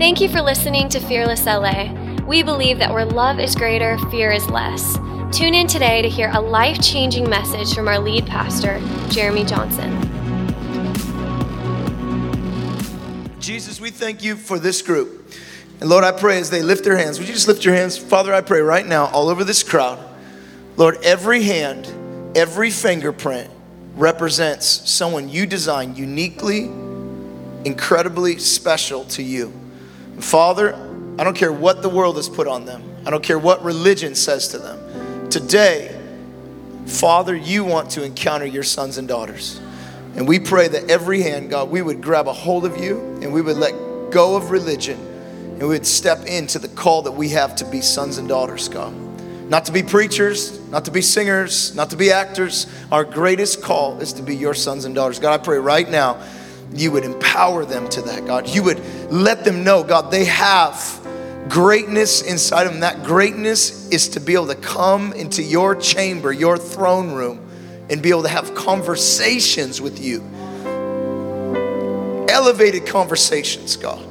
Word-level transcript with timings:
Thank 0.00 0.22
you 0.22 0.30
for 0.30 0.40
listening 0.40 0.88
to 0.88 0.98
Fearless 0.98 1.44
LA. 1.44 1.92
We 2.24 2.42
believe 2.42 2.78
that 2.78 2.90
where 2.90 3.04
love 3.04 3.38
is 3.38 3.54
greater, 3.54 3.98
fear 4.08 4.32
is 4.32 4.48
less. 4.48 4.94
Tune 5.30 5.54
in 5.54 5.66
today 5.66 6.00
to 6.00 6.08
hear 6.08 6.30
a 6.32 6.40
life 6.40 6.80
changing 6.80 7.28
message 7.28 7.74
from 7.74 7.86
our 7.86 7.98
lead 7.98 8.24
pastor, 8.24 8.80
Jeremy 9.10 9.44
Johnson. 9.44 9.90
Jesus, 13.40 13.78
we 13.78 13.90
thank 13.90 14.24
you 14.24 14.36
for 14.36 14.58
this 14.58 14.80
group. 14.80 15.34
And 15.82 15.90
Lord, 15.90 16.02
I 16.02 16.12
pray 16.12 16.38
as 16.38 16.48
they 16.48 16.62
lift 16.62 16.82
their 16.82 16.96
hands, 16.96 17.18
would 17.18 17.28
you 17.28 17.34
just 17.34 17.46
lift 17.46 17.62
your 17.62 17.74
hands? 17.74 17.98
Father, 17.98 18.32
I 18.32 18.40
pray 18.40 18.62
right 18.62 18.86
now, 18.86 19.04
all 19.08 19.28
over 19.28 19.44
this 19.44 19.62
crowd, 19.62 19.98
Lord, 20.78 20.96
every 21.02 21.42
hand, 21.42 21.92
every 22.34 22.70
fingerprint 22.70 23.50
represents 23.96 24.66
someone 24.66 25.28
you 25.28 25.44
designed 25.44 25.98
uniquely, 25.98 26.70
incredibly 27.66 28.38
special 28.38 29.04
to 29.04 29.22
you. 29.22 29.59
Father, 30.20 30.74
I 31.18 31.24
don't 31.24 31.36
care 31.36 31.52
what 31.52 31.82
the 31.82 31.88
world 31.88 32.16
has 32.16 32.28
put 32.28 32.46
on 32.46 32.64
them, 32.64 32.82
I 33.06 33.10
don't 33.10 33.22
care 33.22 33.38
what 33.38 33.62
religion 33.64 34.14
says 34.14 34.48
to 34.48 34.58
them. 34.58 35.28
Today, 35.30 35.96
Father, 36.86 37.36
you 37.36 37.64
want 37.64 37.90
to 37.90 38.04
encounter 38.04 38.46
your 38.46 38.62
sons 38.62 38.98
and 38.98 39.06
daughters. 39.06 39.60
And 40.16 40.26
we 40.26 40.40
pray 40.40 40.66
that 40.66 40.90
every 40.90 41.22
hand, 41.22 41.50
God, 41.50 41.70
we 41.70 41.82
would 41.82 42.00
grab 42.00 42.26
a 42.26 42.32
hold 42.32 42.64
of 42.64 42.78
you 42.78 42.98
and 43.22 43.32
we 43.32 43.42
would 43.42 43.56
let 43.56 43.72
go 44.10 44.34
of 44.34 44.50
religion 44.50 44.98
and 44.98 45.60
we 45.60 45.68
would 45.68 45.86
step 45.86 46.26
into 46.26 46.58
the 46.58 46.68
call 46.68 47.02
that 47.02 47.12
we 47.12 47.28
have 47.28 47.54
to 47.56 47.64
be 47.64 47.80
sons 47.80 48.18
and 48.18 48.28
daughters, 48.28 48.68
God. 48.68 48.92
Not 49.48 49.66
to 49.66 49.72
be 49.72 49.82
preachers, 49.82 50.58
not 50.68 50.84
to 50.86 50.90
be 50.90 51.02
singers, 51.02 51.74
not 51.74 51.90
to 51.90 51.96
be 51.96 52.10
actors. 52.10 52.66
Our 52.90 53.04
greatest 53.04 53.62
call 53.62 54.00
is 54.00 54.12
to 54.14 54.22
be 54.22 54.34
your 54.34 54.54
sons 54.54 54.84
and 54.84 54.94
daughters. 54.94 55.18
God, 55.18 55.38
I 55.38 55.42
pray 55.42 55.58
right 55.58 55.88
now 55.88 56.22
you 56.72 56.92
would 56.92 57.04
empower 57.04 57.64
them 57.64 57.88
to 57.90 58.02
that, 58.02 58.26
God. 58.26 58.48
You 58.48 58.62
would 58.64 58.80
let 59.10 59.44
them 59.44 59.64
know, 59.64 59.82
God, 59.82 60.10
they 60.10 60.24
have 60.26 61.00
greatness 61.48 62.22
inside 62.22 62.66
of 62.66 62.72
them. 62.72 62.80
That 62.80 63.02
greatness 63.02 63.88
is 63.90 64.08
to 64.10 64.20
be 64.20 64.34
able 64.34 64.46
to 64.48 64.54
come 64.54 65.12
into 65.12 65.42
your 65.42 65.74
chamber, 65.74 66.32
your 66.32 66.56
throne 66.56 67.12
room, 67.12 67.46
and 67.90 68.00
be 68.00 68.10
able 68.10 68.22
to 68.22 68.28
have 68.28 68.54
conversations 68.54 69.80
with 69.80 70.00
you. 70.00 70.22
Elevated 72.28 72.86
conversations, 72.86 73.76
God. 73.76 74.06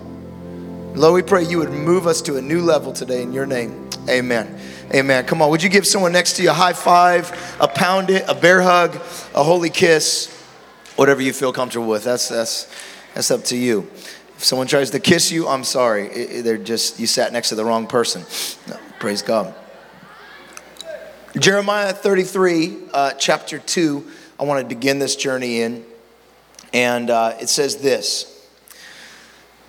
Lord, 0.96 1.14
we 1.14 1.22
pray 1.22 1.46
you 1.46 1.60
would 1.60 1.70
move 1.70 2.08
us 2.08 2.22
to 2.24 2.36
a 2.38 2.42
new 2.42 2.62
level 2.62 2.92
today 2.92 3.22
in 3.22 3.32
your 3.32 3.46
name. 3.46 3.90
Amen. 4.10 4.60
Amen. 4.94 5.26
Come 5.26 5.42
on, 5.42 5.50
would 5.50 5.64
you 5.64 5.70
give 5.70 5.88
someone 5.88 6.12
next 6.12 6.34
to 6.38 6.44
you 6.44 6.50
a 6.50 6.54
high 6.54 6.74
five, 6.74 7.32
a 7.62 7.68
pound 7.68 8.10
it, 8.10 8.26
a 8.28 8.34
bear 8.36 8.62
hug, 8.62 8.96
a 9.36 9.44
holy 9.44 9.70
kiss, 9.70 10.39
whatever 11.00 11.22
you 11.22 11.32
feel 11.32 11.54
comfortable 11.54 11.88
with. 11.88 12.04
That's 12.04 12.28
that's 12.28 12.70
that's 13.14 13.32
up 13.32 13.46
to 13.46 13.58
you. 13.58 13.88
If 14.36 14.44
someone 14.44 14.68
tries 14.68 14.92
to 14.92 15.00
kiss 15.00 15.32
you, 15.32 15.48
I'm 15.48 15.64
sorry. 15.64 16.42
They're 16.42 16.58
just 16.58 17.00
you 17.00 17.08
sat 17.08 17.32
next 17.32 17.50
to 17.50 17.56
the 17.56 17.64
wrong 17.64 17.88
person. 17.88 18.24
No, 18.68 18.78
praise 19.00 19.22
God. 19.22 19.56
Jeremiah 21.38 21.94
33, 21.94 22.78
uh, 22.92 23.12
chapter 23.12 23.60
2, 23.60 24.12
I 24.40 24.44
want 24.44 24.62
to 24.62 24.76
begin 24.76 24.98
this 25.00 25.16
journey 25.16 25.62
in. 25.62 25.86
And 26.74 27.10
uh, 27.10 27.36
it 27.40 27.50
says 27.50 27.78
this 27.78 28.48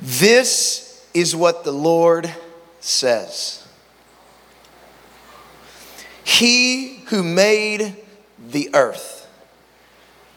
This 0.01 1.07
is 1.15 1.37
what 1.37 1.63
the 1.65 1.73
Lord 1.73 2.33
says 2.81 3.69
He 6.25 7.05
who 7.07 7.23
made 7.23 7.97
the 8.39 8.71
earth, 8.75 9.20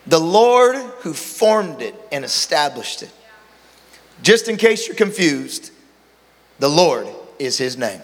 the 0.08 0.20
Lord 0.20 0.76
who 1.02 1.14
formed 1.14 1.82
it 1.82 1.96
and 2.12 2.26
established 2.26 3.04
it. 3.04 3.12
Just 4.22 4.48
in 4.48 4.58
case 4.58 4.88
you're 4.88 4.96
confused, 4.96 5.72
the 6.60 6.70
Lord 6.70 7.08
is 7.40 7.58
his 7.58 7.78
name. 7.78 8.02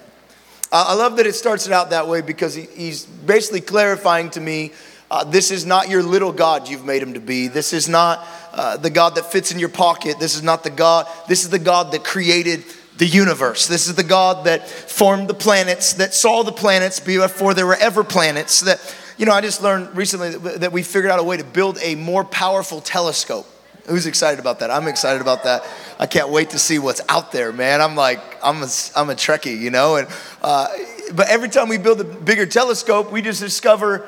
I 0.71 0.93
love 0.93 1.17
that 1.17 1.25
it 1.25 1.33
starts 1.33 1.65
it 1.65 1.73
out 1.73 1.89
that 1.89 2.07
way 2.07 2.21
because 2.21 2.53
he's 2.53 3.05
basically 3.05 3.61
clarifying 3.61 4.29
to 4.31 4.41
me 4.41 4.71
uh, 5.11 5.23
this 5.23 5.49
is 5.49 5.65
not 5.65 5.89
your 5.89 6.03
little 6.03 6.31
God 6.31 6.67
you've 6.67 6.85
made 6.85 7.01
him 7.01 7.15
to 7.15 7.19
be. 7.19 7.47
This 7.47 7.73
is 7.73 7.89
not 7.89 8.25
uh, 8.53 8.77
the 8.77 8.91
God 8.91 9.15
that 9.15 9.31
fits 9.31 9.51
in 9.51 9.57
your 9.57 9.69
pocket. 9.69 10.19
This 10.19 10.35
is 10.35 10.43
not 10.43 10.63
the 10.63 10.69
God. 10.69 11.07
This 11.27 11.43
is 11.43 11.49
the 11.49 11.57
God 11.57 11.91
that 11.93 12.03
created 12.03 12.63
the 12.97 13.07
universe. 13.07 13.65
This 13.65 13.87
is 13.87 13.95
the 13.95 14.03
God 14.03 14.45
that 14.45 14.69
formed 14.69 15.27
the 15.27 15.33
planets, 15.33 15.93
that 15.93 16.13
saw 16.13 16.43
the 16.43 16.51
planets 16.51 16.99
before 16.99 17.55
there 17.55 17.65
were 17.65 17.75
ever 17.75 18.03
planets. 18.03 18.59
That, 18.61 18.95
you 19.19 19.25
know, 19.25 19.33
I 19.33 19.41
just 19.41 19.61
learned 19.61 19.97
recently 19.97 20.29
that, 20.59 20.71
we 20.71 20.81
figured 20.81 21.11
out 21.11 21.19
a 21.19 21.23
way 21.23 21.35
to 21.35 21.43
build 21.43 21.77
a 21.81 21.95
more 21.95 22.23
powerful 22.23 22.79
telescope. 22.79 23.45
Who's 23.85 24.05
excited 24.05 24.39
about 24.39 24.59
that? 24.59 24.71
I'm 24.71 24.87
excited 24.87 25.21
about 25.21 25.43
that. 25.43 25.67
I 25.99 26.05
can't 26.05 26.29
wait 26.29 26.51
to 26.51 26.59
see 26.59 26.79
what's 26.79 27.01
out 27.09 27.33
there, 27.33 27.51
man. 27.51 27.81
I'm 27.81 27.97
like, 27.97 28.21
I'm 28.41 28.63
a, 28.63 28.67
I'm 28.95 29.09
a 29.09 29.15
Trekkie, 29.15 29.59
you 29.59 29.71
know? 29.71 29.97
And, 29.97 30.07
uh, 30.41 30.69
but 31.13 31.27
every 31.27 31.49
time 31.49 31.67
we 31.67 31.77
build 31.77 31.99
a 31.99 32.05
bigger 32.05 32.45
telescope, 32.45 33.11
we 33.11 33.21
just 33.21 33.41
discover 33.41 34.07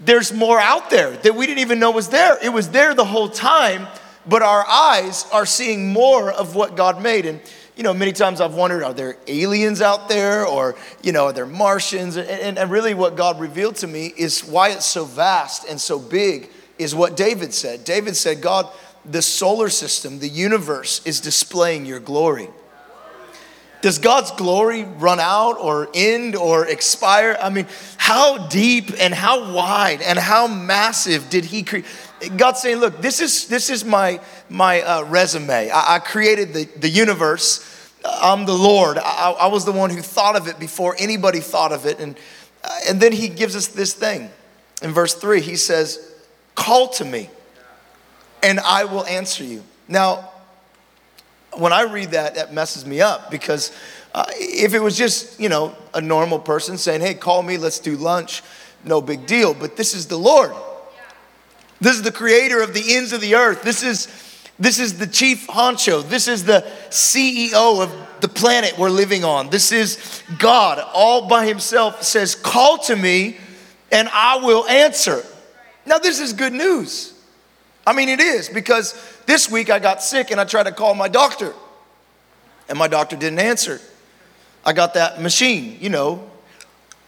there's 0.00 0.32
more 0.32 0.58
out 0.58 0.90
there 0.90 1.12
that 1.12 1.36
we 1.36 1.46
didn't 1.46 1.60
even 1.60 1.78
know 1.78 1.92
was 1.92 2.08
there. 2.08 2.36
It 2.42 2.48
was 2.48 2.70
there 2.70 2.94
the 2.94 3.04
whole 3.04 3.28
time, 3.28 3.86
but 4.26 4.42
our 4.42 4.66
eyes 4.66 5.24
are 5.32 5.46
seeing 5.46 5.92
more 5.92 6.32
of 6.32 6.56
what 6.56 6.76
God 6.76 7.00
made. 7.00 7.26
And, 7.26 7.40
you 7.78 7.84
know, 7.84 7.94
many 7.94 8.10
times 8.10 8.40
I've 8.40 8.54
wondered, 8.54 8.82
are 8.82 8.92
there 8.92 9.16
aliens 9.28 9.80
out 9.80 10.08
there 10.08 10.44
or, 10.44 10.74
you 11.00 11.12
know, 11.12 11.26
are 11.26 11.32
there 11.32 11.46
Martians? 11.46 12.16
And, 12.16 12.28
and, 12.28 12.58
and 12.58 12.70
really 12.72 12.92
what 12.92 13.16
God 13.16 13.38
revealed 13.38 13.76
to 13.76 13.86
me 13.86 14.12
is 14.16 14.40
why 14.44 14.70
it's 14.70 14.84
so 14.84 15.04
vast 15.04 15.64
and 15.68 15.80
so 15.80 15.96
big 16.00 16.50
is 16.76 16.92
what 16.92 17.16
David 17.16 17.54
said. 17.54 17.84
David 17.84 18.16
said, 18.16 18.40
God, 18.42 18.68
the 19.04 19.22
solar 19.22 19.68
system, 19.68 20.18
the 20.18 20.28
universe 20.28 21.00
is 21.06 21.20
displaying 21.20 21.86
your 21.86 22.00
glory. 22.00 22.48
Does 23.80 24.00
God's 24.00 24.32
glory 24.32 24.82
run 24.82 25.20
out 25.20 25.52
or 25.60 25.88
end 25.94 26.34
or 26.34 26.66
expire? 26.66 27.38
I 27.40 27.48
mean, 27.48 27.68
how 27.96 28.48
deep 28.48 28.90
and 28.98 29.14
how 29.14 29.54
wide 29.54 30.02
and 30.02 30.18
how 30.18 30.48
massive 30.48 31.30
did 31.30 31.44
He 31.44 31.62
create? 31.62 31.84
God's 32.36 32.60
saying, 32.60 32.78
look, 32.78 33.00
this 33.00 33.20
is, 33.20 33.48
this 33.48 33.70
is 33.70 33.84
my, 33.84 34.20
my 34.48 34.82
uh, 34.82 35.04
resume. 35.04 35.70
I, 35.70 35.96
I 35.96 35.98
created 35.98 36.52
the, 36.52 36.64
the 36.64 36.88
universe. 36.88 37.64
I'm 38.04 38.44
the 38.46 38.54
Lord. 38.54 38.98
I, 38.98 39.36
I 39.40 39.46
was 39.48 39.64
the 39.64 39.72
one 39.72 39.90
who 39.90 40.02
thought 40.02 40.36
of 40.36 40.48
it 40.48 40.58
before 40.58 40.96
anybody 40.98 41.40
thought 41.40 41.72
of 41.72 41.86
it. 41.86 42.00
And, 42.00 42.16
uh, 42.64 42.80
and 42.88 43.00
then 43.00 43.12
He 43.12 43.28
gives 43.28 43.54
us 43.54 43.68
this 43.68 43.94
thing. 43.94 44.30
In 44.82 44.92
verse 44.92 45.14
3, 45.14 45.40
He 45.40 45.56
says, 45.56 46.14
Call 46.54 46.88
to 46.88 47.04
me 47.04 47.30
and 48.42 48.60
I 48.60 48.84
will 48.84 49.04
answer 49.06 49.44
you. 49.44 49.62
Now, 49.86 50.30
when 51.54 51.72
I 51.72 51.82
read 51.82 52.12
that, 52.12 52.36
that 52.36 52.52
messes 52.52 52.86
me 52.86 53.00
up 53.00 53.30
because 53.30 53.72
uh, 54.14 54.24
if 54.34 54.74
it 54.74 54.80
was 54.80 54.96
just, 54.96 55.40
you 55.40 55.48
know, 55.48 55.74
a 55.94 56.00
normal 56.00 56.38
person 56.38 56.78
saying, 56.78 57.00
hey, 57.00 57.14
call 57.14 57.42
me, 57.42 57.58
let's 57.58 57.78
do 57.78 57.96
lunch, 57.96 58.42
no 58.84 59.00
big 59.00 59.26
deal. 59.26 59.54
But 59.54 59.76
this 59.76 59.94
is 59.94 60.06
the 60.06 60.18
Lord. 60.18 60.52
This 61.80 61.96
is 61.96 62.02
the 62.02 62.12
creator 62.12 62.62
of 62.62 62.74
the 62.74 62.96
ends 62.96 63.12
of 63.12 63.20
the 63.20 63.34
earth. 63.34 63.62
This 63.62 63.82
is, 63.82 64.08
this 64.58 64.78
is 64.78 64.98
the 64.98 65.06
chief 65.06 65.46
honcho. 65.46 66.08
This 66.08 66.28
is 66.28 66.44
the 66.44 66.66
CEO 66.90 67.82
of 67.82 67.94
the 68.20 68.28
planet 68.28 68.76
we're 68.78 68.90
living 68.90 69.24
on. 69.24 69.50
This 69.50 69.70
is 69.70 70.22
God 70.38 70.78
all 70.92 71.28
by 71.28 71.46
himself 71.46 72.02
says, 72.02 72.34
call 72.34 72.78
to 72.78 72.96
me 72.96 73.36
and 73.90 74.08
I 74.12 74.36
will 74.36 74.66
answer. 74.66 75.24
Now, 75.86 75.98
this 75.98 76.20
is 76.20 76.32
good 76.32 76.52
news. 76.52 77.14
I 77.86 77.94
mean, 77.94 78.08
it 78.08 78.20
is 78.20 78.48
because 78.48 78.94
this 79.26 79.50
week 79.50 79.70
I 79.70 79.78
got 79.78 80.02
sick 80.02 80.30
and 80.30 80.40
I 80.40 80.44
tried 80.44 80.64
to 80.64 80.72
call 80.72 80.94
my 80.94 81.08
doctor, 81.08 81.54
and 82.68 82.78
my 82.78 82.88
doctor 82.88 83.16
didn't 83.16 83.38
answer. 83.38 83.80
I 84.64 84.74
got 84.74 84.94
that 84.94 85.22
machine, 85.22 85.78
you 85.80 85.88
know, 85.88 86.30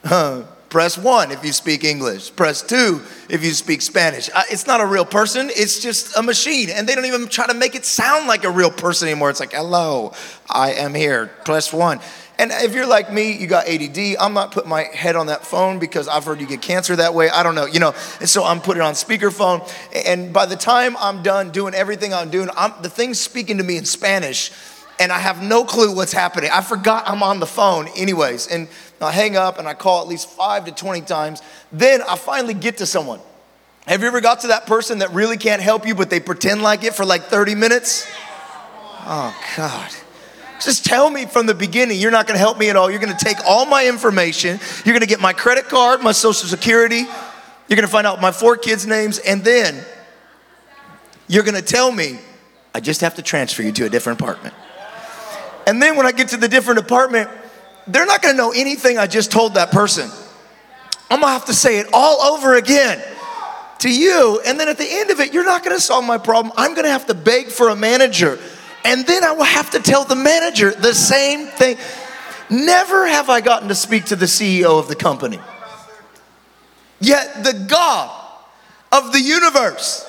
press 0.71 0.97
one 0.97 1.33
if 1.33 1.45
you 1.45 1.53
speak 1.53 1.85
English, 1.85 2.35
press 2.37 2.63
two 2.63 3.03
if 3.29 3.45
you 3.45 3.51
speak 3.51 3.83
Spanish. 3.83 4.31
Uh, 4.33 4.43
it's 4.51 4.67
not 4.67 4.81
a 4.81 4.87
real 4.87 5.05
person, 5.05 5.51
it's 5.51 5.83
just 5.83 6.17
a 6.17 6.23
machine. 6.23 6.71
And 6.71 6.89
they 6.89 6.95
don't 6.95 7.05
even 7.05 7.29
try 7.29 7.47
to 7.47 7.55
make 7.55 7.75
it 7.75 7.85
sound 7.85 8.29
like 8.29 8.45
a 8.45 8.51
real 8.51 8.71
person 8.71 9.09
anymore. 9.09 9.29
It's 9.29 9.41
like, 9.41 9.53
hello, 9.53 10.13
I 10.49 10.73
am 10.73 10.95
here, 10.95 11.27
press 11.45 11.73
one. 11.73 12.01
And 12.39 12.53
if 12.53 12.75
you're 12.75 12.87
like 12.87 13.13
me, 13.13 13.37
you 13.37 13.47
got 13.47 13.69
ADD, 13.69 14.17
I'm 14.19 14.33
not 14.33 14.53
putting 14.53 14.71
my 14.71 14.85
head 14.85 15.15
on 15.15 15.27
that 15.27 15.45
phone 15.45 15.79
because 15.79 16.09
I've 16.09 16.25
heard 16.25 16.41
you 16.41 16.47
get 16.47 16.63
cancer 16.63 16.97
that 16.97 17.13
way. 17.13 17.29
I 17.29 17.43
don't 17.43 17.55
know, 17.55 17.67
you 17.67 17.81
know. 17.81 17.93
And 18.19 18.29
so 18.29 18.45
I'm 18.45 18.63
putting 18.63 18.81
it 18.81 18.87
on 18.87 18.95
speakerphone. 18.95 19.71
And 20.07 20.33
by 20.33 20.47
the 20.47 20.57
time 20.57 20.97
I'm 20.99 21.23
done 21.23 21.51
doing 21.51 21.75
everything 21.75 22.15
I'm 22.15 22.31
doing, 22.31 22.49
I'm, 22.57 22.73
the 22.81 22.89
thing's 22.89 23.19
speaking 23.19 23.59
to 23.59 23.65
me 23.65 23.77
in 23.77 23.85
Spanish 23.85 24.53
and 25.01 25.11
I 25.11 25.19
have 25.19 25.43
no 25.43 25.65
clue 25.65 25.95
what's 25.95 26.13
happening. 26.13 26.51
I 26.53 26.61
forgot 26.61 27.09
I'm 27.09 27.23
on 27.23 27.41
the 27.41 27.47
phone, 27.47 27.89
anyways. 27.97 28.47
And 28.49 28.69
I 29.01 29.13
hang 29.13 29.37
up 29.37 29.59
and 29.59 29.67
I 29.67 29.75
call 29.75 30.03
at 30.03 30.09
least 30.09 30.29
five 30.29 30.67
to 30.67 30.73
20 30.73 31.03
times. 31.03 31.43
Then 31.73 32.03
I 32.03 32.17
finally 32.17 32.55
get 32.55 32.79
to 32.79 32.87
someone. 32.87 33.21
Have 33.87 34.03
you 34.03 34.09
ever 34.09 34.21
got 34.21 34.41
to 34.41 34.49
that 34.49 34.67
person 34.67 34.99
that 34.99 35.11
really 35.13 35.37
can't 35.37 35.63
help 35.63 35.87
you, 35.87 35.95
but 35.95 36.11
they 36.11 36.21
pretend 36.21 36.63
like 36.63 36.85
it 36.85 36.95
for 36.95 37.05
like 37.05 37.25
30 37.25 37.55
minutes? 37.55 38.07
Oh, 39.07 39.35
God. 39.57 39.91
Just 40.61 40.85
tell 40.85 41.09
me 41.09 41.25
from 41.25 41.47
the 41.47 41.55
beginning, 41.55 41.99
you're 41.99 42.11
not 42.11 42.27
gonna 42.27 42.39
help 42.39 42.59
me 42.59 42.69
at 42.69 42.77
all. 42.77 42.91
You're 42.91 43.01
gonna 43.01 43.17
take 43.19 43.39
all 43.47 43.65
my 43.65 43.89
information, 43.89 44.61
you're 44.85 44.93
gonna 44.93 45.07
get 45.07 45.19
my 45.19 45.33
credit 45.33 45.69
card, 45.69 46.03
my 46.03 46.13
social 46.13 46.47
security, 46.49 47.07
you're 47.67 47.77
gonna 47.77 47.89
find 47.89 48.07
out 48.07 48.21
my 48.21 48.31
four 48.31 48.59
kids' 48.59 48.87
names, 48.87 49.19
and 49.19 49.43
then 49.43 49.83
you're 51.29 51.45
gonna 51.45 51.63
tell 51.63 51.91
me, 51.91 52.19
I 52.75 52.81
just 52.81 53.01
have 53.01 53.15
to 53.15 53.23
transfer 53.23 53.63
you 53.63 53.73
to 53.73 53.87
a 53.87 53.89
different 53.89 54.21
apartment. 54.21 54.55
And 55.67 55.81
then 55.81 55.97
when 55.97 56.05
I 56.05 56.13
get 56.13 56.29
to 56.29 56.37
the 56.37 56.49
different 56.49 56.79
apartment, 56.79 57.31
they're 57.93 58.07
not 58.07 58.23
gonna 58.23 58.37
know 58.37 58.53
anything 58.53 58.99
I 58.99 59.07
just 59.07 59.31
told 59.31 59.55
that 59.55 59.71
person. 59.71 60.11
I'm 61.11 61.21
gonna 61.21 61.33
have 61.33 61.47
to 61.47 61.55
say 61.55 61.79
it 61.79 61.89
all 61.93 62.23
over 62.35 62.55
again 62.55 63.03
to 63.81 63.91
you. 63.93 64.41
And 64.47 64.59
then 64.61 64.69
at 64.69 64.79
the 64.79 64.87
end 64.89 65.11
of 65.11 65.21
it, 65.21 65.33
you're 65.33 65.45
not 65.45 65.65
gonna 65.65 65.81
solve 65.81 66.05
my 66.05 66.19
problem. 66.19 66.53
I'm 66.57 66.75
gonna 66.75 66.89
have 66.89 67.07
to 67.07 67.15
beg 67.15 67.49
for 67.49 67.69
a 67.69 67.77
manager. 67.77 68.39
And 68.85 69.07
then 69.07 69.25
I 69.25 69.33
will 69.33 69.45
have 69.45 69.71
to 69.71 69.81
tell 69.81 70.05
the 70.05 70.17
manager 70.17 70.71
the 70.71 70.95
same 70.95 71.47
thing. 71.49 71.77
Never 72.49 73.07
have 73.07 73.29
I 73.29 73.41
gotten 73.41 73.69
to 73.69 73.75
speak 73.75 74.07
to 74.07 74.17
the 74.17 74.27
CEO 74.27 74.79
of 74.79 74.89
the 74.89 74.97
company. 74.97 75.39
Yet 77.01 77.45
the 77.45 77.67
God 77.69 78.11
of 78.93 79.13
the 79.13 79.21
universe 79.21 80.07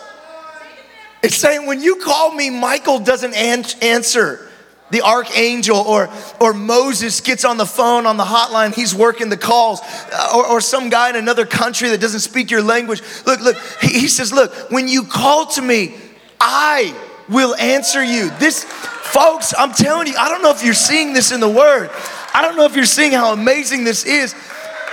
is 1.22 1.36
saying, 1.36 1.66
when 1.68 1.81
you 1.81 1.98
call 1.98 2.33
me, 2.33 2.50
Michael 2.50 3.00
doesn't 3.00 3.33
an- 3.33 3.66
answer 3.81 4.50
the 4.91 5.01
archangel 5.01 5.77
or, 5.77 6.09
or 6.39 6.53
Moses 6.53 7.21
gets 7.21 7.43
on 7.43 7.57
the 7.57 7.65
phone 7.65 8.05
on 8.05 8.17
the 8.17 8.23
hotline, 8.23 8.75
he's 8.75 8.93
working 8.93 9.29
the 9.29 9.38
calls, 9.38 9.79
uh, 10.11 10.33
or, 10.35 10.45
or 10.45 10.61
some 10.61 10.89
guy 10.89 11.09
in 11.09 11.15
another 11.15 11.45
country 11.45 11.89
that 11.89 12.01
doesn't 12.01 12.19
speak 12.19 12.51
your 12.51 12.61
language. 12.61 13.01
Look, 13.25 13.39
look, 13.39 13.57
he, 13.81 14.01
he 14.01 14.07
says, 14.07 14.31
Look, 14.31 14.53
when 14.71 14.88
you 14.88 15.03
call 15.03 15.47
to 15.47 15.61
me, 15.61 15.95
I 16.39 16.95
will 17.29 17.55
answer 17.55 18.03
you. 18.03 18.29
This, 18.31 18.63
folks, 18.63 19.53
I'm 19.57 19.73
telling 19.73 20.07
you, 20.07 20.15
I 20.17 20.29
don't 20.29 20.41
know 20.43 20.51
if 20.51 20.63
you're 20.63 20.73
seeing 20.73 21.13
this 21.13 21.31
in 21.31 21.39
the 21.39 21.49
word. 21.49 21.89
I 22.33 22.41
don't 22.41 22.55
know 22.55 22.65
if 22.65 22.75
you're 22.75 22.85
seeing 22.85 23.11
how 23.11 23.33
amazing 23.33 23.83
this 23.83 24.05
is. 24.05 24.35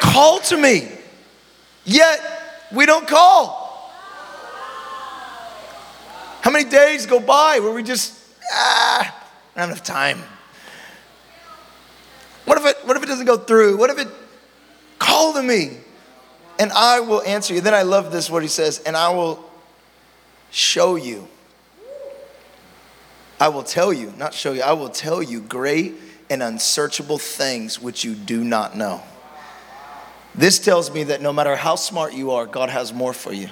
Call 0.00 0.38
to 0.40 0.56
me, 0.56 0.88
yet 1.84 2.20
we 2.72 2.86
don't 2.86 3.06
call. 3.06 3.66
How 6.40 6.52
many 6.52 6.68
days 6.68 7.04
go 7.06 7.18
by 7.18 7.58
where 7.58 7.72
we 7.72 7.82
just, 7.82 8.14
ah, 8.52 9.17
I 9.58 9.62
don't 9.62 9.70
have 9.70 9.82
time. 9.82 10.22
What 12.44 12.58
if 12.58 12.64
it, 12.64 12.76
what 12.86 12.96
if 12.96 13.02
it 13.02 13.06
doesn't 13.06 13.26
go 13.26 13.36
through? 13.36 13.76
What 13.76 13.90
if 13.90 13.98
it, 13.98 14.08
call 14.98 15.34
to 15.34 15.42
me 15.42 15.78
and 16.58 16.72
I 16.72 17.00
will 17.00 17.22
answer 17.22 17.54
you. 17.54 17.60
Then 17.60 17.74
I 17.74 17.82
love 17.82 18.12
this, 18.12 18.30
what 18.30 18.42
he 18.42 18.48
says, 18.48 18.80
and 18.80 18.96
I 18.96 19.10
will 19.10 19.44
show 20.50 20.96
you. 20.96 21.28
I 23.40 23.48
will 23.48 23.62
tell 23.62 23.92
you, 23.92 24.12
not 24.16 24.34
show 24.34 24.52
you, 24.52 24.62
I 24.62 24.72
will 24.72 24.88
tell 24.88 25.22
you 25.22 25.40
great 25.40 25.94
and 26.30 26.42
unsearchable 26.42 27.18
things 27.18 27.80
which 27.80 28.04
you 28.04 28.14
do 28.14 28.42
not 28.42 28.76
know. 28.76 29.02
This 30.34 30.58
tells 30.58 30.92
me 30.92 31.04
that 31.04 31.20
no 31.20 31.32
matter 31.32 31.56
how 31.56 31.76
smart 31.76 32.14
you 32.14 32.32
are, 32.32 32.46
God 32.46 32.70
has 32.70 32.92
more 32.92 33.12
for 33.12 33.32
you. 33.32 33.48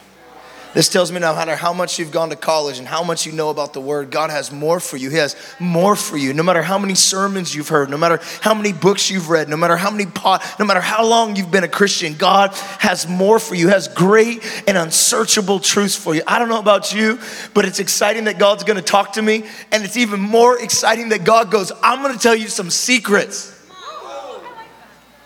This 0.76 0.90
tells 0.90 1.10
me 1.10 1.20
no 1.20 1.34
matter 1.34 1.56
how 1.56 1.72
much 1.72 1.98
you've 1.98 2.10
gone 2.10 2.28
to 2.28 2.36
college 2.36 2.78
and 2.78 2.86
how 2.86 3.02
much 3.02 3.24
you 3.24 3.32
know 3.32 3.48
about 3.48 3.72
the 3.72 3.80
word, 3.80 4.10
God 4.10 4.28
has 4.28 4.52
more 4.52 4.78
for 4.78 4.98
you. 4.98 5.08
He 5.08 5.16
has 5.16 5.34
more 5.58 5.96
for 5.96 6.18
you. 6.18 6.34
No 6.34 6.42
matter 6.42 6.60
how 6.60 6.78
many 6.78 6.94
sermons 6.94 7.54
you've 7.54 7.70
heard, 7.70 7.88
no 7.88 7.96
matter 7.96 8.20
how 8.42 8.52
many 8.52 8.74
books 8.74 9.10
you've 9.10 9.30
read, 9.30 9.48
no 9.48 9.56
matter 9.56 9.78
how 9.78 9.90
many 9.90 10.04
pot, 10.04 10.44
no 10.58 10.66
matter 10.66 10.82
how 10.82 11.02
long 11.06 11.34
you've 11.34 11.50
been 11.50 11.64
a 11.64 11.68
Christian, 11.68 12.12
God 12.12 12.52
has 12.78 13.08
more 13.08 13.38
for 13.38 13.54
you. 13.54 13.68
Has 13.68 13.88
great 13.88 14.44
and 14.68 14.76
unsearchable 14.76 15.60
truths 15.60 15.96
for 15.96 16.14
you. 16.14 16.20
I 16.26 16.38
don't 16.38 16.50
know 16.50 16.60
about 16.60 16.92
you, 16.92 17.20
but 17.54 17.64
it's 17.64 17.78
exciting 17.78 18.24
that 18.24 18.38
God's 18.38 18.62
going 18.62 18.76
to 18.76 18.84
talk 18.84 19.14
to 19.14 19.22
me, 19.22 19.44
and 19.72 19.82
it's 19.82 19.96
even 19.96 20.20
more 20.20 20.60
exciting 20.60 21.08
that 21.08 21.24
God 21.24 21.50
goes, 21.50 21.72
"I'm 21.82 22.02
going 22.02 22.12
to 22.12 22.20
tell 22.20 22.36
you 22.36 22.48
some 22.48 22.68
secrets." 22.68 23.50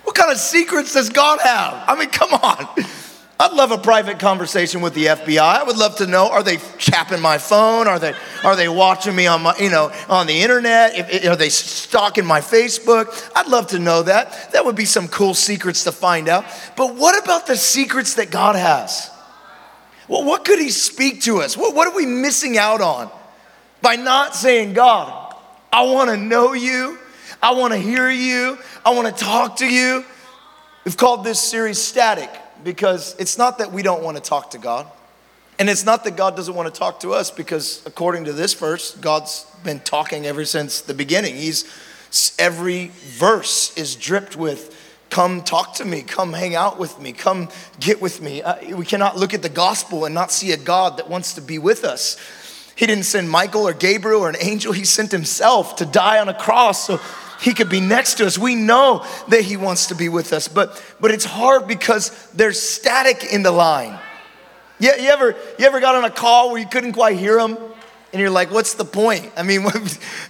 What 0.05 0.15
kind 0.15 0.31
of 0.31 0.39
secrets 0.39 0.95
does 0.95 1.09
God 1.09 1.41
have? 1.41 1.83
I 1.89 1.97
mean, 1.99 2.11
come 2.11 2.35
on. 2.35 2.69
I'd 3.41 3.55
love 3.55 3.71
a 3.71 3.79
private 3.79 4.19
conversation 4.19 4.83
with 4.83 4.93
the 4.93 5.07
FBI. 5.07 5.41
I 5.41 5.63
would 5.63 5.79
love 5.79 5.97
to 5.97 6.07
know: 6.07 6.29
Are 6.29 6.43
they 6.43 6.59
chapping 6.77 7.23
my 7.23 7.39
phone? 7.39 7.89
Are 7.89 7.99
they 7.99 8.13
are 8.45 8.55
they 8.55 8.69
watching 8.69 9.17
me 9.17 9.27
on 9.29 9.41
my 9.41 9.57
you 9.57 9.71
know 9.71 9.91
on 10.11 10.27
the 10.27 10.43
internet? 10.43 10.93
If, 10.95 11.27
are 11.27 11.37
they 11.37 11.49
stalking 11.49 12.27
my 12.27 12.43
Facebook? 12.43 13.31
I'd 13.35 13.49
love 13.49 13.69
to 13.69 13.79
know 13.79 14.03
that. 14.03 14.53
That 14.53 14.67
would 14.67 14.77
be 14.77 14.85
some 14.85 15.09
cool 15.09 15.33
secrets 15.33 15.85
to 15.85 15.93
find 15.93 16.29
out. 16.29 16.45
But 16.77 16.97
what 16.97 17.25
about 17.25 17.47
the 17.47 17.57
secrets 17.57 18.17
that 18.17 18.31
God 18.31 18.57
has? 18.57 19.11
Well, 20.07 20.23
what 20.23 20.45
could 20.45 20.59
He 20.59 20.69
speak 20.69 21.23
to 21.23 21.41
us? 21.41 21.57
What, 21.57 21.75
what 21.75 21.89
are 21.89 21.97
we 21.97 22.05
missing 22.05 22.59
out 22.59 22.83
on 22.83 23.11
by 23.81 23.97
not 23.97 24.37
saying, 24.37 24.75
God, 24.75 25.35
I 25.73 25.85
want 25.85 26.11
to 26.11 26.19
know 26.19 26.53
you. 26.53 26.99
I 27.43 27.55
want 27.55 27.73
to 27.73 27.79
hear 27.79 28.11
you. 28.11 28.59
I 28.85 28.91
want 28.91 29.17
to 29.17 29.25
talk 29.25 29.57
to 29.57 29.67
you. 29.67 30.05
We've 30.85 30.99
called 30.99 31.25
this 31.25 31.41
series 31.41 31.81
Static 31.81 32.29
because 32.65 33.17
it's 33.19 33.39
not 33.39 33.59
that 33.59 33.73
we 33.73 33.83
don't 33.83 34.03
want 34.03 34.17
to 34.17 34.23
talk 34.23 34.51
to 34.51 34.59
God. 34.59 34.87
And 35.59 35.69
it's 35.69 35.85
not 35.85 36.05
that 36.05 36.17
God 36.17 36.37
doesn't 36.37 36.55
want 36.55 36.73
to 36.73 36.79
talk 36.79 37.01
to 37.01 37.13
us 37.13 37.31
because 37.31 37.83
according 37.85 38.25
to 38.25 38.33
this 38.33 38.55
verse, 38.55 38.97
God's 38.97 39.45
been 39.63 39.81
talking 39.81 40.27
ever 40.27 40.45
since 40.45 40.81
the 40.81 40.95
beginning. 40.95 41.37
He's 41.37 41.65
every 42.39 42.89
verse 42.89 43.77
is 43.77 43.95
dripped 43.95 44.37
with 44.37 44.77
come 45.11 45.43
talk 45.43 45.75
to 45.75 45.85
me, 45.85 46.03
come 46.03 46.33
hang 46.33 46.55
out 46.55 46.79
with 46.79 46.99
me, 47.01 47.13
come 47.13 47.49
get 47.81 48.01
with 48.01 48.23
me. 48.23 48.43
Uh, 48.43 48.77
we 48.77 48.87
cannot 48.87 49.17
look 49.17 49.35
at 49.35 49.43
the 49.43 49.49
gospel 49.49 50.05
and 50.05 50.15
not 50.15 50.31
see 50.31 50.53
a 50.53 50.57
God 50.57 50.97
that 50.97 51.11
wants 51.11 51.35
to 51.35 51.43
be 51.43 51.59
with 51.59 51.85
us. 51.85 52.17
He 52.77 52.87
didn't 52.87 53.05
send 53.05 53.29
Michael 53.29 53.69
or 53.69 53.75
Gabriel 53.75 54.23
or 54.23 54.31
an 54.31 54.37
angel, 54.41 54.73
he 54.73 54.85
sent 54.85 55.11
himself 55.11 55.77
to 55.77 55.85
die 55.85 56.19
on 56.19 56.29
a 56.29 56.35
cross 56.35 56.87
so 56.87 57.01
he 57.41 57.55
could 57.55 57.71
be 57.71 57.81
next 57.81 58.15
to 58.15 58.27
us. 58.27 58.39
We 58.39 58.55
know 58.55 59.05
that 59.29 59.43
He 59.43 59.57
wants 59.57 59.87
to 59.87 59.95
be 59.95 60.09
with 60.09 60.33
us, 60.33 60.47
but, 60.47 60.83
but 61.01 61.11
it's 61.11 61.25
hard 61.25 61.67
because 61.67 62.31
there's 62.33 62.61
static 62.61 63.33
in 63.33 63.43
the 63.43 63.51
line. 63.51 63.99
You, 64.79 64.93
you, 64.99 65.09
ever, 65.09 65.37
you 65.59 65.67
ever 65.67 65.81
got 65.81 65.95
on 65.95 66.05
a 66.05 66.11
call 66.11 66.51
where 66.51 66.61
you 66.61 66.67
couldn't 66.67 66.93
quite 66.93 67.19
hear 67.19 67.37
them? 67.37 67.57
And 68.13 68.21
you're 68.21 68.31
like, 68.31 68.51
what's 68.51 68.75
the 68.75 68.85
point? 68.85 69.31
I 69.37 69.43
mean, 69.43 69.63
what, 69.65 69.77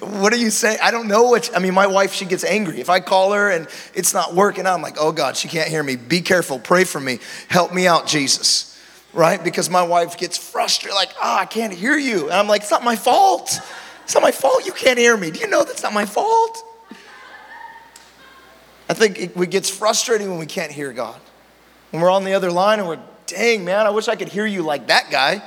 what 0.00 0.32
are 0.32 0.36
you 0.36 0.50
saying? 0.50 0.78
I 0.82 0.90
don't 0.90 1.08
know 1.08 1.24
what, 1.24 1.50
I 1.54 1.58
mean, 1.58 1.74
my 1.74 1.86
wife, 1.86 2.12
she 2.12 2.26
gets 2.26 2.44
angry. 2.44 2.80
If 2.80 2.90
I 2.90 3.00
call 3.00 3.32
her 3.32 3.50
and 3.50 3.66
it's 3.94 4.14
not 4.14 4.34
working 4.34 4.66
out, 4.66 4.74
I'm 4.74 4.82
like, 4.82 4.96
oh 5.00 5.12
God, 5.12 5.36
she 5.36 5.48
can't 5.48 5.68
hear 5.68 5.82
me. 5.82 5.96
Be 5.96 6.20
careful, 6.20 6.58
pray 6.58 6.84
for 6.84 7.00
me. 7.00 7.18
Help 7.48 7.72
me 7.72 7.86
out, 7.88 8.06
Jesus. 8.06 8.66
Right? 9.12 9.42
Because 9.42 9.68
my 9.68 9.82
wife 9.82 10.16
gets 10.16 10.38
frustrated, 10.38 10.94
like, 10.94 11.10
oh, 11.20 11.36
I 11.40 11.46
can't 11.46 11.72
hear 11.72 11.96
you. 11.96 12.24
And 12.24 12.34
I'm 12.34 12.46
like, 12.46 12.62
it's 12.62 12.70
not 12.70 12.84
my 12.84 12.94
fault. 12.94 13.58
It's 14.04 14.14
not 14.14 14.22
my 14.22 14.30
fault 14.30 14.64
you 14.64 14.72
can't 14.72 14.98
hear 14.98 15.16
me. 15.16 15.32
Do 15.32 15.40
you 15.40 15.48
know 15.48 15.64
that's 15.64 15.82
not 15.82 15.92
my 15.92 16.04
fault? 16.04 16.64
I 18.90 18.92
think 18.92 19.20
it, 19.20 19.50
gets 19.50 19.70
frustrating 19.70 20.28
when 20.30 20.40
we 20.40 20.46
can't 20.46 20.72
hear 20.72 20.92
God. 20.92 21.20
When 21.92 22.02
we're 22.02 22.10
on 22.10 22.24
the 22.24 22.32
other 22.32 22.50
line 22.50 22.80
and 22.80 22.88
we're, 22.88 22.98
dang, 23.26 23.64
man, 23.64 23.86
I 23.86 23.90
wish 23.90 24.08
I 24.08 24.16
could 24.16 24.28
hear 24.28 24.44
you 24.44 24.62
like 24.62 24.88
that 24.88 25.12
guy. 25.12 25.44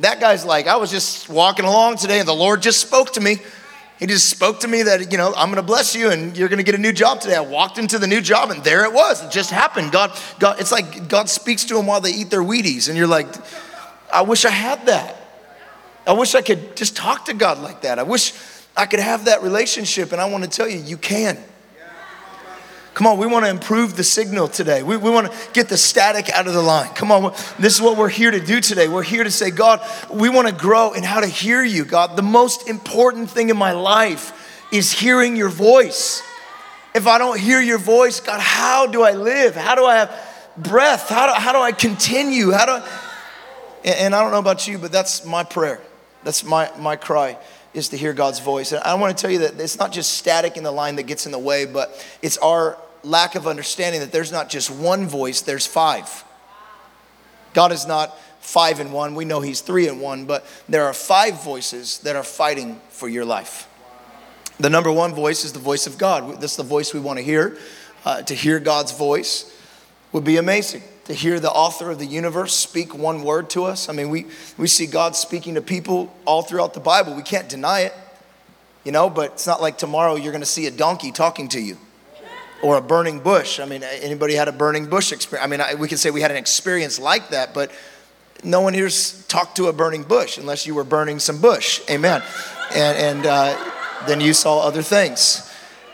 That 0.00 0.18
guy's 0.18 0.44
like, 0.44 0.66
I 0.66 0.74
was 0.74 0.90
just 0.90 1.28
walking 1.28 1.64
along 1.64 1.98
today 1.98 2.18
and 2.18 2.26
the 2.26 2.34
Lord 2.34 2.62
just 2.62 2.80
spoke 2.80 3.12
to 3.12 3.20
me. 3.20 3.36
He 4.00 4.06
just 4.06 4.28
spoke 4.28 4.58
to 4.60 4.68
me 4.68 4.82
that, 4.82 5.12
you 5.12 5.18
know, 5.18 5.32
I'm 5.36 5.54
to 5.54 5.62
bless 5.62 5.94
you 5.94 6.10
and 6.10 6.36
you're 6.36 6.48
to 6.48 6.64
get 6.64 6.74
a 6.74 6.78
new 6.78 6.92
job 6.92 7.20
today. 7.20 7.36
I 7.36 7.42
walked 7.42 7.78
into 7.78 7.96
the 7.96 8.08
new 8.08 8.20
job 8.20 8.50
and 8.50 8.64
there 8.64 8.84
it 8.84 8.92
was. 8.92 9.24
It 9.24 9.30
just 9.30 9.52
happened. 9.52 9.92
God, 9.92 10.18
God, 10.40 10.58
it's 10.58 10.72
like 10.72 11.08
God 11.08 11.28
speaks 11.28 11.62
to 11.66 11.74
them 11.74 11.86
while 11.86 12.00
they 12.00 12.10
eat 12.10 12.28
their 12.28 12.42
Wheaties. 12.42 12.88
And 12.88 12.98
you're 12.98 13.06
like, 13.06 13.28
I 14.12 14.22
wish 14.22 14.44
I 14.44 14.50
had 14.50 14.86
that. 14.86 15.16
I 16.08 16.14
wish 16.14 16.34
I 16.34 16.42
could 16.42 16.76
just 16.76 16.96
talk 16.96 17.26
to 17.26 17.34
God 17.34 17.58
like 17.58 17.82
that. 17.82 18.00
I 18.00 18.02
wish 18.02 18.32
I 18.76 18.86
could 18.86 18.98
have 18.98 19.26
that 19.26 19.44
relationship. 19.44 20.10
And 20.10 20.20
I 20.20 20.28
want 20.28 20.42
to 20.42 20.50
tell 20.50 20.66
you, 20.66 20.80
you 20.80 20.96
can. 20.96 21.38
Come 22.94 23.06
on, 23.06 23.18
we 23.18 23.26
want 23.26 23.44
to 23.44 23.50
improve 23.50 23.96
the 23.96 24.04
signal 24.04 24.48
today. 24.48 24.82
We, 24.82 24.96
we 24.96 25.10
want 25.10 25.30
to 25.30 25.38
get 25.52 25.68
the 25.68 25.76
static 25.76 26.28
out 26.30 26.46
of 26.46 26.54
the 26.54 26.62
line. 26.62 26.92
Come 26.94 27.12
on, 27.12 27.32
this 27.58 27.74
is 27.74 27.80
what 27.80 27.96
we're 27.96 28.08
here 28.08 28.30
to 28.30 28.40
do 28.40 28.60
today. 28.60 28.88
We're 28.88 29.02
here 29.02 29.22
to 29.22 29.30
say, 29.30 29.50
God, 29.50 29.80
we 30.12 30.28
want 30.28 30.48
to 30.48 30.54
grow 30.54 30.92
in 30.92 31.04
how 31.04 31.20
to 31.20 31.26
hear 31.26 31.62
you, 31.62 31.84
God. 31.84 32.16
The 32.16 32.22
most 32.22 32.68
important 32.68 33.30
thing 33.30 33.48
in 33.48 33.56
my 33.56 33.72
life 33.72 34.66
is 34.72 34.92
hearing 34.92 35.36
your 35.36 35.48
voice. 35.48 36.22
If 36.94 37.06
I 37.06 37.18
don't 37.18 37.38
hear 37.38 37.60
your 37.60 37.78
voice, 37.78 38.18
God, 38.18 38.40
how 38.40 38.86
do 38.86 39.02
I 39.02 39.12
live? 39.12 39.54
How 39.54 39.76
do 39.76 39.86
I 39.86 39.96
have 39.96 40.52
breath? 40.56 41.08
How 41.08 41.32
do, 41.32 41.40
how 41.40 41.52
do 41.52 41.60
I 41.60 41.70
continue? 41.70 42.50
How 42.50 42.66
do 42.66 42.72
I, 42.72 42.88
and, 43.84 44.14
I 44.14 44.20
don't 44.20 44.32
know 44.32 44.40
about 44.40 44.66
you, 44.66 44.78
but 44.78 44.90
that's 44.90 45.24
my 45.24 45.44
prayer. 45.44 45.80
That's 46.24 46.44
my, 46.44 46.70
my 46.76 46.96
cry 46.96 47.38
is 47.72 47.90
to 47.90 47.96
hear 47.96 48.12
God's 48.12 48.40
voice. 48.40 48.72
And 48.72 48.82
I 48.82 48.94
want 48.94 49.16
to 49.16 49.20
tell 49.20 49.30
you 49.30 49.40
that 49.40 49.60
it's 49.60 49.78
not 49.78 49.92
just 49.92 50.14
static 50.14 50.56
in 50.56 50.64
the 50.64 50.72
line 50.72 50.96
that 50.96 51.04
gets 51.04 51.26
in 51.26 51.32
the 51.32 51.38
way, 51.38 51.66
but 51.66 52.04
it's 52.22 52.36
our 52.38 52.76
lack 53.02 53.34
of 53.34 53.46
understanding 53.46 54.00
that 54.00 54.12
there's 54.12 54.32
not 54.32 54.48
just 54.48 54.70
one 54.70 55.06
voice, 55.06 55.40
there's 55.40 55.66
five. 55.66 56.24
God 57.54 57.72
is 57.72 57.86
not 57.86 58.18
five 58.40 58.80
in 58.80 58.92
one. 58.92 59.14
We 59.14 59.24
know 59.24 59.40
He's 59.40 59.60
three 59.60 59.88
in 59.88 60.00
one, 60.00 60.24
but 60.24 60.44
there 60.68 60.84
are 60.86 60.92
five 60.92 61.42
voices 61.42 61.98
that 62.00 62.16
are 62.16 62.22
fighting 62.22 62.80
for 62.90 63.08
your 63.08 63.24
life. 63.24 63.68
The 64.58 64.70
number 64.70 64.92
one 64.92 65.14
voice 65.14 65.44
is 65.44 65.52
the 65.52 65.58
voice 65.58 65.86
of 65.86 65.96
God. 65.96 66.40
That's 66.40 66.56
the 66.56 66.62
voice 66.62 66.92
we 66.92 67.00
want 67.00 67.18
to 67.18 67.24
hear. 67.24 67.56
Uh, 68.04 68.22
to 68.22 68.34
hear 68.34 68.58
God's 68.58 68.92
voice 68.92 69.54
would 70.12 70.24
be 70.24 70.38
amazing 70.38 70.82
to 71.10 71.16
hear 71.16 71.40
the 71.40 71.50
author 71.50 71.90
of 71.90 71.98
the 71.98 72.06
universe 72.06 72.54
speak 72.54 72.94
one 72.94 73.24
word 73.24 73.50
to 73.50 73.64
us. 73.64 73.88
I 73.88 73.92
mean, 73.92 74.10
we, 74.10 74.26
we 74.56 74.68
see 74.68 74.86
God 74.86 75.16
speaking 75.16 75.56
to 75.56 75.60
people 75.60 76.14
all 76.24 76.42
throughout 76.42 76.72
the 76.72 76.78
Bible. 76.78 77.16
We 77.16 77.22
can't 77.22 77.48
deny 77.48 77.80
it, 77.80 77.94
you 78.84 78.92
know, 78.92 79.10
but 79.10 79.32
it's 79.32 79.46
not 79.46 79.60
like 79.60 79.76
tomorrow 79.76 80.14
you're 80.14 80.30
going 80.30 80.40
to 80.40 80.46
see 80.46 80.68
a 80.68 80.70
donkey 80.70 81.10
talking 81.10 81.48
to 81.48 81.60
you 81.60 81.78
or 82.62 82.76
a 82.76 82.80
burning 82.80 83.18
bush. 83.18 83.58
I 83.58 83.64
mean, 83.64 83.82
anybody 83.82 84.34
had 84.34 84.46
a 84.46 84.52
burning 84.52 84.86
bush 84.86 85.10
experience? 85.10 85.44
I 85.44 85.50
mean, 85.50 85.60
I, 85.60 85.74
we 85.74 85.88
can 85.88 85.98
say 85.98 86.10
we 86.12 86.20
had 86.20 86.30
an 86.30 86.36
experience 86.36 87.00
like 87.00 87.30
that, 87.30 87.54
but 87.54 87.72
no 88.44 88.60
one 88.60 88.72
here's 88.72 89.26
talked 89.26 89.56
to 89.56 89.66
a 89.66 89.72
burning 89.72 90.04
bush 90.04 90.38
unless 90.38 90.64
you 90.64 90.76
were 90.76 90.84
burning 90.84 91.18
some 91.18 91.40
bush. 91.40 91.80
Amen. 91.90 92.22
And, 92.72 92.98
and 92.98 93.26
uh, 93.26 93.70
then 94.06 94.20
you 94.20 94.32
saw 94.32 94.60
other 94.60 94.82
things. 94.82 95.50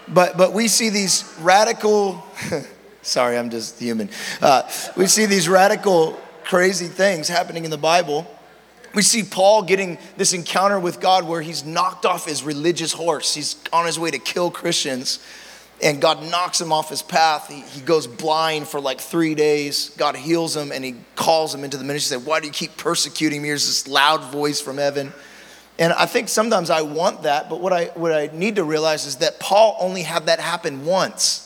but, 0.09 0.37
but 0.37 0.53
we 0.53 0.69
see 0.69 0.91
these 0.91 1.35
radical, 1.41 2.23
sorry, 3.07 3.39
I'm 3.39 3.51
just 3.51 3.79
human. 3.79 4.11
Uh, 4.43 4.69
we 4.97 5.07
see 5.07 5.27
these 5.27 5.49
radical, 5.49 6.19
crazy 6.45 6.87
things 6.87 7.29
happening 7.29 7.65
in 7.65 7.71
the 7.71 7.79
Bible. 7.79 8.27
We 8.95 9.03
see 9.03 9.23
Paul 9.23 9.63
getting 9.63 9.99
this 10.17 10.33
encounter 10.33 10.81
with 10.81 11.01
God 11.01 11.27
where 11.27 11.43
he's 11.43 11.65
knocked 11.65 12.07
off 12.07 12.27
his 12.27 12.43
religious 12.43 12.93
horse. 12.93 13.35
He's 13.35 13.57
on 13.73 13.87
his 13.87 13.99
way 13.99 14.11
to 14.11 14.19
kill 14.19 14.51
Christians, 14.51 15.25
and 15.83 16.01
God 16.01 16.23
knocks 16.31 16.61
him 16.61 16.73
off 16.73 16.89
his 16.89 17.03
path. 17.03 17.49
He, 17.49 17.61
he 17.61 17.81
goes 17.81 18.07
blind 18.07 18.69
for 18.69 18.81
like 18.81 19.01
three 19.01 19.35
days. 19.35 19.91
God 19.99 20.17
heals 20.17 20.57
him, 20.57 20.73
and 20.73 20.83
he 20.83 20.97
calls 21.15 21.55
him 21.55 21.63
into 21.63 21.77
the 21.77 21.85
ministry. 21.85 22.17
He 22.17 22.21
said, 22.21 22.27
Why 22.27 22.41
do 22.41 22.47
you 22.47 22.53
keep 22.53 22.77
persecuting 22.77 23.43
me? 23.43 23.49
Here's 23.49 23.67
this 23.67 23.87
loud 23.87 24.25
voice 24.33 24.61
from 24.61 24.79
heaven. 24.79 25.13
And 25.79 25.93
I 25.93 26.07
think 26.07 26.31
sometimes 26.31 26.71
I 26.71 26.81
want 26.81 27.25
that, 27.25 27.51
but 27.51 27.61
what 27.61 27.75
I, 27.75 27.87
what 27.95 28.11
I 28.11 28.31
need 28.33 28.57
to 28.57 28.65
realize 28.65 29.05
is 29.05 29.17
that 29.17 29.39
Paul 29.39 29.77
only 29.79 30.03
had 30.03 30.27
that 30.27 30.41
happen 30.41 30.87
once. 30.87 31.46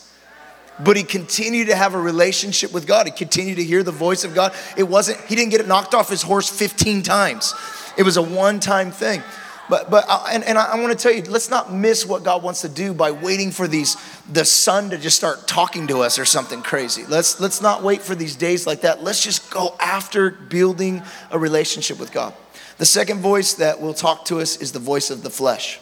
But 0.84 0.96
he 0.96 1.02
continued 1.02 1.68
to 1.68 1.76
have 1.76 1.94
a 1.94 2.00
relationship 2.00 2.72
with 2.72 2.86
God. 2.86 3.06
He 3.06 3.12
continued 3.12 3.56
to 3.56 3.64
hear 3.64 3.82
the 3.82 3.92
voice 3.92 4.24
of 4.24 4.34
God. 4.34 4.54
It 4.76 4.84
wasn't, 4.84 5.20
he 5.22 5.34
didn't 5.34 5.50
get 5.50 5.60
it 5.60 5.68
knocked 5.68 5.94
off 5.94 6.08
his 6.08 6.22
horse 6.22 6.48
15 6.48 7.02
times. 7.02 7.54
It 7.96 8.02
was 8.02 8.16
a 8.16 8.22
one 8.22 8.60
time 8.60 8.90
thing. 8.90 9.22
But, 9.70 9.88
but 9.88 10.04
uh, 10.08 10.26
and, 10.32 10.42
and 10.42 10.58
I, 10.58 10.72
I 10.72 10.80
want 10.80 10.98
to 10.98 11.00
tell 11.00 11.12
you, 11.12 11.22
let's 11.30 11.48
not 11.48 11.72
miss 11.72 12.04
what 12.04 12.24
God 12.24 12.42
wants 12.42 12.62
to 12.62 12.68
do 12.68 12.92
by 12.92 13.12
waiting 13.12 13.52
for 13.52 13.68
these, 13.68 13.96
the 14.30 14.44
sun 14.44 14.90
to 14.90 14.98
just 14.98 15.16
start 15.16 15.46
talking 15.46 15.86
to 15.86 16.00
us 16.00 16.18
or 16.18 16.24
something 16.24 16.60
crazy. 16.60 17.04
Let's, 17.06 17.38
let's 17.38 17.62
not 17.62 17.84
wait 17.84 18.02
for 18.02 18.16
these 18.16 18.34
days 18.34 18.66
like 18.66 18.80
that. 18.80 19.02
Let's 19.04 19.22
just 19.22 19.48
go 19.50 19.76
after 19.78 20.30
building 20.30 21.02
a 21.30 21.38
relationship 21.38 22.00
with 22.00 22.10
God. 22.10 22.34
The 22.78 22.86
second 22.86 23.20
voice 23.20 23.54
that 23.54 23.80
will 23.80 23.94
talk 23.94 24.24
to 24.26 24.40
us 24.40 24.56
is 24.56 24.72
the 24.72 24.80
voice 24.80 25.10
of 25.10 25.22
the 25.22 25.30
flesh. 25.30 25.78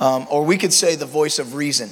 Um, 0.00 0.26
or 0.30 0.44
we 0.44 0.56
could 0.56 0.72
say 0.72 0.94
the 0.94 1.06
voice 1.06 1.38
of 1.38 1.54
reason, 1.54 1.90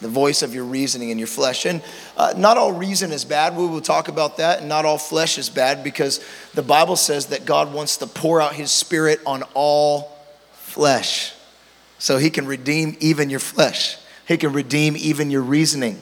the 0.00 0.08
voice 0.08 0.42
of 0.42 0.54
your 0.54 0.64
reasoning 0.64 1.10
and 1.10 1.20
your 1.20 1.26
flesh. 1.26 1.66
And 1.66 1.82
uh, 2.16 2.34
not 2.36 2.56
all 2.56 2.72
reason 2.72 3.12
is 3.12 3.24
bad. 3.24 3.56
We 3.56 3.66
will 3.66 3.80
talk 3.80 4.08
about 4.08 4.38
that. 4.38 4.60
And 4.60 4.68
not 4.68 4.84
all 4.84 4.98
flesh 4.98 5.38
is 5.38 5.50
bad 5.50 5.84
because 5.84 6.24
the 6.54 6.62
Bible 6.62 6.96
says 6.96 7.26
that 7.26 7.44
God 7.44 7.72
wants 7.72 7.98
to 7.98 8.06
pour 8.06 8.40
out 8.40 8.54
his 8.54 8.70
spirit 8.70 9.20
on 9.26 9.42
all 9.54 10.16
flesh. 10.52 11.34
So 11.98 12.16
he 12.16 12.30
can 12.30 12.46
redeem 12.46 12.96
even 13.00 13.28
your 13.28 13.40
flesh, 13.40 13.98
he 14.26 14.36
can 14.36 14.52
redeem 14.52 14.96
even 14.96 15.30
your 15.30 15.42
reasoning. 15.42 16.00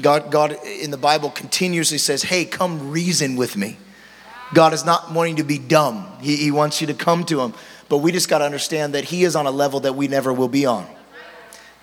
God, 0.00 0.30
God 0.30 0.56
in 0.64 0.90
the 0.90 0.98
Bible 0.98 1.30
continuously 1.30 1.96
says, 1.96 2.22
Hey, 2.22 2.44
come 2.44 2.90
reason 2.90 3.36
with 3.36 3.56
me. 3.56 3.78
God 4.54 4.72
is 4.74 4.84
not 4.84 5.12
wanting 5.12 5.36
to 5.36 5.44
be 5.44 5.58
dumb. 5.58 6.06
He, 6.20 6.36
he 6.36 6.50
wants 6.50 6.80
you 6.80 6.86
to 6.88 6.94
come 6.94 7.24
to 7.24 7.40
Him. 7.40 7.54
But 7.88 7.98
we 7.98 8.12
just 8.12 8.28
got 8.28 8.38
to 8.38 8.44
understand 8.44 8.94
that 8.94 9.04
He 9.04 9.24
is 9.24 9.36
on 9.36 9.46
a 9.46 9.50
level 9.50 9.80
that 9.80 9.94
we 9.94 10.08
never 10.08 10.32
will 10.32 10.48
be 10.48 10.66
on. 10.66 10.86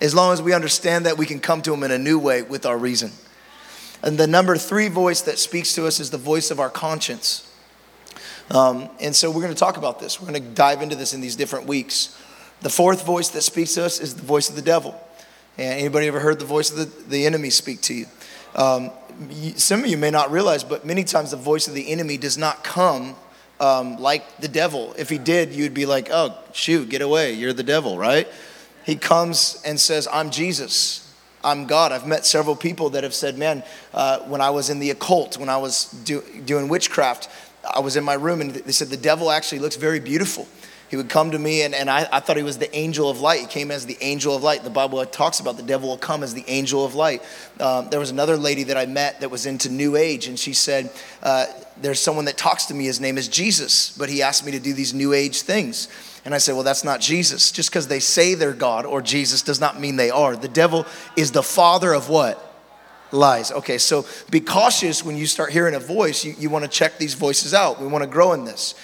As 0.00 0.14
long 0.14 0.32
as 0.32 0.42
we 0.42 0.52
understand 0.52 1.06
that, 1.06 1.16
we 1.16 1.26
can 1.26 1.40
come 1.40 1.62
to 1.62 1.72
Him 1.72 1.82
in 1.82 1.90
a 1.90 1.98
new 1.98 2.18
way 2.18 2.42
with 2.42 2.66
our 2.66 2.76
reason. 2.76 3.12
And 4.02 4.18
the 4.18 4.26
number 4.26 4.56
three 4.56 4.88
voice 4.88 5.22
that 5.22 5.38
speaks 5.38 5.72
to 5.74 5.86
us 5.86 5.98
is 6.00 6.10
the 6.10 6.18
voice 6.18 6.50
of 6.50 6.60
our 6.60 6.70
conscience. 6.70 7.50
Um, 8.50 8.90
and 9.00 9.16
so 9.16 9.30
we're 9.30 9.40
going 9.40 9.54
to 9.54 9.58
talk 9.58 9.76
about 9.76 9.98
this. 9.98 10.20
We're 10.20 10.28
going 10.28 10.42
to 10.42 10.48
dive 10.50 10.82
into 10.82 10.96
this 10.96 11.14
in 11.14 11.20
these 11.20 11.36
different 11.36 11.66
weeks. 11.66 12.20
The 12.60 12.68
fourth 12.68 13.06
voice 13.06 13.28
that 13.30 13.42
speaks 13.42 13.74
to 13.74 13.84
us 13.84 14.00
is 14.00 14.14
the 14.14 14.22
voice 14.22 14.50
of 14.50 14.56
the 14.56 14.62
devil. 14.62 15.00
And 15.56 15.78
anybody 15.80 16.08
ever 16.08 16.20
heard 16.20 16.38
the 16.38 16.44
voice 16.44 16.70
of 16.70 16.76
the, 16.76 17.08
the 17.08 17.26
enemy 17.26 17.50
speak 17.50 17.80
to 17.82 17.94
you? 17.94 18.06
Um, 18.54 18.90
some 19.56 19.80
of 19.80 19.86
you 19.86 19.96
may 19.96 20.10
not 20.10 20.30
realize, 20.30 20.64
but 20.64 20.84
many 20.84 21.04
times 21.04 21.30
the 21.30 21.36
voice 21.36 21.68
of 21.68 21.74
the 21.74 21.90
enemy 21.90 22.16
does 22.16 22.36
not 22.36 22.64
come 22.64 23.14
um, 23.60 23.98
like 23.98 24.38
the 24.38 24.48
devil. 24.48 24.94
If 24.98 25.08
he 25.08 25.18
did, 25.18 25.52
you'd 25.52 25.74
be 25.74 25.86
like, 25.86 26.08
oh, 26.10 26.36
shoot, 26.52 26.88
get 26.88 27.00
away. 27.00 27.32
You're 27.32 27.52
the 27.52 27.62
devil, 27.62 27.96
right? 27.96 28.28
He 28.84 28.96
comes 28.96 29.60
and 29.64 29.80
says, 29.80 30.06
I'm 30.12 30.30
Jesus. 30.30 31.00
I'm 31.42 31.66
God. 31.66 31.92
I've 31.92 32.06
met 32.06 32.24
several 32.24 32.56
people 32.56 32.90
that 32.90 33.04
have 33.04 33.14
said, 33.14 33.36
man, 33.36 33.62
uh, 33.92 34.20
when 34.20 34.40
I 34.40 34.50
was 34.50 34.70
in 34.70 34.78
the 34.78 34.90
occult, 34.90 35.36
when 35.36 35.48
I 35.48 35.58
was 35.58 35.90
do, 36.04 36.22
doing 36.44 36.68
witchcraft, 36.68 37.28
I 37.74 37.80
was 37.80 37.96
in 37.96 38.04
my 38.04 38.14
room 38.14 38.40
and 38.40 38.50
they 38.50 38.72
said, 38.72 38.88
the 38.88 38.96
devil 38.96 39.30
actually 39.30 39.58
looks 39.58 39.76
very 39.76 40.00
beautiful. 40.00 40.46
He 40.90 40.96
would 40.96 41.08
come 41.08 41.30
to 41.32 41.38
me 41.38 41.62
and, 41.62 41.74
and 41.74 41.90
I, 41.90 42.06
I 42.12 42.20
thought 42.20 42.36
he 42.36 42.42
was 42.42 42.58
the 42.58 42.74
angel 42.76 43.10
of 43.10 43.20
light. 43.20 43.40
He 43.40 43.46
came 43.46 43.70
as 43.70 43.84
the 43.84 43.96
angel 44.00 44.36
of 44.36 44.42
light. 44.42 44.64
The 44.64 44.70
bible 44.70 45.04
talks 45.06 45.40
about 45.40 45.56
the 45.56 45.62
devil 45.62 45.88
will 45.88 45.98
come 45.98 46.22
as 46.22 46.34
the 46.34 46.44
angel 46.46 46.84
of 46.84 46.94
light. 46.94 47.22
Um, 47.58 47.88
there 47.90 47.98
was 47.98 48.10
another 48.10 48.36
lady 48.36 48.64
that 48.64 48.76
i 48.76 48.86
met 48.86 49.20
that 49.20 49.30
was 49.30 49.46
into 49.46 49.70
new 49.70 49.96
age 49.96 50.28
and 50.28 50.38
she 50.38 50.52
said 50.52 50.90
uh, 51.22 51.46
there's 51.78 52.00
someone 52.00 52.26
that 52.26 52.36
talks 52.36 52.66
to 52.66 52.74
me. 52.74 52.84
His 52.84 53.00
name 53.00 53.18
is 53.18 53.28
jesus 53.28 53.96
but 53.96 54.08
he 54.08 54.22
asked 54.22 54.44
me 54.44 54.52
to 54.52 54.60
do 54.60 54.72
these 54.72 54.94
new 54.94 55.12
age 55.14 55.42
things 55.42 55.88
and 56.24 56.34
i 56.34 56.38
said 56.38 56.54
well 56.54 56.64
that's 56.64 56.84
not 56.84 57.00
jesus 57.00 57.52
just 57.52 57.70
because 57.70 57.88
they 57.88 58.00
say 58.00 58.34
they're 58.34 58.52
god 58.52 58.86
or 58.86 59.00
jesus 59.00 59.42
does 59.42 59.60
not 59.60 59.80
mean 59.80 59.96
they 59.96 60.10
are 60.10 60.36
the 60.36 60.48
devil 60.48 60.86
is 61.16 61.32
the 61.32 61.42
father 61.42 61.92
of 61.92 62.08
what 62.08 62.54
lies. 63.14 63.52
Okay, 63.52 63.78
so 63.78 64.04
be 64.30 64.40
cautious 64.40 65.04
when 65.04 65.16
you 65.16 65.26
start 65.26 65.52
hearing 65.52 65.74
a 65.74 65.80
voice. 65.80 66.24
You, 66.24 66.34
you 66.38 66.50
want 66.50 66.64
to 66.64 66.70
check 66.70 66.98
these 66.98 67.14
voices 67.14 67.54
out. 67.54 67.80
We 67.80 67.86
want 67.86 68.04
to 68.04 68.10
grow 68.10 68.32
in 68.32 68.44
this. 68.44 68.74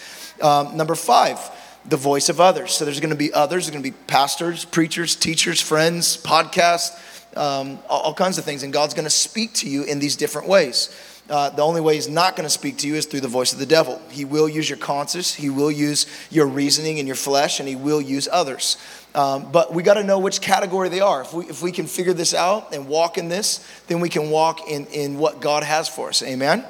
Um, 0.40 0.76
number 0.76 0.94
five, 0.94 1.38
the 1.84 1.96
voice 1.96 2.28
of 2.28 2.40
others. 2.40 2.72
So 2.72 2.84
there's 2.84 3.00
going 3.00 3.10
to 3.10 3.16
be 3.16 3.32
others, 3.32 3.66
there's 3.66 3.70
going 3.70 3.82
to 3.84 3.90
be 3.90 3.96
pastors, 4.06 4.64
preachers, 4.64 5.16
teachers, 5.16 5.60
friends, 5.60 6.16
podcasts, 6.16 6.96
um, 7.36 7.78
all, 7.88 8.00
all, 8.00 8.14
kinds 8.14 8.38
of 8.38 8.44
things. 8.44 8.62
And 8.62 8.72
God's 8.72 8.94
going 8.94 9.04
to 9.04 9.10
speak 9.10 9.52
to 9.54 9.68
you 9.68 9.84
in 9.84 9.98
these 9.98 10.16
different 10.16 10.48
ways. 10.48 10.94
Uh, 11.30 11.48
the 11.50 11.62
only 11.62 11.80
way 11.80 11.94
he's 11.94 12.08
not 12.08 12.34
going 12.34 12.44
to 12.44 12.50
speak 12.50 12.78
to 12.78 12.88
you 12.88 12.96
is 12.96 13.06
through 13.06 13.20
the 13.20 13.28
voice 13.28 13.52
of 13.52 13.60
the 13.60 13.66
devil. 13.66 14.02
He 14.10 14.24
will 14.24 14.48
use 14.48 14.68
your 14.68 14.78
conscience, 14.78 15.32
he 15.32 15.48
will 15.48 15.70
use 15.70 16.06
your 16.28 16.46
reasoning 16.46 16.98
and 16.98 17.06
your 17.06 17.16
flesh, 17.16 17.60
and 17.60 17.68
he 17.68 17.76
will 17.76 18.00
use 18.00 18.28
others. 18.30 18.76
Um, 19.14 19.50
but 19.52 19.72
we 19.72 19.84
got 19.84 19.94
to 19.94 20.04
know 20.04 20.18
which 20.18 20.40
category 20.40 20.88
they 20.88 21.00
are. 21.00 21.22
If 21.22 21.32
we, 21.32 21.44
if 21.46 21.62
we 21.62 21.70
can 21.70 21.86
figure 21.86 22.12
this 22.12 22.34
out 22.34 22.74
and 22.74 22.88
walk 22.88 23.16
in 23.16 23.28
this, 23.28 23.64
then 23.86 24.00
we 24.00 24.08
can 24.08 24.30
walk 24.30 24.68
in, 24.68 24.86
in 24.86 25.18
what 25.18 25.40
God 25.40 25.62
has 25.62 25.88
for 25.88 26.08
us. 26.08 26.22
Amen? 26.22 26.64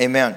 Amen. 0.00 0.36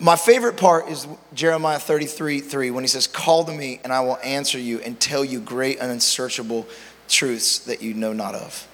My 0.00 0.16
favorite 0.16 0.56
part 0.56 0.88
is 0.88 1.06
Jeremiah 1.34 1.78
33 1.78 2.40
3 2.40 2.70
when 2.70 2.82
he 2.84 2.88
says, 2.88 3.06
Call 3.06 3.44
to 3.44 3.52
me 3.52 3.80
and 3.84 3.92
I 3.92 4.00
will 4.00 4.18
answer 4.24 4.58
you 4.58 4.80
and 4.80 4.98
tell 4.98 5.24
you 5.24 5.40
great 5.40 5.78
and 5.78 5.92
unsearchable 5.92 6.66
truths 7.08 7.60
that 7.60 7.82
you 7.82 7.94
know 7.94 8.12
not 8.12 8.34
of. 8.34 8.66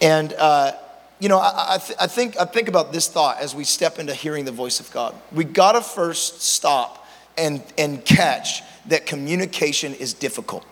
And, 0.00 0.32
uh, 0.34 0.72
you 1.20 1.28
know, 1.28 1.38
I, 1.38 1.74
I, 1.74 1.78
th- 1.78 1.98
I, 2.00 2.06
think, 2.06 2.40
I 2.40 2.44
think 2.46 2.68
about 2.68 2.92
this 2.92 3.06
thought 3.06 3.38
as 3.38 3.54
we 3.54 3.64
step 3.64 3.98
into 3.98 4.14
hearing 4.14 4.46
the 4.46 4.52
voice 4.52 4.80
of 4.80 4.90
God. 4.90 5.14
We 5.32 5.44
got 5.44 5.72
to 5.72 5.82
first 5.82 6.42
stop 6.42 7.06
and, 7.36 7.62
and 7.78 8.04
catch 8.04 8.62
that 8.86 9.06
communication 9.06 9.94
is 9.94 10.14
difficult. 10.14 10.64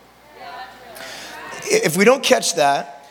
If 1.71 1.97
we 1.97 2.05
don't 2.05 2.23
catch 2.23 2.55
that, 2.55 3.07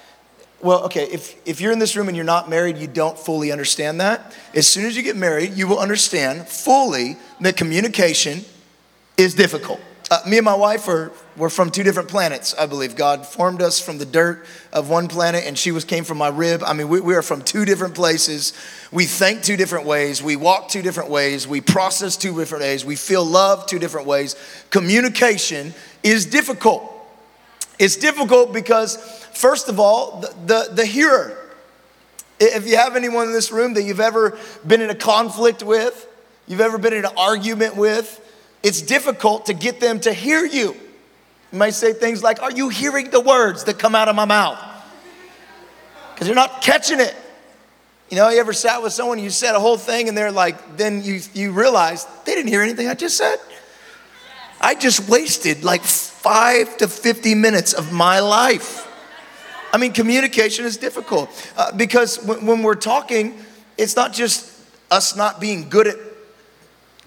well, 0.62 0.86
okay, 0.86 1.03
if, 1.03 1.36
if 1.48 1.62
you're 1.62 1.72
in 1.72 1.77
this 1.77 1.96
room 1.96 2.08
and 2.08 2.17
you're 2.17 2.25
not 2.25 2.50
married, 2.50 2.77
you 2.77 2.88
don't 2.88 3.17
fully 3.17 3.51
understand 3.51 4.01
that. 4.01 4.36
As 4.56 4.67
soon 4.67 4.86
as 4.86 4.98
you 4.98 5.03
get 5.03 5.15
married, 5.15 5.53
you 5.53 5.67
will 5.67 5.77
understand 5.77 6.48
fully 6.48 7.17
that 7.41 7.56
communication 7.56 8.44
is 9.17 9.36
difficult. 9.36 9.79
Uh, 10.09 10.21
me 10.25 10.37
and 10.37 10.45
my 10.45 10.55
wife 10.55 10.87
are 10.87 11.11
we're 11.35 11.49
from 11.49 11.69
two 11.69 11.83
different 11.83 12.07
planets, 12.07 12.55
I 12.57 12.65
believe. 12.65 12.95
God 12.95 13.25
formed 13.25 13.61
us 13.61 13.79
from 13.79 13.97
the 13.97 14.05
dirt 14.05 14.45
of 14.71 14.89
one 14.89 15.09
planet, 15.09 15.43
and 15.45 15.57
she 15.57 15.71
was 15.71 15.83
came 15.83 16.05
from 16.05 16.17
my 16.17 16.29
rib. 16.29 16.63
I 16.65 16.71
mean, 16.71 16.87
we, 16.87 17.01
we 17.01 17.13
are 17.13 17.21
from 17.21 17.41
two 17.41 17.65
different 17.65 17.93
places. 17.93 18.53
We 18.91 19.03
think 19.03 19.43
two 19.43 19.57
different 19.57 19.85
ways. 19.85 20.23
We 20.23 20.37
walk 20.37 20.69
two 20.69 20.81
different 20.81 21.09
ways. 21.09 21.45
We 21.45 21.59
process 21.59 22.15
two 22.15 22.33
different 22.35 22.63
ways. 22.63 22.85
We 22.85 22.95
feel 22.95 23.25
love 23.25 23.65
two 23.65 23.79
different 23.79 24.07
ways. 24.07 24.37
Communication 24.69 25.73
is 26.03 26.25
difficult. 26.25 26.93
It's 27.77 27.97
difficult 27.97 28.53
because, 28.53 28.95
first 29.33 29.67
of 29.67 29.77
all, 29.77 30.21
the, 30.21 30.33
the, 30.45 30.73
the 30.73 30.85
hearer. 30.85 31.37
If 32.39 32.65
you 32.67 32.77
have 32.77 32.95
anyone 32.95 33.27
in 33.27 33.33
this 33.33 33.51
room 33.51 33.73
that 33.73 33.83
you've 33.83 33.99
ever 33.99 34.37
been 34.65 34.81
in 34.81 34.89
a 34.89 34.95
conflict 34.95 35.63
with, 35.63 36.07
you've 36.47 36.61
ever 36.61 36.77
been 36.77 36.93
in 36.93 37.03
an 37.03 37.11
argument 37.17 37.75
with, 37.75 38.23
it's 38.67 38.81
difficult 38.81 39.45
to 39.45 39.53
get 39.53 39.79
them 39.79 40.01
to 40.01 40.12
hear 40.12 40.43
you. 40.43 40.75
You 41.53 41.57
might 41.57 41.74
say 41.74 41.93
things 41.93 42.21
like, 42.21 42.41
Are 42.41 42.51
you 42.51 42.67
hearing 42.67 43.09
the 43.12 43.21
words 43.21 43.63
that 43.63 43.79
come 43.79 43.95
out 43.95 44.09
of 44.09 44.15
my 44.17 44.25
mouth? 44.25 44.59
Because 46.13 46.27
you're 46.27 46.36
not 46.36 46.62
catching 46.62 47.00
it. 47.00 47.15
You 48.09 48.17
know, 48.17 48.27
you 48.27 48.39
ever 48.39 48.51
sat 48.51 48.83
with 48.83 48.91
someone, 48.91 49.19
you 49.19 49.29
said 49.29 49.55
a 49.55 49.59
whole 49.62 49.77
thing, 49.77 50.09
and 50.09 50.17
they're 50.17 50.33
like, 50.33 50.75
then 50.75 51.01
you, 51.01 51.21
you 51.33 51.53
realize 51.53 52.05
they 52.25 52.36
didn't 52.36 52.50
hear 52.50 52.62
anything 52.62 52.89
I 52.89 52.93
just 52.93 53.17
said. 53.17 53.38
I 54.59 54.75
just 54.75 55.07
wasted 55.09 55.63
like 55.63 55.83
five 55.83 56.75
to 56.77 56.89
50 56.89 57.36
minutes 57.36 57.71
of 57.74 57.93
my 57.93 58.19
life. 58.19 58.86
I 59.71 59.77
mean, 59.77 59.93
communication 59.93 60.65
is 60.65 60.75
difficult 60.75 61.29
uh, 61.55 61.71
because 61.74 62.21
when, 62.24 62.45
when 62.45 62.63
we're 62.63 62.75
talking, 62.75 63.38
it's 63.77 63.95
not 63.95 64.12
just 64.12 64.51
us 64.91 65.15
not 65.15 65.39
being 65.39 65.69
good 65.69 65.88
at 65.88 66.06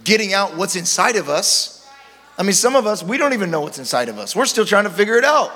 getting 0.04 0.33
out 0.33 0.57
what's 0.57 0.76
inside 0.76 1.16
of 1.16 1.28
us. 1.28 1.87
I 2.38 2.42
mean, 2.42 2.52
some 2.52 2.76
of 2.76 2.87
us, 2.87 3.02
we 3.02 3.19
don't 3.19 3.33
even 3.33 3.50
know 3.50 3.61
what's 3.61 3.78
inside 3.78 4.09
of 4.09 4.19
us. 4.19 4.35
We're 4.35 4.47
still 4.47 4.64
trying 4.64 4.85
to 4.85 4.90
figure 4.90 5.16
it 5.16 5.25
out. 5.25 5.52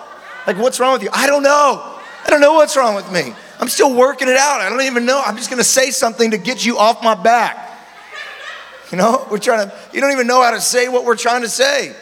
Like, 0.46 0.58
what's 0.58 0.78
wrong 0.78 0.92
with 0.92 1.02
you? 1.02 1.08
I 1.12 1.26
don't 1.26 1.42
know. 1.42 1.98
I 2.26 2.30
don't 2.30 2.40
know 2.40 2.54
what's 2.54 2.76
wrong 2.76 2.94
with 2.94 3.10
me. 3.10 3.34
I'm 3.58 3.68
still 3.68 3.94
working 3.94 4.28
it 4.28 4.36
out. 4.36 4.60
I 4.60 4.68
don't 4.68 4.82
even 4.82 5.06
know. 5.06 5.22
I'm 5.24 5.36
just 5.36 5.48
going 5.48 5.58
to 5.58 5.68
say 5.68 5.90
something 5.90 6.32
to 6.32 6.38
get 6.38 6.64
you 6.64 6.78
off 6.78 7.02
my 7.02 7.14
back. 7.14 7.70
You 8.90 8.98
know, 8.98 9.26
we're 9.30 9.38
trying 9.38 9.68
to, 9.68 9.74
you 9.92 10.00
don't 10.00 10.12
even 10.12 10.26
know 10.26 10.42
how 10.42 10.50
to 10.50 10.60
say 10.60 10.88
what 10.88 11.04
we're 11.04 11.16
trying 11.16 11.42
to 11.42 11.48
say. 11.48 11.94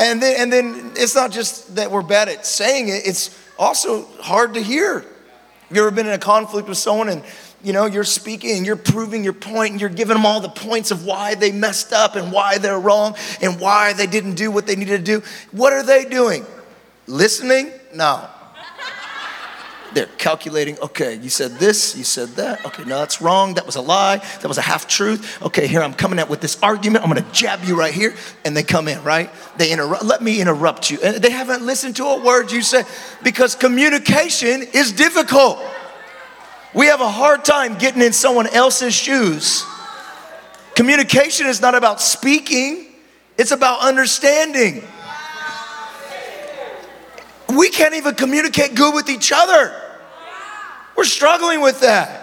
And 0.00 0.20
then, 0.22 0.40
and 0.40 0.52
then 0.52 0.92
it's 0.96 1.14
not 1.14 1.30
just 1.30 1.76
that 1.76 1.90
we're 1.90 2.02
bad 2.02 2.28
at 2.28 2.46
saying 2.46 2.88
it, 2.88 3.06
it's 3.06 3.38
also 3.58 4.06
hard 4.20 4.54
to 4.54 4.62
hear. 4.62 5.00
Have 5.00 5.76
You 5.76 5.82
ever 5.82 5.90
been 5.90 6.06
in 6.06 6.12
a 6.12 6.18
conflict 6.18 6.68
with 6.68 6.78
someone 6.78 7.08
and 7.08 7.22
you 7.64 7.72
know, 7.72 7.86
you're 7.86 8.04
speaking 8.04 8.56
and 8.56 8.66
you're 8.66 8.76
proving 8.76 9.24
your 9.24 9.32
point 9.32 9.72
and 9.72 9.80
you're 9.80 9.90
giving 9.90 10.16
them 10.16 10.26
all 10.26 10.40
the 10.40 10.48
points 10.48 10.90
of 10.90 11.04
why 11.04 11.34
they 11.34 11.50
messed 11.50 11.92
up 11.92 12.14
and 12.14 12.30
why 12.30 12.58
they're 12.58 12.78
wrong 12.78 13.16
and 13.40 13.58
why 13.58 13.92
they 13.94 14.06
didn't 14.06 14.34
do 14.34 14.50
what 14.50 14.66
they 14.66 14.76
needed 14.76 14.98
to 14.98 15.20
do. 15.20 15.26
What 15.50 15.72
are 15.72 15.82
they 15.82 16.04
doing? 16.04 16.44
Listening? 17.06 17.72
No. 17.94 18.28
They're 19.94 20.06
calculating, 20.18 20.76
okay, 20.80 21.14
you 21.14 21.30
said 21.30 21.52
this, 21.52 21.96
you 21.96 22.02
said 22.02 22.30
that. 22.30 22.66
Okay, 22.66 22.82
no, 22.82 22.98
that's 22.98 23.22
wrong. 23.22 23.54
That 23.54 23.64
was 23.64 23.76
a 23.76 23.80
lie. 23.80 24.16
That 24.16 24.48
was 24.48 24.58
a 24.58 24.62
half 24.62 24.88
truth. 24.88 25.40
Okay, 25.40 25.68
here 25.68 25.80
I'm 25.80 25.94
coming 25.94 26.18
out 26.18 26.28
with 26.28 26.40
this 26.40 26.60
argument. 26.62 27.04
I'm 27.04 27.10
gonna 27.10 27.24
jab 27.32 27.62
you 27.62 27.78
right 27.78 27.94
here. 27.94 28.12
And 28.44 28.56
they 28.56 28.64
come 28.64 28.88
in, 28.88 29.02
right? 29.04 29.30
They 29.56 29.70
interrupt, 29.70 30.04
let 30.04 30.20
me 30.20 30.40
interrupt 30.40 30.90
you. 30.90 30.98
And 31.02 31.22
they 31.22 31.30
haven't 31.30 31.64
listened 31.64 31.94
to 31.96 32.04
a 32.06 32.20
word 32.20 32.50
you 32.50 32.60
said 32.60 32.86
because 33.22 33.54
communication 33.54 34.64
is 34.72 34.90
difficult. 34.90 35.62
We 36.74 36.86
have 36.86 37.00
a 37.00 37.10
hard 37.10 37.44
time 37.44 37.78
getting 37.78 38.02
in 38.02 38.12
someone 38.12 38.48
else's 38.48 38.94
shoes. 38.94 39.64
Communication 40.74 41.46
is 41.46 41.60
not 41.60 41.74
about 41.74 42.00
speaking, 42.00 42.86
it's 43.38 43.52
about 43.52 43.80
understanding. 43.80 44.82
We 47.48 47.70
can't 47.70 47.94
even 47.94 48.14
communicate 48.16 48.74
good 48.74 48.94
with 48.94 49.08
each 49.08 49.30
other. 49.32 49.80
We're 50.96 51.04
struggling 51.04 51.60
with 51.60 51.80
that. 51.80 52.22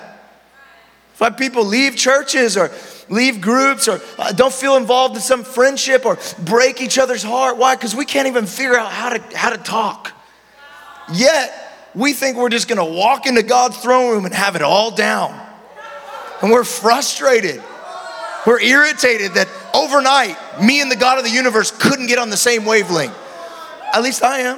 If 1.19 1.37
people 1.37 1.63
leave 1.63 1.95
churches 1.95 2.57
or 2.57 2.71
leave 3.07 3.41
groups 3.41 3.87
or 3.87 4.01
don't 4.35 4.53
feel 4.53 4.75
involved 4.75 5.15
in 5.15 5.21
some 5.21 5.43
friendship 5.43 6.05
or 6.05 6.17
break 6.39 6.81
each 6.81 6.97
other's 6.97 7.21
heart. 7.21 7.57
Why? 7.57 7.75
Because 7.75 7.95
we 7.95 8.05
can't 8.05 8.27
even 8.27 8.47
figure 8.47 8.77
out 8.77 8.91
how 8.91 9.09
to, 9.09 9.37
how 9.37 9.51
to 9.51 9.57
talk. 9.57 10.13
Yet, 11.13 11.60
we 11.93 12.13
think 12.13 12.37
we're 12.37 12.49
just 12.49 12.67
gonna 12.67 12.85
walk 12.85 13.25
into 13.25 13.43
God's 13.43 13.77
throne 13.77 14.11
room 14.11 14.25
and 14.25 14.33
have 14.33 14.55
it 14.55 14.61
all 14.61 14.91
down. 14.91 15.39
And 16.41 16.51
we're 16.51 16.63
frustrated. 16.63 17.61
We're 18.45 18.61
irritated 18.61 19.35
that 19.35 19.47
overnight, 19.73 20.37
me 20.61 20.81
and 20.81 20.89
the 20.91 20.95
God 20.95 21.17
of 21.17 21.23
the 21.23 21.29
universe 21.29 21.71
couldn't 21.71 22.07
get 22.07 22.17
on 22.17 22.29
the 22.29 22.37
same 22.37 22.65
wavelength. 22.65 23.15
At 23.93 24.01
least 24.01 24.23
I 24.23 24.39
am. 24.39 24.57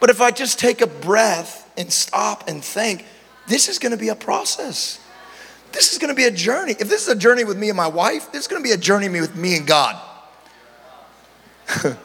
But 0.00 0.10
if 0.10 0.20
I 0.20 0.30
just 0.30 0.58
take 0.58 0.80
a 0.80 0.86
breath 0.86 1.70
and 1.76 1.92
stop 1.92 2.48
and 2.48 2.64
think, 2.64 3.04
this 3.46 3.68
is 3.68 3.78
gonna 3.78 3.96
be 3.96 4.08
a 4.08 4.16
process. 4.16 4.98
This 5.72 5.92
is 5.92 5.98
gonna 5.98 6.14
be 6.14 6.24
a 6.24 6.30
journey. 6.30 6.72
If 6.72 6.88
this 6.88 7.02
is 7.02 7.08
a 7.08 7.16
journey 7.16 7.44
with 7.44 7.58
me 7.58 7.68
and 7.68 7.76
my 7.76 7.88
wife, 7.88 8.32
this 8.32 8.42
is 8.42 8.48
gonna 8.48 8.62
be 8.62 8.72
a 8.72 8.76
journey 8.76 9.08
with 9.08 9.36
me 9.36 9.56
and 9.56 9.66
God. 9.66 10.00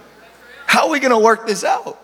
How 0.66 0.86
are 0.86 0.90
we 0.90 1.00
gonna 1.00 1.20
work 1.20 1.48
this 1.48 1.64
out? 1.64 2.00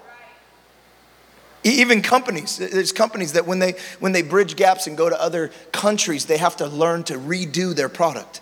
Even 1.65 2.03
companies, 2.03 2.61
uh, 2.61 2.69
there's 2.71 2.91
companies 2.91 3.33
that 3.33 3.47
when 3.47 3.57
they 3.57 3.73
when 3.99 4.11
they 4.11 4.21
bridge 4.21 4.55
gaps 4.55 4.85
and 4.85 4.95
go 4.95 5.09
to 5.09 5.19
other 5.19 5.49
countries, 5.71 6.25
they 6.25 6.37
have 6.37 6.55
to 6.57 6.67
learn 6.67 7.03
to 7.05 7.15
redo 7.15 7.75
their 7.75 7.89
product. 7.89 8.39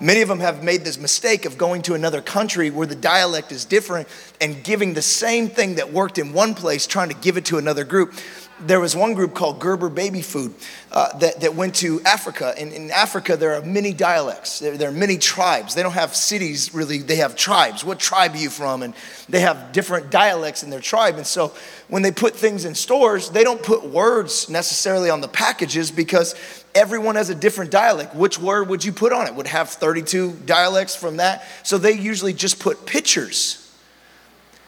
Many 0.00 0.22
of 0.22 0.28
them 0.28 0.38
have 0.38 0.62
made 0.62 0.84
this 0.84 0.96
mistake 0.96 1.46
of 1.46 1.58
going 1.58 1.82
to 1.82 1.94
another 1.94 2.20
country 2.20 2.70
where 2.70 2.86
the 2.86 2.94
dialect 2.94 3.50
is 3.50 3.64
different 3.64 4.08
and 4.40 4.62
giving 4.62 4.94
the 4.94 5.02
same 5.02 5.48
thing 5.48 5.76
that 5.76 5.92
worked 5.92 6.18
in 6.18 6.32
one 6.32 6.54
place, 6.54 6.86
trying 6.86 7.08
to 7.08 7.14
give 7.16 7.36
it 7.36 7.44
to 7.46 7.58
another 7.58 7.84
group 7.84 8.14
there 8.60 8.80
was 8.80 8.94
one 8.94 9.14
group 9.14 9.34
called 9.34 9.60
Gerber 9.60 9.88
Baby 9.88 10.22
Food 10.22 10.54
uh, 10.92 11.16
that, 11.18 11.40
that 11.40 11.54
went 11.54 11.74
to 11.76 12.00
Africa. 12.02 12.54
And 12.58 12.72
in 12.72 12.90
Africa, 12.90 13.36
there 13.36 13.54
are 13.54 13.62
many 13.62 13.92
dialects, 13.92 14.58
there, 14.58 14.76
there, 14.76 14.88
are 14.88 14.92
many 14.92 15.18
tribes. 15.18 15.74
They 15.74 15.82
don't 15.82 15.92
have 15.92 16.14
cities 16.14 16.72
really, 16.72 16.98
they 16.98 17.16
have 17.16 17.36
tribes. 17.36 17.84
What 17.84 17.98
tribe 17.98 18.34
are 18.34 18.38
you 18.38 18.50
from? 18.50 18.82
And 18.82 18.94
they 19.28 19.40
have 19.40 19.72
different 19.72 20.10
dialects 20.10 20.62
in 20.62 20.70
their 20.70 20.80
tribe. 20.80 21.16
And 21.16 21.26
so 21.26 21.52
when 21.88 22.02
they 22.02 22.12
put 22.12 22.34
things 22.36 22.64
in 22.64 22.74
stores, 22.74 23.30
they 23.30 23.44
don't 23.44 23.62
put 23.62 23.84
words 23.84 24.48
necessarily 24.48 25.10
on 25.10 25.20
the 25.20 25.28
packages 25.28 25.90
because 25.90 26.34
everyone 26.74 27.16
has 27.16 27.30
a 27.30 27.34
different 27.34 27.70
dialect. 27.70 28.14
Which 28.14 28.38
word 28.38 28.68
would 28.68 28.84
you 28.84 28.92
put 28.92 29.12
on 29.12 29.26
it? 29.26 29.34
Would 29.34 29.48
have 29.48 29.70
32 29.70 30.32
dialects 30.46 30.94
from 30.94 31.16
that. 31.16 31.44
So 31.62 31.78
they 31.78 31.92
usually 31.92 32.32
just 32.32 32.60
put 32.60 32.86
pictures 32.86 33.63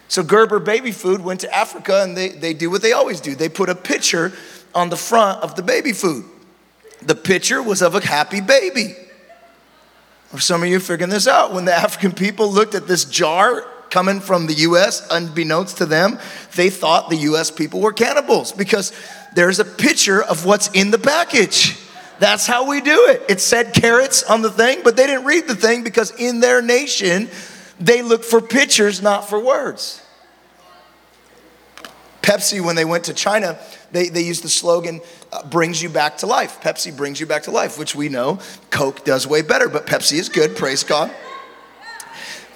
so 0.09 0.23
Gerber 0.23 0.61
Baby 0.61 0.93
Food 0.93 1.21
went 1.21 1.41
to 1.41 1.55
Africa 1.55 2.03
and 2.03 2.17
they, 2.17 2.29
they 2.29 2.55
do 2.55 2.71
what 2.71 2.83
they 2.83 2.93
always 2.93 3.21
do. 3.21 3.35
They 3.35 3.49
put 3.49 3.69
a 3.69 3.75
picture 3.75 4.33
on 4.75 4.91
the 4.91 4.97
front 4.97 5.43
of 5.43 5.57
the 5.57 5.63
baby 5.63 5.93
food. 5.93 6.25
The 7.03 7.15
picture 7.15 7.63
was 7.63 7.83
of 7.83 7.95
a 7.95 8.05
happy 8.05 8.41
baby. 8.41 8.95
Or 10.33 10.39
some 10.39 10.63
of 10.63 10.69
you 10.69 10.79
figuring 10.81 11.11
this 11.11 11.27
out. 11.27 11.53
When 11.53 11.65
the 11.65 11.75
African 11.75 12.13
people 12.13 12.53
looked 12.53 12.75
at 12.75 12.87
this 12.87 13.05
jar 13.05 13.63
coming 13.91 14.21
from 14.21 14.47
the 14.47 14.55
US, 14.55 15.07
unbeknownst 15.11 15.79
to 15.79 15.87
them, 15.87 16.19
they 16.55 16.71
thought 16.71 17.11
the 17.11 17.17
US 17.17 17.51
people 17.51 17.81
were 17.81 17.93
cannibals 17.93 18.53
because 18.53 18.93
there's 19.35 19.59
a 19.59 19.65
picture 19.65 20.23
of 20.23 20.45
what's 20.45 20.69
in 20.69 20.91
the 20.91 20.99
package. 20.99 21.79
That's 22.19 22.47
how 22.47 22.69
we 22.69 22.81
do 22.81 23.09
it. 23.09 23.23
It 23.29 23.41
said 23.41 23.75
carrots 23.75 24.23
on 24.23 24.43
the 24.43 24.51
thing, 24.51 24.81
but 24.83 24.97
they 24.97 25.07
didn't 25.07 25.27
read 25.27 25.47
the 25.47 25.55
thing 25.55 25.85
because 25.85 26.11
in 26.13 26.41
their 26.41 26.63
nation, 26.63 27.29
they 27.79 28.03
look 28.03 28.25
for 28.25 28.41
pictures, 28.41 29.03
not 29.03 29.29
for 29.29 29.39
words. 29.39 30.03
Pepsi, 32.23 32.61
when 32.61 32.75
they 32.75 32.85
went 32.85 33.05
to 33.05 33.15
China, 33.15 33.57
they, 33.93 34.09
they 34.09 34.23
used 34.23 34.43
the 34.43 34.49
slogan, 34.49 35.01
uh, 35.33 35.47
brings 35.47 35.81
you 35.81 35.89
back 35.89 36.19
to 36.19 36.27
life. 36.27 36.61
Pepsi 36.61 36.95
brings 36.95 37.21
you 37.21 37.27
back 37.27 37.45
to 37.45 37.53
life, 37.53 37.79
which 37.79 37.95
we 37.95 38.09
know 38.09 38.41
Coke 38.71 39.05
does 39.05 39.27
way 39.27 39.43
better, 39.43 39.69
but 39.69 39.87
Pepsi 39.87 40.19
is 40.19 40.29
good, 40.29 40.57
praise 40.57 40.83
God. 40.83 41.15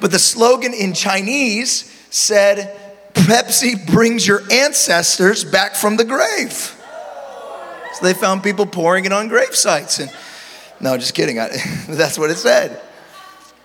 But 0.00 0.10
the 0.10 0.18
slogan 0.18 0.74
in 0.74 0.92
Chinese 0.92 1.84
said, 2.10 2.76
Pepsi 3.14 3.86
brings 3.86 4.26
your 4.26 4.40
ancestors 4.50 5.44
back 5.44 5.76
from 5.76 5.96
the 5.96 6.04
grave. 6.04 6.52
So 7.94 8.04
they 8.04 8.14
found 8.14 8.42
people 8.42 8.66
pouring 8.66 9.04
it 9.04 9.12
on 9.12 9.28
grave 9.28 9.54
sites. 9.54 10.00
And 10.00 10.10
no, 10.80 10.96
just 10.96 11.14
kidding. 11.14 11.38
I, 11.38 11.48
that's 11.88 12.18
what 12.18 12.30
it 12.30 12.38
said. 12.38 12.80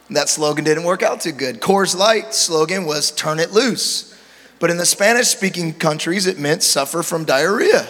That 0.10 0.30
slogan 0.30 0.64
didn't 0.64 0.84
work 0.84 1.02
out 1.02 1.22
too 1.22 1.32
good. 1.32 1.60
Coors 1.60 1.98
Light 1.98 2.34
slogan 2.34 2.86
was 2.86 3.12
turn 3.12 3.40
it 3.40 3.52
loose. 3.52 4.14
But 4.60 4.70
in 4.70 4.78
the 4.78 4.86
Spanish 4.86 5.28
speaking 5.28 5.74
countries, 5.74 6.28
it 6.28 6.40
meant 6.40 6.64
suffer 6.64 7.04
from 7.04 7.26
diarrhea. 7.26 7.82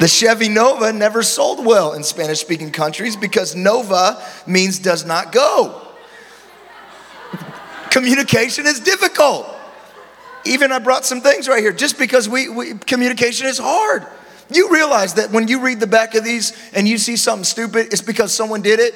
the 0.00 0.08
Chevy 0.08 0.48
Nova 0.48 0.92
never 0.92 1.22
sold 1.22 1.66
well 1.66 1.92
in 1.92 2.02
Spanish 2.02 2.40
speaking 2.40 2.70
countries 2.70 3.16
because 3.16 3.54
Nova 3.54 4.22
means 4.46 4.78
does 4.78 5.04
not 5.04 5.32
go. 5.32 5.82
Communication 7.90 8.66
is 8.66 8.80
difficult. 8.80 9.48
Even 10.44 10.70
I 10.70 10.78
brought 10.78 11.04
some 11.04 11.20
things 11.20 11.48
right 11.48 11.60
here 11.60 11.72
just 11.72 11.98
because 11.98 12.28
we, 12.28 12.48
we 12.48 12.74
communication 12.74 13.48
is 13.48 13.58
hard. 13.58 14.06
You 14.50 14.72
realize 14.72 15.14
that 15.14 15.30
when 15.30 15.48
you 15.48 15.60
read 15.60 15.80
the 15.80 15.86
back 15.86 16.14
of 16.14 16.24
these 16.24 16.52
and 16.72 16.86
you 16.86 16.98
see 16.98 17.16
something 17.16 17.44
stupid, 17.44 17.92
it's 17.92 18.02
because 18.02 18.32
someone 18.32 18.62
did 18.62 18.78
it? 18.78 18.94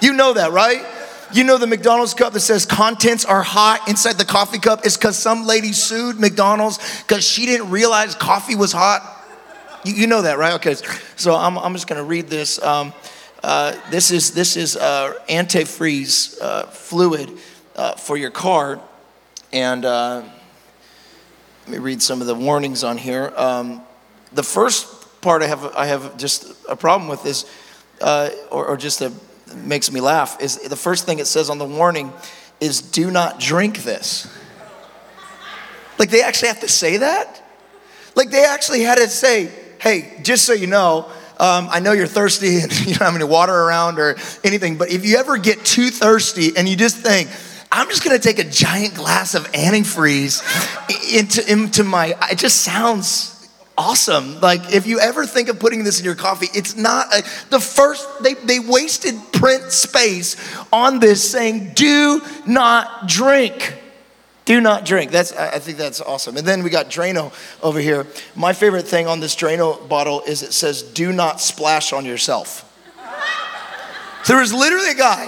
You 0.00 0.12
know 0.12 0.34
that, 0.34 0.52
right? 0.52 0.84
You 1.32 1.44
know 1.44 1.58
the 1.58 1.66
McDonald's 1.66 2.14
cup 2.14 2.32
that 2.32 2.40
says 2.40 2.64
contents 2.64 3.24
are 3.24 3.42
hot 3.42 3.88
inside 3.88 4.14
the 4.14 4.24
coffee 4.24 4.58
cup 4.58 4.86
is 4.86 4.96
because 4.96 5.18
some 5.18 5.46
lady 5.46 5.72
sued 5.72 6.18
McDonald's 6.18 6.78
because 7.02 7.26
she 7.26 7.44
didn't 7.44 7.70
realize 7.70 8.14
coffee 8.14 8.54
was 8.54 8.72
hot. 8.72 9.14
You, 9.84 9.94
you, 9.94 10.06
know 10.06 10.22
that, 10.22 10.38
right? 10.38 10.54
Okay, 10.54 10.74
so 11.16 11.34
I'm, 11.34 11.58
I'm 11.58 11.74
just 11.74 11.86
gonna 11.86 12.04
read 12.04 12.28
this. 12.28 12.60
Um, 12.62 12.94
uh, 13.42 13.76
this 13.90 14.10
is 14.10 14.32
this 14.32 14.56
is 14.56 14.76
uh, 14.76 15.14
antifreeze 15.28 16.40
uh, 16.40 16.66
fluid 16.66 17.30
uh, 17.76 17.92
for 17.92 18.16
your 18.16 18.30
car, 18.30 18.80
and 19.52 19.84
uh, 19.84 20.22
let 21.66 21.68
me 21.68 21.78
read 21.78 22.00
some 22.00 22.20
of 22.20 22.26
the 22.26 22.34
warnings 22.34 22.82
on 22.82 22.96
here. 22.96 23.32
Um, 23.36 23.82
the 24.38 24.44
first 24.44 25.20
part 25.20 25.42
I 25.42 25.48
have, 25.48 25.74
I 25.74 25.86
have 25.86 26.16
just 26.16 26.54
a 26.68 26.76
problem 26.76 27.10
with 27.10 27.26
is, 27.26 27.44
uh, 28.00 28.30
or, 28.52 28.66
or 28.66 28.76
just 28.76 29.00
a, 29.00 29.12
makes 29.52 29.90
me 29.90 30.00
laugh, 30.00 30.40
is 30.40 30.58
the 30.58 30.76
first 30.76 31.06
thing 31.06 31.18
it 31.18 31.26
says 31.26 31.50
on 31.50 31.58
the 31.58 31.64
warning 31.64 32.12
is 32.60 32.80
do 32.80 33.10
not 33.10 33.40
drink 33.40 33.78
this. 33.78 34.32
Like 35.98 36.10
they 36.10 36.22
actually 36.22 36.48
have 36.48 36.60
to 36.60 36.68
say 36.68 36.98
that? 36.98 37.42
Like 38.14 38.30
they 38.30 38.44
actually 38.44 38.82
had 38.82 38.98
to 38.98 39.08
say, 39.08 39.50
hey, 39.80 40.20
just 40.22 40.44
so 40.44 40.52
you 40.52 40.68
know, 40.68 41.10
um, 41.40 41.66
I 41.68 41.80
know 41.80 41.90
you're 41.90 42.06
thirsty 42.06 42.60
and 42.60 42.72
you 42.86 42.94
don't 42.94 43.06
have 43.06 43.16
any 43.16 43.24
water 43.24 43.52
around 43.52 43.98
or 43.98 44.14
anything, 44.44 44.78
but 44.78 44.88
if 44.92 45.04
you 45.04 45.16
ever 45.16 45.36
get 45.36 45.64
too 45.64 45.90
thirsty 45.90 46.56
and 46.56 46.68
you 46.68 46.76
just 46.76 46.96
think, 46.98 47.28
I'm 47.72 47.88
just 47.88 48.04
gonna 48.04 48.20
take 48.20 48.38
a 48.38 48.44
giant 48.44 48.94
glass 48.94 49.34
of 49.34 49.50
antifreeze 49.50 50.44
into, 51.12 51.50
into 51.50 51.82
my, 51.82 52.14
it 52.30 52.38
just 52.38 52.60
sounds 52.60 53.34
awesome. 53.78 54.40
Like 54.40 54.74
if 54.74 54.86
you 54.86 54.98
ever 54.98 55.24
think 55.24 55.48
of 55.48 55.58
putting 55.58 55.84
this 55.84 56.00
in 56.00 56.04
your 56.04 56.16
coffee, 56.16 56.48
it's 56.52 56.76
not 56.76 57.14
a, 57.14 57.22
the 57.48 57.60
first, 57.60 58.06
they, 58.22 58.34
they 58.34 58.58
wasted 58.58 59.14
print 59.32 59.70
space 59.72 60.36
on 60.72 60.98
this 60.98 61.30
saying, 61.30 61.72
do 61.74 62.20
not 62.46 63.06
drink. 63.06 63.74
Do 64.44 64.60
not 64.60 64.84
drink. 64.84 65.10
That's 65.10 65.32
I 65.32 65.58
think 65.58 65.76
that's 65.78 66.00
awesome. 66.00 66.38
And 66.38 66.46
then 66.46 66.62
we 66.62 66.70
got 66.70 66.86
Drano 66.90 67.32
over 67.62 67.78
here. 67.78 68.06
My 68.34 68.54
favorite 68.54 68.86
thing 68.86 69.06
on 69.06 69.20
this 69.20 69.36
Drano 69.36 69.86
bottle 69.88 70.22
is 70.22 70.42
it 70.42 70.52
says, 70.52 70.82
do 70.82 71.12
not 71.12 71.40
splash 71.40 71.92
on 71.92 72.04
yourself. 72.04 72.64
there 74.26 74.40
was 74.40 74.52
literally 74.52 74.90
a 74.90 74.94
guy 74.94 75.26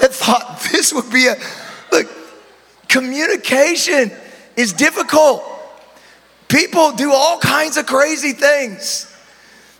that 0.00 0.12
thought 0.12 0.60
this 0.72 0.92
would 0.92 1.10
be 1.10 1.26
a 1.26 1.36
look, 1.90 2.06
Communication 2.88 4.12
is 4.56 4.72
difficult. 4.72 5.42
People 6.50 6.92
do 6.92 7.12
all 7.12 7.38
kinds 7.38 7.76
of 7.76 7.86
crazy 7.86 8.32
things. 8.32 9.06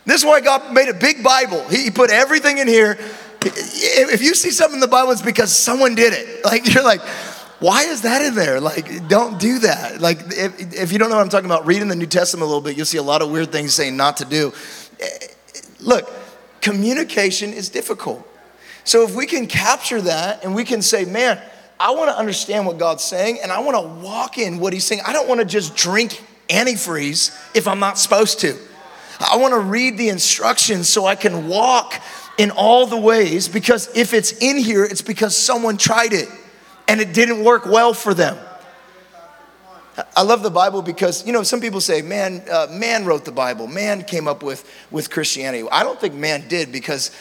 This 0.05 0.21
is 0.21 0.25
why 0.25 0.39
God 0.39 0.73
made 0.73 0.87
a 0.87 0.93
big 0.93 1.21
Bible. 1.21 1.67
He 1.67 1.91
put 1.91 2.09
everything 2.09 2.57
in 2.57 2.67
here. 2.67 2.97
If 3.41 4.21
you 4.21 4.33
see 4.33 4.51
something 4.51 4.75
in 4.75 4.79
the 4.79 4.87
Bible, 4.87 5.11
it's 5.11 5.21
because 5.21 5.55
someone 5.55 5.95
did 5.95 6.13
it. 6.13 6.29
Like, 6.45 6.73
you're 6.73 6.83
like, 6.83 7.01
why 7.59 7.83
is 7.83 8.01
that 8.01 8.23
in 8.23 8.33
there? 8.33 8.59
Like, 8.59 9.07
don't 9.07 9.39
do 9.39 9.59
that. 9.59 10.01
Like, 10.01 10.19
if, 10.29 10.73
if 10.73 10.91
you 10.91 10.97
don't 10.97 11.09
know 11.09 11.17
what 11.17 11.21
I'm 11.21 11.29
talking 11.29 11.45
about, 11.45 11.67
reading 11.67 11.87
the 11.87 11.95
New 11.95 12.07
Testament 12.07 12.43
a 12.43 12.45
little 12.45 12.61
bit, 12.61 12.75
you'll 12.75 12.87
see 12.87 12.97
a 12.97 13.03
lot 13.03 13.21
of 13.21 13.29
weird 13.29 13.51
things 13.51 13.73
saying 13.73 13.95
not 13.95 14.17
to 14.17 14.25
do. 14.25 14.51
Look, 15.79 16.09
communication 16.61 17.53
is 17.53 17.69
difficult. 17.69 18.27
So 18.85 19.03
if 19.03 19.13
we 19.13 19.27
can 19.27 19.45
capture 19.45 20.01
that 20.01 20.43
and 20.43 20.55
we 20.55 20.63
can 20.63 20.81
say, 20.81 21.05
man, 21.05 21.39
I 21.79 21.91
want 21.91 22.09
to 22.09 22.17
understand 22.17 22.65
what 22.65 22.77
God's 22.77 23.03
saying 23.03 23.39
and 23.43 23.51
I 23.51 23.59
want 23.59 23.75
to 23.75 24.05
walk 24.05 24.37
in 24.37 24.59
what 24.59 24.73
He's 24.73 24.85
saying. 24.85 25.01
I 25.05 25.13
don't 25.13 25.27
want 25.27 25.41
to 25.41 25.45
just 25.45 25.75
drink 25.75 26.23
antifreeze 26.51 27.35
if 27.55 27.67
I'm 27.67 27.79
not 27.79 27.97
supposed 27.97 28.39
to. 28.41 28.57
I 29.19 29.37
want 29.37 29.53
to 29.53 29.59
read 29.59 29.97
the 29.97 30.09
instructions 30.09 30.89
so 30.89 31.05
I 31.05 31.15
can 31.15 31.47
walk 31.47 31.93
in 32.37 32.51
all 32.51 32.87
the 32.87 32.97
ways 32.97 33.47
because 33.47 33.95
if 33.95 34.13
it's 34.13 34.31
in 34.33 34.57
here, 34.57 34.83
it's 34.83 35.01
because 35.01 35.37
someone 35.37 35.77
tried 35.77 36.13
it 36.13 36.27
and 36.87 36.99
it 36.99 37.13
didn't 37.13 37.43
work 37.43 37.65
well 37.65 37.93
for 37.93 38.13
them. 38.13 38.37
I 40.15 40.23
love 40.23 40.41
the 40.41 40.49
Bible 40.49 40.81
because, 40.81 41.25
you 41.25 41.33
know, 41.33 41.43
some 41.43 41.61
people 41.61 41.81
say, 41.81 42.01
man, 42.01 42.43
uh, 42.49 42.67
man 42.71 43.05
wrote 43.05 43.25
the 43.25 43.31
Bible, 43.31 43.67
man 43.67 44.03
came 44.03 44.27
up 44.27 44.41
with, 44.41 44.67
with 44.89 45.09
Christianity. 45.09 45.67
I 45.71 45.83
don't 45.83 45.99
think 45.99 46.15
man 46.15 46.47
did 46.47 46.71
because 46.71 47.11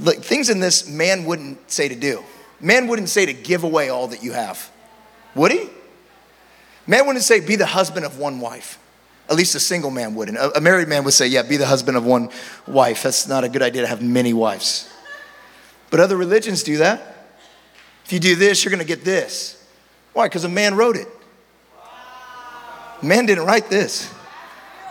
like, 0.00 0.18
things 0.18 0.50
in 0.50 0.60
this 0.60 0.88
man 0.88 1.24
wouldn't 1.24 1.70
say 1.70 1.88
to 1.88 1.94
do. 1.94 2.22
Man 2.60 2.88
wouldn't 2.88 3.08
say 3.08 3.26
to 3.26 3.32
give 3.32 3.64
away 3.64 3.88
all 3.88 4.08
that 4.08 4.22
you 4.22 4.32
have. 4.32 4.70
Would 5.34 5.52
he? 5.52 5.68
Man 6.86 7.06
wouldn't 7.06 7.24
say, 7.24 7.40
be 7.40 7.56
the 7.56 7.66
husband 7.66 8.06
of 8.06 8.18
one 8.18 8.40
wife. 8.40 8.78
At 9.28 9.34
least 9.34 9.54
a 9.56 9.60
single 9.60 9.90
man 9.90 10.14
wouldn't. 10.14 10.38
A, 10.38 10.60
married 10.60 10.88
man 10.88 11.02
would 11.04 11.14
say, 11.14 11.26
yeah, 11.26 11.42
be 11.42 11.56
the 11.56 11.66
husband 11.66 11.96
of 11.96 12.04
one 12.04 12.30
wife. 12.66 13.02
That's 13.02 13.26
not 13.26 13.42
a 13.42 13.48
good 13.48 13.62
idea 13.62 13.82
to 13.82 13.88
have 13.88 14.00
many 14.00 14.32
wives. 14.32 14.88
But 15.90 16.00
other 16.00 16.16
religions 16.16 16.62
do 16.62 16.78
that. 16.78 17.28
If 18.04 18.12
you 18.12 18.20
do 18.20 18.36
this, 18.36 18.64
you're 18.64 18.70
going 18.70 18.80
to 18.80 18.86
get 18.86 19.04
this. 19.04 19.66
Why? 20.12 20.26
Because 20.26 20.44
a 20.44 20.48
man 20.48 20.76
wrote 20.76 20.96
it. 20.96 21.08
Man 23.02 23.26
didn't 23.26 23.44
write 23.44 23.68
this. 23.68 24.12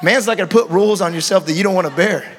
Man's 0.04 0.28
not 0.28 0.38
going 0.38 0.50
to 0.50 0.54
put 0.54 0.70
rules 0.70 1.02
on 1.02 1.14
yourself 1.14 1.46
that 1.46 1.54
you 1.54 1.64
don't 1.64 1.74
want 1.74 1.88
to 1.88 1.96
bear. 1.96 2.30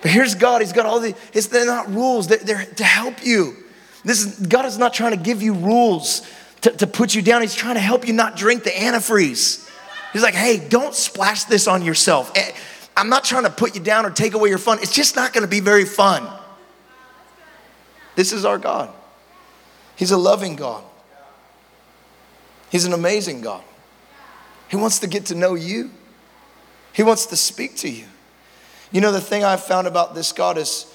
But 0.00 0.10
here's 0.10 0.34
God. 0.34 0.62
He's 0.62 0.72
got 0.72 0.86
all 0.86 0.98
the, 0.98 1.14
it's, 1.32 1.46
they're 1.46 1.66
not 1.66 1.88
rules, 1.90 2.26
they're, 2.26 2.38
they're 2.38 2.64
to 2.64 2.84
help 2.84 3.24
you. 3.24 3.56
This 4.04 4.24
is, 4.24 4.46
God 4.46 4.64
is 4.64 4.78
not 4.78 4.92
trying 4.92 5.12
to 5.12 5.22
give 5.22 5.42
you 5.42 5.54
rules 5.54 6.26
to, 6.62 6.70
to 6.70 6.86
put 6.86 7.14
you 7.14 7.22
down. 7.22 7.42
He's 7.42 7.54
trying 7.54 7.74
to 7.74 7.80
help 7.80 8.06
you 8.06 8.12
not 8.12 8.36
drink 8.36 8.64
the 8.64 8.70
antifreeze. 8.70 9.68
He's 10.12 10.22
like, 10.22 10.34
hey, 10.34 10.58
don't 10.68 10.94
splash 10.94 11.44
this 11.44 11.66
on 11.66 11.82
yourself. 11.82 12.32
Eh, 12.34 12.52
I'm 12.96 13.08
not 13.08 13.24
trying 13.24 13.44
to 13.44 13.50
put 13.50 13.74
you 13.74 13.80
down 13.80 14.04
or 14.04 14.10
take 14.10 14.34
away 14.34 14.48
your 14.48 14.58
fun. 14.58 14.78
It's 14.80 14.94
just 14.94 15.16
not 15.16 15.32
going 15.32 15.42
to 15.42 15.48
be 15.48 15.60
very 15.60 15.84
fun. 15.84 16.26
This 18.14 18.32
is 18.32 18.44
our 18.44 18.58
God. 18.58 18.90
He's 19.96 20.10
a 20.10 20.16
loving 20.16 20.56
God. 20.56 20.84
He's 22.70 22.84
an 22.84 22.92
amazing 22.92 23.40
God. 23.40 23.62
He 24.68 24.76
wants 24.76 25.00
to 25.00 25.06
get 25.06 25.26
to 25.26 25.34
know 25.34 25.54
you, 25.54 25.90
He 26.92 27.02
wants 27.02 27.26
to 27.26 27.36
speak 27.36 27.76
to 27.78 27.88
you. 27.88 28.06
You 28.90 29.00
know, 29.00 29.12
the 29.12 29.20
thing 29.20 29.44
I've 29.44 29.64
found 29.64 29.86
about 29.86 30.14
this 30.14 30.32
God 30.32 30.58
is 30.58 30.86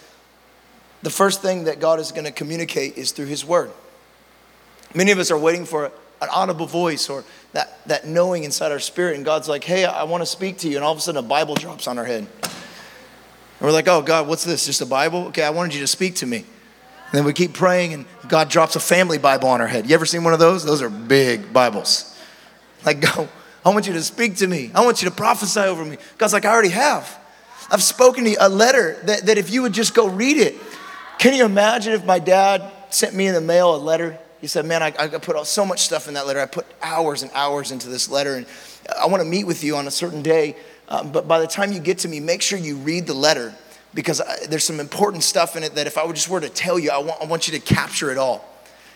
the 1.02 1.10
first 1.10 1.42
thing 1.42 1.66
that 1.66 1.80
God 1.80 2.00
is 2.00 2.12
going 2.12 2.26
to 2.26 2.32
communicate 2.32 2.98
is 2.98 3.12
through 3.12 3.28
His 3.28 3.46
Word. 3.46 3.72
Many 4.96 5.12
of 5.12 5.20
us 5.20 5.32
are 5.32 5.38
waiting 5.38 5.66
for 5.66 5.92
an 6.22 6.30
audible 6.32 6.66
voice 6.66 7.10
or 7.10 7.24
that, 7.54 7.80
that 7.88 8.08
knowing 8.08 8.44
inside 8.44 8.72
our 8.72 8.80
spirit, 8.80 9.16
and 9.16 9.26
God's 9.26 9.48
like, 9.48 9.64
hey, 9.64 9.86
I 9.86 10.04
want 10.04 10.22
to 10.22 10.26
speak 10.26 10.58
to 10.60 10.70
you. 10.70 10.76
And 10.76 10.84
all 10.84 10.92
of 10.92 10.98
a 10.98 11.02
sudden, 11.02 11.24
a 11.24 11.28
Bible 11.28 11.56
drops 11.56 11.88
on 11.88 11.98
our 11.98 12.06
head. 12.06 12.28
And 12.44 13.62
we're 13.62 13.72
like, 13.72 13.88
oh, 13.88 14.02
God, 14.02 14.28
what's 14.28 14.44
this? 14.44 14.66
Just 14.66 14.82
a 14.82 14.86
Bible? 14.86 15.28
Okay, 15.28 15.44
I 15.44 15.50
wanted 15.50 15.74
you 15.74 15.82
to 15.82 15.88
speak 15.88 16.16
to 16.16 16.26
me. 16.26 16.38
And 16.38 17.14
then 17.14 17.26
we 17.26 17.34
keep 17.34 17.54
praying, 17.54 17.94
and 17.94 18.06
God 18.28 18.50
drops 18.50 18.76
a 18.76 18.80
family 18.80 19.18
Bible 19.18 19.48
on 19.48 19.62
our 19.62 19.68
head. 19.68 19.88
You 19.88 19.96
ever 19.96 20.06
seen 20.06 20.24
one 20.24 20.34
of 20.34 20.40
those? 20.40 20.64
Those 20.64 20.82
are 20.82 20.90
big 20.90 21.54
Bibles. 21.54 22.18
Like, 22.86 23.00
go, 23.00 23.30
I 23.66 23.70
want 23.70 23.88
you 23.88 23.94
to 23.94 24.04
speak 24.04 24.38
to 24.38 24.48
me. 24.48 24.72
I 24.76 24.84
want 24.84 25.02
you 25.02 25.10
to 25.10 25.16
prophesy 25.16 25.62
over 25.62 25.84
me. 25.86 25.98
God's 26.18 26.34
like, 26.34 26.46
I 26.46 26.52
already 26.52 26.70
have. 26.70 27.18
I've 27.70 27.84
spoken 27.84 28.26
to 28.26 28.32
you 28.32 28.38
a 28.40 28.50
letter 28.50 28.98
that, 29.04 29.26
that 29.26 29.38
if 29.38 29.50
you 29.50 29.62
would 29.62 29.74
just 29.74 29.94
go 29.94 30.08
read 30.08 30.38
it. 30.38 30.56
Can 31.18 31.34
you 31.34 31.46
imagine 31.46 31.94
if 31.94 32.06
my 32.06 32.20
dad 32.20 32.72
sent 32.90 33.16
me 33.16 33.28
in 33.28 33.34
the 33.34 33.42
mail 33.42 33.76
a 33.76 33.78
letter? 33.78 34.20
He 34.42 34.48
said, 34.48 34.66
Man, 34.66 34.84
I, 34.84 34.94
I 34.98 35.08
put 35.08 35.46
so 35.48 35.66
much 35.66 35.82
stuff 35.82 36.08
in 36.08 36.14
that 36.14 36.28
letter. 36.28 36.40
I 36.40 36.46
put 36.46 36.66
hours 36.82 37.24
and 37.24 37.32
hours 37.34 37.72
into 37.72 37.90
this 37.90 38.10
letter, 38.10 38.36
and 38.36 38.46
I 39.00 39.08
want 39.08 39.22
to 39.22 39.28
meet 39.28 39.46
with 39.46 39.64
you 39.64 39.76
on 39.76 39.88
a 39.88 39.92
certain 39.92 40.22
day. 40.22 40.56
Um, 40.90 41.12
but 41.12 41.28
by 41.28 41.40
the 41.40 41.48
time 41.48 41.72
you 41.72 41.80
get 41.80 42.00
to 42.00 42.08
me, 42.08 42.20
make 42.20 42.42
sure 42.42 42.58
you 42.58 42.78
read 42.78 43.08
the 43.08 43.14
letter 43.14 43.54
because 43.94 44.22
I, 44.22 44.46
there's 44.46 44.64
some 44.64 44.80
important 44.80 45.24
stuff 45.24 45.56
in 45.56 45.64
it 45.64 45.76
that 45.76 45.88
if 45.88 45.98
I 45.98 46.10
just 46.12 46.30
were 46.30 46.40
to 46.40 46.50
tell 46.50 46.78
you, 46.78 46.92
I 46.92 47.00
want, 47.00 47.22
I 47.22 47.26
want 47.26 47.48
you 47.48 47.60
to 47.60 47.66
capture 47.66 48.12
it 48.12 48.18
all. 48.18 48.46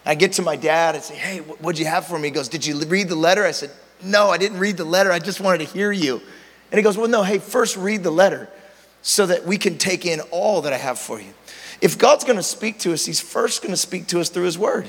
I 0.06 0.16
get 0.16 0.34
to 0.34 0.42
my 0.42 0.56
dad 0.56 0.96
and 0.96 1.04
say, 1.04 1.16
Hey, 1.16 1.40
what'd 1.40 1.80
you 1.80 1.86
have 1.86 2.08
for 2.08 2.18
me? 2.18 2.30
He 2.30 2.34
goes, 2.34 2.48
Did 2.48 2.66
you 2.66 2.80
read 2.86 3.10
the 3.10 3.16
letter? 3.16 3.44
I 3.44 3.52
said, 3.52 3.72
No, 4.04 4.30
I 4.30 4.38
didn't 4.38 4.60
read 4.60 4.78
the 4.78 4.86
letter. 4.86 5.12
I 5.12 5.20
just 5.20 5.42
wanted 5.42 5.60
to 5.60 5.74
hear 5.74 5.92
you. 5.92 6.22
And 6.72 6.78
he 6.78 6.84
goes, 6.84 6.98
Well, 6.98 7.08
no, 7.08 7.24
hey, 7.24 7.40
first 7.40 7.78
read 7.78 8.04
the 8.04 8.12
letter 8.12 8.50
so 9.02 9.26
that 9.26 9.46
we 9.46 9.58
can 9.58 9.78
take 9.78 10.06
in 10.06 10.22
all 10.32 10.62
that 10.62 10.74
I 10.74 10.78
have 10.78 11.00
for 11.00 11.20
you. 11.20 11.34
If 11.82 11.98
God's 11.98 12.24
gonna 12.24 12.44
speak 12.44 12.80
to 12.80 12.94
us, 12.94 13.06
He's 13.06 13.20
first 13.20 13.62
gonna 13.64 13.78
speak 13.78 14.08
to 14.08 14.20
us 14.20 14.30
through 14.30 14.46
His 14.46 14.58
Word. 14.58 14.88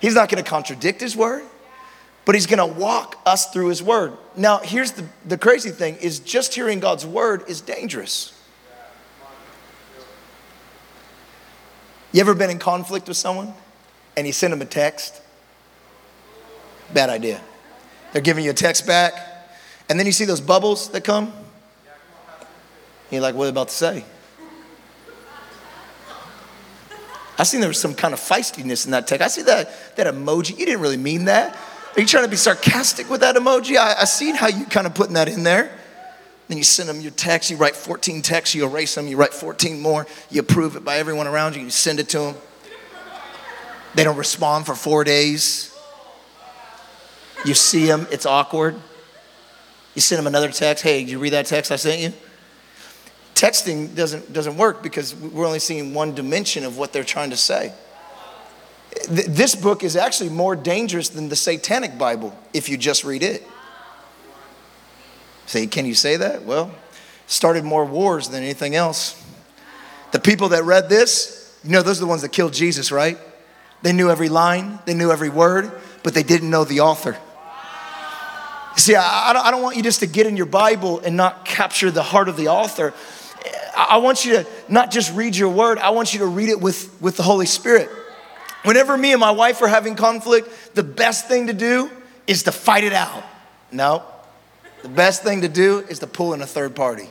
He's 0.00 0.14
not 0.14 0.28
gonna 0.28 0.42
contradict 0.42 1.00
His 1.00 1.16
Word, 1.16 1.44
but 2.24 2.34
He's 2.34 2.46
gonna 2.46 2.66
walk 2.66 3.20
us 3.26 3.50
through 3.50 3.68
His 3.68 3.82
Word. 3.82 4.14
Now, 4.36 4.58
here's 4.58 4.92
the, 4.92 5.04
the 5.24 5.38
crazy 5.38 5.70
thing 5.70 5.96
is 5.96 6.18
just 6.20 6.54
hearing 6.54 6.80
God's 6.80 7.06
Word 7.06 7.44
is 7.48 7.60
dangerous. 7.60 8.36
You 12.12 12.20
ever 12.20 12.34
been 12.34 12.50
in 12.50 12.58
conflict 12.58 13.06
with 13.06 13.16
someone 13.16 13.54
and 14.16 14.26
you 14.26 14.32
send 14.32 14.52
them 14.52 14.62
a 14.62 14.66
text? 14.66 15.22
Bad 16.92 17.08
idea. 17.08 17.40
They're 18.12 18.22
giving 18.22 18.44
you 18.44 18.50
a 18.50 18.54
text 18.54 18.86
back, 18.86 19.14
and 19.88 19.98
then 19.98 20.06
you 20.06 20.12
see 20.12 20.24
those 20.24 20.40
bubbles 20.40 20.88
that 20.90 21.04
come. 21.04 21.32
You're 23.10 23.20
like, 23.20 23.34
what 23.34 23.44
are 23.44 23.46
they 23.46 23.50
about 23.50 23.68
to 23.68 23.74
say? 23.74 24.04
I 27.40 27.42
seen 27.44 27.60
there 27.60 27.68
was 27.70 27.80
some 27.80 27.94
kind 27.94 28.12
of 28.12 28.20
feistiness 28.20 28.84
in 28.84 28.90
that 28.90 29.06
text. 29.06 29.24
I 29.24 29.28
see 29.28 29.40
that, 29.44 29.96
that 29.96 30.06
emoji. 30.06 30.58
You 30.58 30.66
didn't 30.66 30.82
really 30.82 30.98
mean 30.98 31.24
that. 31.24 31.56
Are 31.96 32.00
you 32.00 32.06
trying 32.06 32.24
to 32.24 32.30
be 32.30 32.36
sarcastic 32.36 33.08
with 33.08 33.22
that 33.22 33.34
emoji? 33.34 33.78
I, 33.78 34.02
I 34.02 34.04
seen 34.04 34.34
how 34.34 34.48
you 34.48 34.66
kind 34.66 34.86
of 34.86 34.94
putting 34.94 35.14
that 35.14 35.26
in 35.26 35.42
there. 35.42 35.74
Then 36.48 36.58
you 36.58 36.64
send 36.64 36.90
them 36.90 37.00
your 37.00 37.12
text, 37.12 37.50
you 37.50 37.56
write 37.56 37.74
14 37.74 38.20
texts, 38.20 38.54
you 38.54 38.66
erase 38.66 38.94
them, 38.94 39.06
you 39.06 39.16
write 39.16 39.32
14 39.32 39.80
more, 39.80 40.06
you 40.30 40.40
approve 40.40 40.76
it 40.76 40.84
by 40.84 40.98
everyone 40.98 41.26
around 41.26 41.56
you, 41.56 41.62
you 41.62 41.70
send 41.70 41.98
it 41.98 42.10
to 42.10 42.18
them. 42.18 42.34
They 43.94 44.04
don't 44.04 44.18
respond 44.18 44.66
for 44.66 44.74
four 44.74 45.02
days. 45.02 45.74
You 47.46 47.54
see 47.54 47.86
them, 47.86 48.06
it's 48.10 48.26
awkward. 48.26 48.74
You 49.94 50.02
send 50.02 50.18
them 50.18 50.26
another 50.26 50.50
text, 50.50 50.84
hey, 50.84 51.00
did 51.00 51.10
you 51.10 51.18
read 51.18 51.32
that 51.32 51.46
text 51.46 51.72
I 51.72 51.76
sent 51.76 52.02
you? 52.02 52.12
Texting 53.40 53.94
doesn't, 53.94 54.34
doesn't 54.34 54.58
work 54.58 54.82
because 54.82 55.14
we're 55.14 55.46
only 55.46 55.60
seeing 55.60 55.94
one 55.94 56.14
dimension 56.14 56.62
of 56.62 56.76
what 56.76 56.92
they're 56.92 57.02
trying 57.02 57.30
to 57.30 57.38
say. 57.38 57.72
This 59.08 59.54
book 59.54 59.82
is 59.82 59.96
actually 59.96 60.28
more 60.28 60.54
dangerous 60.54 61.08
than 61.08 61.30
the 61.30 61.36
Satanic 61.36 61.96
Bible 61.96 62.38
if 62.52 62.68
you 62.68 62.76
just 62.76 63.02
read 63.02 63.22
it. 63.22 63.42
Say, 65.46 65.66
can 65.68 65.86
you 65.86 65.94
say 65.94 66.18
that? 66.18 66.44
Well, 66.44 66.70
started 67.26 67.64
more 67.64 67.86
wars 67.86 68.28
than 68.28 68.42
anything 68.42 68.74
else. 68.74 69.16
The 70.12 70.20
people 70.20 70.50
that 70.50 70.64
read 70.64 70.90
this, 70.90 71.58
you 71.64 71.70
know, 71.70 71.80
those 71.80 71.96
are 71.96 72.04
the 72.04 72.08
ones 72.08 72.20
that 72.20 72.32
killed 72.32 72.52
Jesus, 72.52 72.92
right? 72.92 73.16
They 73.80 73.94
knew 73.94 74.10
every 74.10 74.28
line, 74.28 74.80
they 74.84 74.92
knew 74.92 75.10
every 75.10 75.30
word, 75.30 75.72
but 76.02 76.12
they 76.12 76.24
didn't 76.24 76.50
know 76.50 76.64
the 76.64 76.80
author. 76.80 77.16
See, 78.76 78.96
I, 78.96 79.32
I 79.32 79.50
don't 79.50 79.62
want 79.62 79.78
you 79.78 79.82
just 79.82 80.00
to 80.00 80.06
get 80.06 80.26
in 80.26 80.36
your 80.36 80.44
Bible 80.44 81.00
and 81.00 81.16
not 81.16 81.46
capture 81.46 81.90
the 81.90 82.02
heart 82.02 82.28
of 82.28 82.36
the 82.36 82.48
author. 82.48 82.92
I 83.76 83.98
want 83.98 84.24
you 84.24 84.34
to 84.34 84.46
not 84.68 84.90
just 84.90 85.14
read 85.14 85.36
your 85.36 85.48
word, 85.48 85.78
I 85.78 85.90
want 85.90 86.12
you 86.12 86.20
to 86.20 86.26
read 86.26 86.48
it 86.48 86.60
with, 86.60 87.00
with 87.00 87.16
the 87.16 87.22
Holy 87.22 87.46
Spirit. 87.46 87.90
Whenever 88.64 88.96
me 88.96 89.12
and 89.12 89.20
my 89.20 89.30
wife 89.30 89.62
are 89.62 89.68
having 89.68 89.96
conflict, 89.96 90.74
the 90.74 90.82
best 90.82 91.28
thing 91.28 91.46
to 91.46 91.52
do 91.52 91.90
is 92.26 92.44
to 92.44 92.52
fight 92.52 92.84
it 92.84 92.92
out. 92.92 93.24
No, 93.72 94.02
the 94.82 94.88
best 94.88 95.22
thing 95.22 95.42
to 95.42 95.48
do 95.48 95.78
is 95.88 95.98
to 96.00 96.06
pull 96.06 96.34
in 96.34 96.42
a 96.42 96.46
third 96.46 96.74
party. 96.74 97.08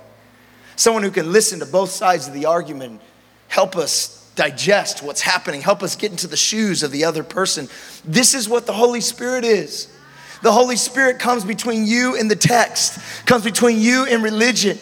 Someone 0.76 1.04
who 1.04 1.12
can 1.12 1.32
listen 1.32 1.60
to 1.60 1.66
both 1.66 1.90
sides 1.90 2.28
of 2.28 2.34
the 2.34 2.46
argument, 2.46 3.02
help 3.48 3.76
us 3.76 4.32
digest 4.36 5.04
what's 5.04 5.22
happening, 5.22 5.62
help 5.62 5.84
us 5.84 5.96
get 5.96 6.12
into 6.12 6.28
the 6.28 6.38
shoes 6.38 6.84
of 6.84 6.92
the 6.92 7.04
other 7.04 7.24
person. 7.24 7.68
This 8.06 8.34
is 8.34 8.48
what 8.48 8.66
the 8.66 8.74
Holy 8.74 9.02
Spirit 9.02 9.44
is. 9.44 9.94
The 10.42 10.52
Holy 10.52 10.78
Spirit 10.78 11.20
comes 11.20 11.44
between 11.44 11.86
you 11.86 12.18
and 12.18 12.32
the 12.32 12.36
text, 12.36 13.26
comes 13.26 13.44
between 13.44 13.80
you 13.80 14.06
and 14.06 14.24
religion. 14.24 14.80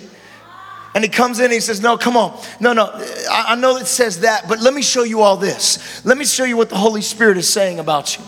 And 0.97 1.03
he 1.03 1.11
comes 1.11 1.37
in 1.37 1.45
and 1.45 1.53
he 1.53 1.59
says, 1.59 1.79
No, 1.79 1.95
come 1.95 2.17
on. 2.17 2.41
No, 2.59 2.73
no, 2.73 2.89
I, 3.31 3.53
know 3.53 3.77
it 3.77 3.85
says 3.85 4.21
that, 4.21 4.47
but 4.49 4.59
let 4.61 4.73
me 4.73 4.81
show 4.81 5.03
you 5.03 5.21
all 5.21 5.37
this. 5.37 6.03
Let 6.03 6.17
me 6.17 6.25
show 6.25 6.43
you 6.43 6.57
what 6.57 6.69
the 6.69 6.75
Holy 6.75 7.03
Spirit 7.03 7.37
is 7.37 7.47
saying 7.47 7.77
about 7.77 8.17
you. 8.17 8.23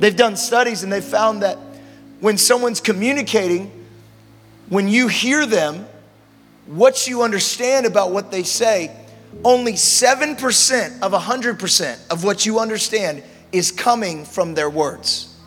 They've 0.00 0.16
done 0.16 0.34
studies 0.34 0.82
and 0.82 0.92
they 0.92 1.00
found 1.00 1.44
that 1.44 1.58
when 2.18 2.38
someone's 2.38 2.80
communicating, 2.80 3.70
when 4.68 4.88
you 4.88 5.06
hear 5.06 5.46
them, 5.46 5.86
what 6.66 7.06
you 7.06 7.22
understand 7.22 7.86
about 7.86 8.10
what 8.10 8.32
they 8.32 8.42
say, 8.42 8.90
only 9.44 9.74
7% 9.74 11.02
of 11.02 11.12
100% 11.12 12.10
of 12.10 12.24
what 12.24 12.44
you 12.44 12.58
understand 12.58 13.22
is 13.52 13.70
coming 13.70 14.24
from 14.24 14.54
their 14.54 14.68
words. 14.68 15.38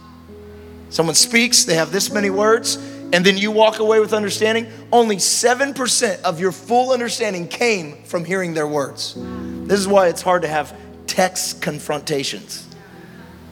Someone 0.90 1.16
speaks, 1.16 1.66
they 1.66 1.76
have 1.76 1.92
this 1.92 2.14
many 2.14 2.30
words, 2.30 2.78
and 3.16 3.26
then 3.26 3.38
you 3.38 3.50
walk 3.50 3.80
away 3.80 4.02
with 4.02 4.12
understanding. 4.12 4.68
Only 4.92 5.16
7% 5.16 6.22
of 6.24 6.42
your 6.42 6.52
full 6.52 6.92
understanding 6.92 7.48
came 7.48 8.04
from 8.04 8.26
hearing 8.26 8.54
their 8.54 8.68
words. 8.68 9.14
This 9.16 9.80
is 9.80 9.88
why 9.88 10.10
it's 10.10 10.22
hard 10.22 10.42
to 10.42 10.50
have 10.50 10.78
text 11.08 11.62
confrontations, 11.62 12.68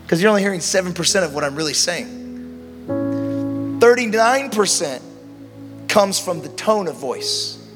because 0.02 0.20
you're 0.20 0.28
only 0.28 0.42
hearing 0.42 0.60
7% 0.60 1.24
of 1.24 1.34
what 1.34 1.44
I'm 1.44 1.56
really 1.56 1.72
saying. 1.72 2.88
39% 3.80 5.00
comes 5.88 6.20
from 6.20 6.42
the 6.42 6.50
tone 6.50 6.86
of 6.86 6.96
voice. 6.96 7.66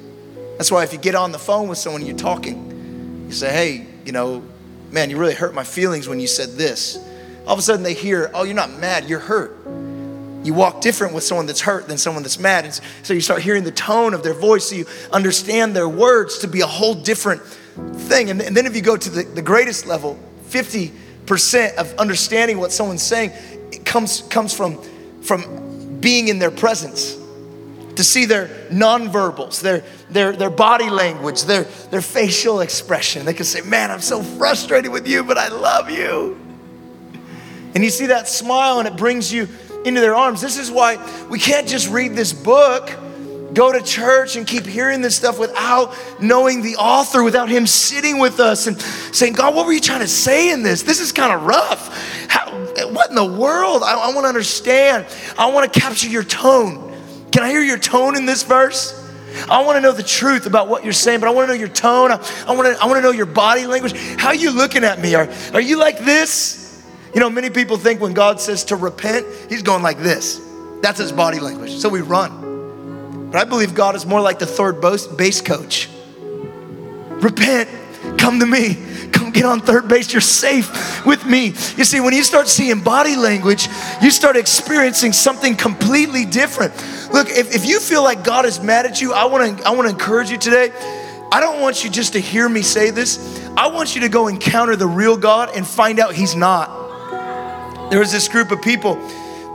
That's 0.59 0.71
why 0.71 0.83
if 0.83 0.93
you 0.93 0.99
get 0.99 1.15
on 1.15 1.33
the 1.33 1.39
phone 1.39 1.69
with 1.69 1.79
someone 1.79 2.05
you're 2.05 2.15
talking, 2.15 3.25
you 3.29 3.33
say, 3.33 3.51
hey, 3.51 3.87
you 4.05 4.13
know, 4.13 4.45
man, 4.91 5.09
you 5.09 5.17
really 5.17 5.33
hurt 5.33 5.55
my 5.55 5.65
feelings 5.65 6.07
when 6.07 6.21
you 6.21 6.27
said 6.27 6.51
this. 6.51 6.99
All 7.47 7.55
of 7.55 7.59
a 7.59 7.63
sudden 7.63 7.83
they 7.83 7.95
hear, 7.95 8.31
oh, 8.35 8.43
you're 8.43 8.55
not 8.55 8.79
mad, 8.79 9.09
you're 9.09 9.21
hurt. 9.21 9.57
You 10.49 10.55
walk 10.55 10.81
different 10.81 11.13
with 11.13 11.25
someone 11.25 11.45
that's 11.45 11.61
hurt 11.61 11.89
than 11.89 11.99
someone 11.99 12.23
that's 12.23 12.39
mad. 12.39 12.65
And 12.65 12.81
so 13.03 13.13
you 13.13 13.21
start 13.21 13.43
hearing 13.43 13.65
the 13.65 13.71
tone 13.71 14.15
of 14.15 14.23
their 14.23 14.33
voice, 14.33 14.71
so 14.71 14.77
you 14.77 14.87
understand 15.13 15.77
their 15.77 15.91
words 15.91 16.39
to 16.39 16.49
be 16.49 16.63
a 16.63 16.67
whole 16.67 16.95
different 16.95 17.43
thing. 17.43 18.31
And, 18.31 18.41
then 18.41 18.65
if 18.65 18.75
you 18.75 18.81
go 18.81 18.97
to 18.97 19.11
the, 19.11 19.25
the 19.25 19.43
greatest 19.43 19.85
level, 19.85 20.19
50% 20.47 21.75
of 21.75 21.93
understanding 21.99 22.57
what 22.57 22.73
someone's 22.73 23.03
saying 23.03 23.33
it 23.73 23.85
comes, 23.85 24.23
comes 24.23 24.55
from, 24.55 24.81
from 25.21 25.99
being 26.01 26.29
in 26.29 26.39
their 26.39 26.51
presence 26.51 27.15
to 27.97 28.03
see 28.03 28.25
their 28.25 28.47
nonverbals, 28.71 29.61
their, 29.61 29.85
their, 30.09 30.33
their 30.33 30.49
body 30.49 30.89
language, 30.89 31.43
their, 31.43 31.65
their 31.91 32.01
facial 32.01 32.63
expression. 32.63 33.27
They 33.27 33.35
can 33.35 33.45
say, 33.45 33.61
Man, 33.61 33.91
I'm 33.91 34.01
so 34.01 34.23
frustrated 34.23 34.93
with 34.93 35.07
you, 35.07 35.25
but 35.25 35.37
I 35.37 35.49
love 35.49 35.91
you. 35.91 36.41
And 37.75 37.85
you 37.85 37.91
see 37.91 38.07
that 38.07 38.29
smile 38.29 38.79
and 38.79 38.89
it 38.89 38.97
brings 38.97 39.31
you 39.31 39.47
into 39.85 40.01
their 40.01 40.15
arms. 40.15 40.41
This 40.41 40.59
is 40.59 40.71
why 40.71 40.99
we 41.29 41.39
can't 41.39 41.67
just 41.67 41.89
read 41.89 42.15
this 42.15 42.33
book, 42.33 42.91
go 43.55 43.73
to 43.73 43.83
church, 43.83 44.37
and 44.37 44.47
keep 44.47 44.67
hearing 44.67 45.01
this 45.01 45.17
stuff 45.17 45.39
without 45.39 45.95
knowing 46.21 46.63
the 46.63 46.77
author, 46.77 47.23
without 47.23 47.49
him 47.49 47.67
sitting 47.67 48.19
with 48.19 48.41
us 48.41 48.67
and 48.67 48.81
saying, 48.81 49.35
God, 49.35 49.55
what 49.55 49.67
were 49.67 49.73
you 49.73 49.81
trying 49.81 50.01
to 50.01 50.09
say 50.09 50.53
in 50.53 50.63
this? 50.63 50.83
This 50.83 51.01
is 51.01 51.13
kind 51.13 51.33
of 51.33 51.45
rough. 51.45 52.29
How, 52.29 52.51
what 52.93 53.09
in 53.09 53.15
the 53.15 53.25
world? 53.25 53.83
I, 53.83 53.95
I 53.95 54.15
want 54.15 54.25
to 54.25 54.29
understand. 54.29 55.07
I 55.39 55.51
want 55.51 55.73
to 55.73 55.81
capture 55.81 56.09
your 56.09 56.25
tone. 56.25 56.95
Can 57.33 57.43
I 57.43 57.51
hear 57.51 57.63
your 57.63 57.79
tone 57.79 58.17
in 58.17 58.27
this 58.27 58.43
verse? 58.43 58.95
I 59.49 59.65
want 59.65 59.77
to 59.77 59.81
know 59.81 59.93
the 59.93 60.03
truth 60.03 60.47
about 60.47 60.69
what 60.69 60.85
you're 60.85 60.93
saying, 60.93 61.21
but 61.21 61.29
I 61.29 61.33
want 61.33 61.49
to 61.49 61.55
know 61.55 61.59
your 61.59 61.69
tone. 61.69 62.11
I, 62.11 62.17
I, 62.47 62.55
want 62.55 62.75
to, 62.75 62.83
I 62.83 62.87
want 62.87 62.99
to 62.99 63.03
know 63.03 63.11
your 63.11 63.27
body 63.27 63.67
language. 63.67 63.93
How 64.19 64.29
are 64.29 64.35
you 64.35 64.51
looking 64.51 64.85
at 64.85 64.99
me? 65.01 65.15
Are, 65.15 65.29
are 65.53 65.61
you 65.61 65.79
like 65.79 65.99
this? 65.99 66.68
You 67.15 67.21
know, 67.21 67.31
many 67.31 67.51
people 67.51 67.77
think 67.77 68.01
when 68.01 68.13
God 68.13 68.41
says 68.41 68.65
to 68.65 68.77
repent, 68.77 69.27
He's 69.49 69.63
going 69.63 69.83
like 69.83 69.99
this. 69.99 70.41
That's 70.83 70.99
His 70.99 71.13
body 71.13 71.41
language. 71.41 71.73
So 71.73 71.89
we 71.89 72.01
run. 72.01 73.31
But 73.31 73.41
I 73.41 73.45
believe 73.45 73.75
God 73.75 73.95
is 73.95 74.07
more 74.07 74.21
like 74.21 74.39
the 74.39 74.47
third 74.47 74.81
base 74.81 75.41
coach. 75.41 75.89
Repent, 77.21 77.69
come 78.19 78.41
to 78.41 78.47
me. 78.47 78.77
Come 79.13 79.31
get 79.33 79.45
on 79.45 79.61
third 79.61 79.89
base. 79.89 80.13
You're 80.13 80.21
safe 80.21 81.05
with 81.05 81.27
me. 81.27 81.47
You 81.47 81.85
see, 81.85 82.01
when 82.01 82.15
you 82.15 82.23
start 82.23 82.47
seeing 82.49 82.81
body 82.81 83.17
language, 83.17 83.69
you 84.01 84.11
start 84.11 84.37
experiencing 84.37 85.13
something 85.13 85.57
completely 85.57 86.25
different. 86.25 86.73
Look, 87.13 87.29
if, 87.29 87.55
if 87.55 87.67
you 87.67 87.81
feel 87.81 88.03
like 88.03 88.23
God 88.25 88.47
is 88.47 88.61
mad 88.61 88.87
at 88.87 89.01
you, 89.01 89.13
I 89.13 89.25
wanna, 89.25 89.61
I 89.65 89.71
wanna 89.71 89.91
encourage 89.91 90.31
you 90.31 90.39
today. 90.39 90.71
I 91.31 91.41
don't 91.41 91.61
want 91.61 91.85
you 91.85 91.91
just 91.91 92.15
to 92.15 92.21
hear 92.21 92.49
me 92.49 92.63
say 92.63 92.91
this. 92.91 93.19
I 93.57 93.69
want 93.69 93.95
you 93.95 94.03
to 94.03 94.09
go 94.09 94.29
encounter 94.29 94.77
the 94.77 94.87
real 94.87 95.17
God 95.17 95.51
and 95.55 95.67
find 95.67 95.99
out 95.99 96.15
He's 96.15 96.35
not. 96.35 96.71
There 97.91 97.99
was 97.99 98.13
this 98.13 98.29
group 98.29 98.51
of 98.51 98.61
people, 98.61 98.97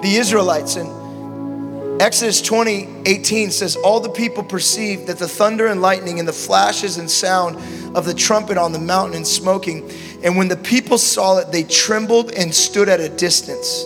the 0.01 0.15
Israelites, 0.15 0.75
and 0.75 2.01
Exodus 2.01 2.41
20, 2.41 3.03
18 3.05 3.51
says, 3.51 3.75
All 3.75 3.99
the 3.99 4.09
people 4.09 4.43
perceived 4.43 5.05
that 5.05 5.19
the 5.19 5.27
thunder 5.27 5.67
and 5.67 5.81
lightning 5.81 6.17
and 6.17 6.27
the 6.27 6.33
flashes 6.33 6.97
and 6.97 7.09
sound 7.09 7.57
of 7.95 8.05
the 8.05 8.13
trumpet 8.13 8.57
on 8.57 8.71
the 8.71 8.79
mountain 8.79 9.17
and 9.17 9.27
smoking. 9.27 9.89
And 10.23 10.35
when 10.35 10.47
the 10.47 10.57
people 10.57 10.97
saw 10.97 11.37
it, 11.37 11.51
they 11.51 11.63
trembled 11.63 12.31
and 12.31 12.53
stood 12.53 12.89
at 12.89 12.99
a 12.99 13.09
distance. 13.09 13.85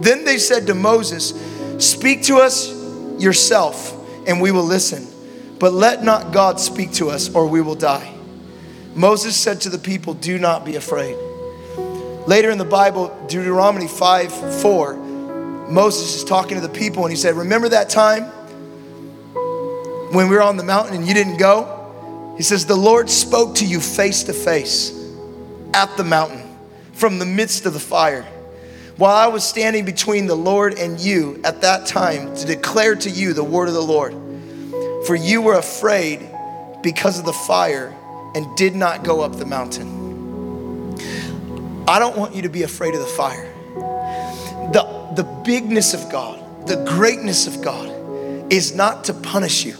Then 0.00 0.24
they 0.24 0.36
said 0.36 0.66
to 0.66 0.74
Moses, 0.74 1.32
Speak 1.84 2.22
to 2.24 2.36
us 2.36 2.70
yourself, 3.18 3.96
and 4.28 4.42
we 4.42 4.52
will 4.52 4.64
listen. 4.64 5.06
But 5.58 5.72
let 5.72 6.04
not 6.04 6.32
God 6.32 6.60
speak 6.60 6.92
to 6.92 7.08
us, 7.08 7.34
or 7.34 7.46
we 7.46 7.62
will 7.62 7.74
die. 7.74 8.14
Moses 8.94 9.34
said 9.36 9.62
to 9.62 9.70
the 9.70 9.78
people, 9.78 10.12
Do 10.12 10.38
not 10.38 10.66
be 10.66 10.76
afraid. 10.76 11.16
Later 12.26 12.50
in 12.50 12.58
the 12.58 12.64
Bible, 12.64 13.08
Deuteronomy 13.28 13.88
5 13.88 14.60
4, 14.62 14.94
Moses 15.68 16.16
is 16.16 16.24
talking 16.24 16.60
to 16.60 16.66
the 16.66 16.72
people, 16.72 17.04
and 17.04 17.10
he 17.10 17.16
said, 17.16 17.34
Remember 17.34 17.68
that 17.68 17.88
time 17.88 18.24
when 20.12 20.28
we 20.28 20.34
were 20.34 20.42
on 20.42 20.56
the 20.56 20.64
mountain 20.64 20.96
and 20.96 21.06
you 21.06 21.14
didn't 21.14 21.38
go? 21.38 22.34
He 22.36 22.42
says, 22.42 22.66
The 22.66 22.76
Lord 22.76 23.08
spoke 23.08 23.56
to 23.56 23.66
you 23.66 23.80
face 23.80 24.24
to 24.24 24.32
face 24.32 24.92
at 25.72 25.96
the 25.96 26.04
mountain 26.04 26.42
from 26.92 27.18
the 27.18 27.26
midst 27.26 27.66
of 27.66 27.72
the 27.72 27.80
fire 27.80 28.26
while 29.00 29.16
I 29.16 29.28
was 29.28 29.44
standing 29.44 29.86
between 29.86 30.26
the 30.26 30.34
Lord 30.34 30.78
and 30.78 31.00
you 31.00 31.40
at 31.42 31.62
that 31.62 31.86
time 31.86 32.36
to 32.36 32.46
declare 32.46 32.94
to 32.96 33.08
you 33.08 33.32
the 33.32 33.42
word 33.42 33.68
of 33.68 33.74
the 33.74 33.80
Lord. 33.80 34.12
For 35.06 35.14
you 35.14 35.40
were 35.40 35.54
afraid 35.54 36.28
because 36.82 37.18
of 37.18 37.24
the 37.24 37.32
fire 37.32 37.96
and 38.34 38.54
did 38.58 38.74
not 38.74 39.02
go 39.02 39.22
up 39.22 39.36
the 39.36 39.46
mountain. 39.46 39.99
I 41.90 41.98
don't 41.98 42.16
want 42.16 42.36
you 42.36 42.42
to 42.42 42.48
be 42.48 42.62
afraid 42.62 42.94
of 42.94 43.00
the 43.00 43.06
fire. 43.06 43.52
The, 43.74 45.12
the 45.16 45.24
bigness 45.44 45.92
of 45.92 46.08
God, 46.08 46.68
the 46.68 46.84
greatness 46.84 47.48
of 47.48 47.64
God 47.64 48.52
is 48.52 48.76
not 48.76 49.02
to 49.06 49.12
punish 49.12 49.64
you, 49.64 49.74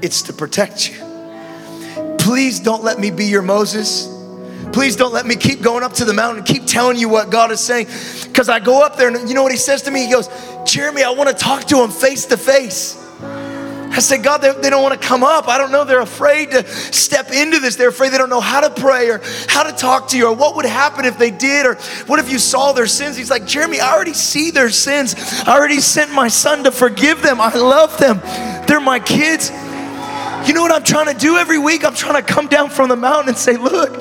it's 0.00 0.22
to 0.22 0.32
protect 0.32 0.88
you. 0.88 1.04
Please 2.16 2.60
don't 2.60 2.84
let 2.84 3.00
me 3.00 3.10
be 3.10 3.24
your 3.24 3.42
Moses. 3.42 4.06
Please 4.72 4.94
don't 4.94 5.12
let 5.12 5.26
me 5.26 5.34
keep 5.34 5.60
going 5.60 5.82
up 5.82 5.94
to 5.94 6.04
the 6.04 6.12
mountain 6.14 6.38
and 6.38 6.46
keep 6.46 6.64
telling 6.64 6.96
you 6.96 7.08
what 7.08 7.30
God 7.30 7.50
is 7.50 7.58
saying. 7.58 7.86
Because 8.22 8.48
I 8.48 8.60
go 8.60 8.80
up 8.80 8.96
there 8.96 9.08
and 9.08 9.28
you 9.28 9.34
know 9.34 9.42
what 9.42 9.50
he 9.50 9.58
says 9.58 9.82
to 9.82 9.90
me? 9.90 10.06
He 10.06 10.12
goes, 10.12 10.28
Jeremy, 10.64 11.02
I 11.02 11.10
want 11.10 11.28
to 11.28 11.34
talk 11.34 11.64
to 11.64 11.82
him 11.82 11.90
face 11.90 12.26
to 12.26 12.36
face. 12.36 13.04
I 13.90 14.00
said, 14.00 14.22
God, 14.22 14.38
they, 14.38 14.52
they, 14.52 14.70
don't 14.70 14.82
want 14.82 15.00
to 15.00 15.06
come 15.06 15.24
up. 15.24 15.48
I 15.48 15.58
don't 15.58 15.72
know. 15.72 15.84
They're 15.84 16.00
afraid 16.00 16.50
to 16.50 16.66
step 16.66 17.32
into 17.32 17.58
this. 17.58 17.76
They're 17.76 17.88
afraid 17.88 18.12
they 18.12 18.18
don't 18.18 18.30
know 18.30 18.40
how 18.40 18.60
to 18.60 18.70
pray 18.70 19.10
or 19.10 19.20
how 19.48 19.62
to 19.62 19.72
talk 19.72 20.08
to 20.08 20.18
you 20.18 20.28
or 20.28 20.34
what 20.34 20.56
would 20.56 20.66
happen 20.66 21.04
if 21.04 21.18
they 21.18 21.30
did 21.30 21.66
or 21.66 21.74
what 22.06 22.18
if 22.18 22.30
you 22.30 22.38
saw 22.38 22.72
their 22.72 22.86
sins. 22.86 23.16
He's 23.16 23.30
like, 23.30 23.46
Jeremy, 23.46 23.80
I 23.80 23.92
already 23.92 24.12
see 24.12 24.50
their 24.50 24.70
sins. 24.70 25.14
I 25.46 25.56
already 25.56 25.80
sent 25.80 26.12
my 26.12 26.28
son 26.28 26.64
to 26.64 26.70
forgive 26.70 27.22
them. 27.22 27.40
I 27.40 27.54
love 27.54 27.96
them. 27.98 28.20
They're 28.66 28.80
my 28.80 29.00
kids. 29.00 29.50
You 30.46 30.54
know 30.54 30.62
what 30.62 30.72
I'm 30.72 30.84
trying 30.84 31.12
to 31.12 31.18
do 31.18 31.36
every 31.36 31.58
week? 31.58 31.84
I'm 31.84 31.94
trying 31.94 32.22
to 32.22 32.32
come 32.32 32.46
down 32.46 32.70
from 32.70 32.88
the 32.88 32.96
mountain 32.96 33.30
and 33.30 33.38
say, 33.38 33.56
Look, 33.56 34.00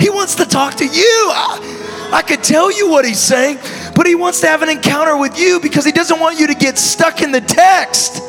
he 0.00 0.10
wants 0.10 0.34
to 0.36 0.44
talk 0.44 0.74
to 0.76 0.84
you. 0.84 1.28
I, 1.30 2.10
I 2.12 2.22
could 2.22 2.42
tell 2.42 2.70
you 2.70 2.88
what 2.88 3.04
he's 3.04 3.20
saying, 3.20 3.58
but 3.94 4.06
he 4.06 4.14
wants 4.14 4.40
to 4.40 4.46
have 4.46 4.62
an 4.62 4.68
encounter 4.68 5.16
with 5.16 5.38
you 5.38 5.60
because 5.60 5.84
he 5.84 5.92
doesn't 5.92 6.20
want 6.20 6.38
you 6.38 6.46
to 6.48 6.54
get 6.54 6.78
stuck 6.78 7.22
in 7.22 7.32
the 7.32 7.40
text. 7.40 8.20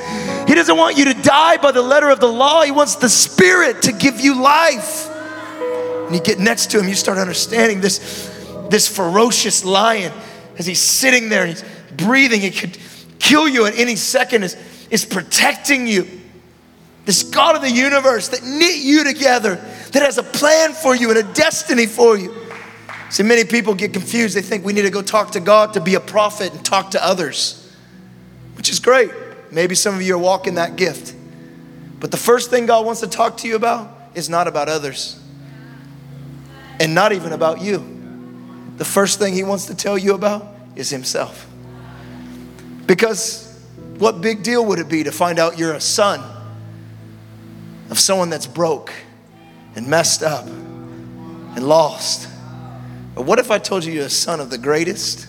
He 0.47 0.55
doesn't 0.55 0.77
want 0.77 0.97
you 0.97 1.05
to 1.05 1.13
die 1.13 1.57
by 1.57 1.71
the 1.71 1.81
letter 1.81 2.09
of 2.09 2.21
the 2.21 2.27
law. 2.27 2.63
He 2.63 2.71
wants 2.71 2.95
the 2.95 3.09
Spirit 3.09 3.81
to 3.83 3.91
give 3.91 4.21
you 4.21 4.41
life. 4.41 5.09
And 6.05 6.15
you 6.15 6.21
get 6.21 6.39
next 6.39 6.71
to 6.71 6.79
him, 6.79 6.87
you 6.87 6.95
start 6.95 7.17
understanding 7.17 7.81
this, 7.81 8.33
this 8.69 8.87
ferocious 8.87 9.65
lion 9.65 10.13
as 10.57 10.65
he's 10.65 10.79
sitting 10.79 11.27
there 11.27 11.43
and 11.43 11.49
he's 11.49 11.65
breathing. 11.97 12.39
He 12.39 12.51
could 12.51 12.77
kill 13.19 13.49
you 13.49 13.65
at 13.65 13.77
any 13.77 13.97
second, 13.97 14.43
is, 14.43 14.55
is 14.89 15.03
protecting 15.03 15.85
you. 15.85 16.07
This 17.03 17.23
God 17.23 17.57
of 17.57 17.61
the 17.61 17.71
universe 17.71 18.29
that 18.29 18.43
knit 18.43 18.77
you 18.77 19.03
together, 19.03 19.55
that 19.55 20.01
has 20.01 20.17
a 20.17 20.23
plan 20.23 20.71
for 20.71 20.95
you 20.95 21.09
and 21.09 21.19
a 21.19 21.33
destiny 21.33 21.87
for 21.87 22.17
you. 22.17 22.33
See, 23.09 23.23
many 23.23 23.43
people 23.43 23.75
get 23.75 23.91
confused. 23.91 24.35
They 24.35 24.41
think 24.41 24.63
we 24.63 24.71
need 24.71 24.83
to 24.83 24.89
go 24.89 25.01
talk 25.01 25.31
to 25.31 25.41
God 25.41 25.73
to 25.73 25.81
be 25.81 25.95
a 25.95 25.99
prophet 25.99 26.53
and 26.53 26.63
talk 26.63 26.91
to 26.91 27.05
others, 27.05 27.69
which 28.55 28.69
is 28.69 28.79
great. 28.79 29.11
Maybe 29.51 29.75
some 29.75 29.95
of 29.95 30.01
you 30.01 30.15
are 30.15 30.19
walking 30.19 30.55
that 30.55 30.75
gift. 30.75 31.15
But 31.99 32.11
the 32.11 32.17
first 32.17 32.49
thing 32.49 32.65
God 32.65 32.85
wants 32.85 33.01
to 33.01 33.07
talk 33.07 33.37
to 33.37 33.47
you 33.47 33.55
about 33.55 33.95
is 34.13 34.29
not 34.29 34.47
about 34.47 34.69
others 34.69 35.19
and 36.79 36.93
not 36.93 37.11
even 37.11 37.31
about 37.31 37.61
you. 37.61 37.83
The 38.77 38.85
first 38.85 39.19
thing 39.19 39.33
He 39.33 39.43
wants 39.43 39.65
to 39.67 39.75
tell 39.75 39.97
you 39.97 40.13
about 40.13 40.45
is 40.75 40.89
Himself. 40.89 41.47
Because 42.85 43.43
what 43.97 44.21
big 44.21 44.43
deal 44.43 44.65
would 44.65 44.79
it 44.79 44.87
be 44.87 45.03
to 45.03 45.11
find 45.11 45.39
out 45.39 45.57
you're 45.57 45.73
a 45.73 45.81
son 45.81 46.21
of 47.89 47.97
someone 47.97 48.29
that's 48.29 48.47
broke 48.47 48.91
and 49.75 49.87
messed 49.87 50.21
up 50.21 50.45
and 50.45 51.67
lost? 51.67 52.29
But 53.15 53.23
what 53.23 53.39
if 53.39 53.49
I 53.49 53.57
told 53.57 53.83
you 53.83 53.93
you're 53.93 54.05
a 54.05 54.09
son 54.09 54.39
of 54.39 54.51
the 54.51 54.57
greatest, 54.59 55.27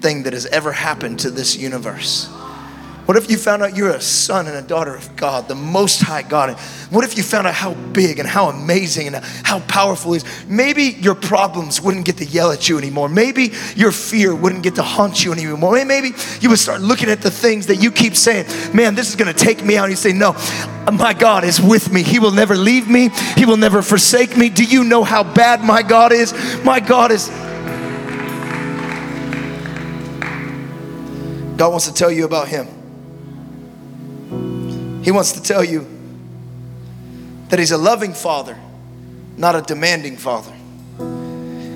thing 0.00 0.24
that 0.24 0.32
has 0.32 0.46
ever 0.46 0.72
happened 0.72 1.20
to 1.20 1.30
this 1.30 1.56
universe? 1.56 2.28
What 3.06 3.16
if 3.16 3.30
you 3.30 3.38
found 3.38 3.62
out 3.62 3.76
you're 3.76 3.90
a 3.90 4.00
son 4.00 4.48
and 4.48 4.56
a 4.56 4.62
daughter 4.62 4.92
of 4.92 5.14
God, 5.14 5.46
the 5.46 5.54
Most 5.54 6.02
High 6.02 6.22
God? 6.22 6.58
What 6.90 7.04
if 7.04 7.16
you 7.16 7.22
found 7.22 7.46
out 7.46 7.54
how 7.54 7.74
big 7.74 8.18
and 8.18 8.26
how 8.26 8.48
amazing 8.48 9.06
and 9.06 9.16
how 9.44 9.60
powerful 9.60 10.12
He 10.12 10.16
is? 10.16 10.24
Maybe 10.48 10.82
your 10.82 11.14
problems 11.14 11.80
wouldn't 11.80 12.04
get 12.04 12.16
to 12.16 12.24
yell 12.24 12.50
at 12.50 12.68
you 12.68 12.78
anymore. 12.78 13.08
Maybe 13.08 13.52
your 13.76 13.92
fear 13.92 14.34
wouldn't 14.34 14.64
get 14.64 14.74
to 14.74 14.82
haunt 14.82 15.24
you 15.24 15.32
anymore. 15.32 15.84
Maybe 15.84 16.14
you 16.40 16.48
would 16.48 16.58
start 16.58 16.80
looking 16.80 17.08
at 17.08 17.22
the 17.22 17.30
things 17.30 17.68
that 17.68 17.76
you 17.76 17.92
keep 17.92 18.16
saying, 18.16 18.46
man, 18.74 18.96
this 18.96 19.08
is 19.08 19.14
going 19.14 19.32
to 19.32 19.44
take 19.44 19.64
me 19.64 19.76
out. 19.76 19.84
And 19.84 19.92
you 19.92 19.96
say, 19.96 20.12
no, 20.12 20.32
my 20.92 21.14
God 21.14 21.44
is 21.44 21.60
with 21.60 21.92
me. 21.92 22.02
He 22.02 22.18
will 22.18 22.32
never 22.32 22.56
leave 22.56 22.88
me, 22.88 23.10
He 23.36 23.46
will 23.46 23.56
never 23.56 23.82
forsake 23.82 24.36
me. 24.36 24.48
Do 24.48 24.64
you 24.64 24.82
know 24.82 25.04
how 25.04 25.22
bad 25.22 25.62
my 25.62 25.82
God 25.82 26.10
is? 26.10 26.34
My 26.64 26.80
God 26.80 27.12
is. 27.12 27.28
God 31.56 31.70
wants 31.70 31.86
to 31.86 31.94
tell 31.94 32.10
you 32.10 32.24
about 32.24 32.48
Him. 32.48 32.75
He 35.06 35.12
wants 35.12 35.30
to 35.32 35.40
tell 35.40 35.62
you 35.62 35.86
that 37.50 37.60
He's 37.60 37.70
a 37.70 37.78
loving 37.78 38.12
Father, 38.12 38.58
not 39.36 39.54
a 39.54 39.62
demanding 39.62 40.16
Father. 40.16 40.52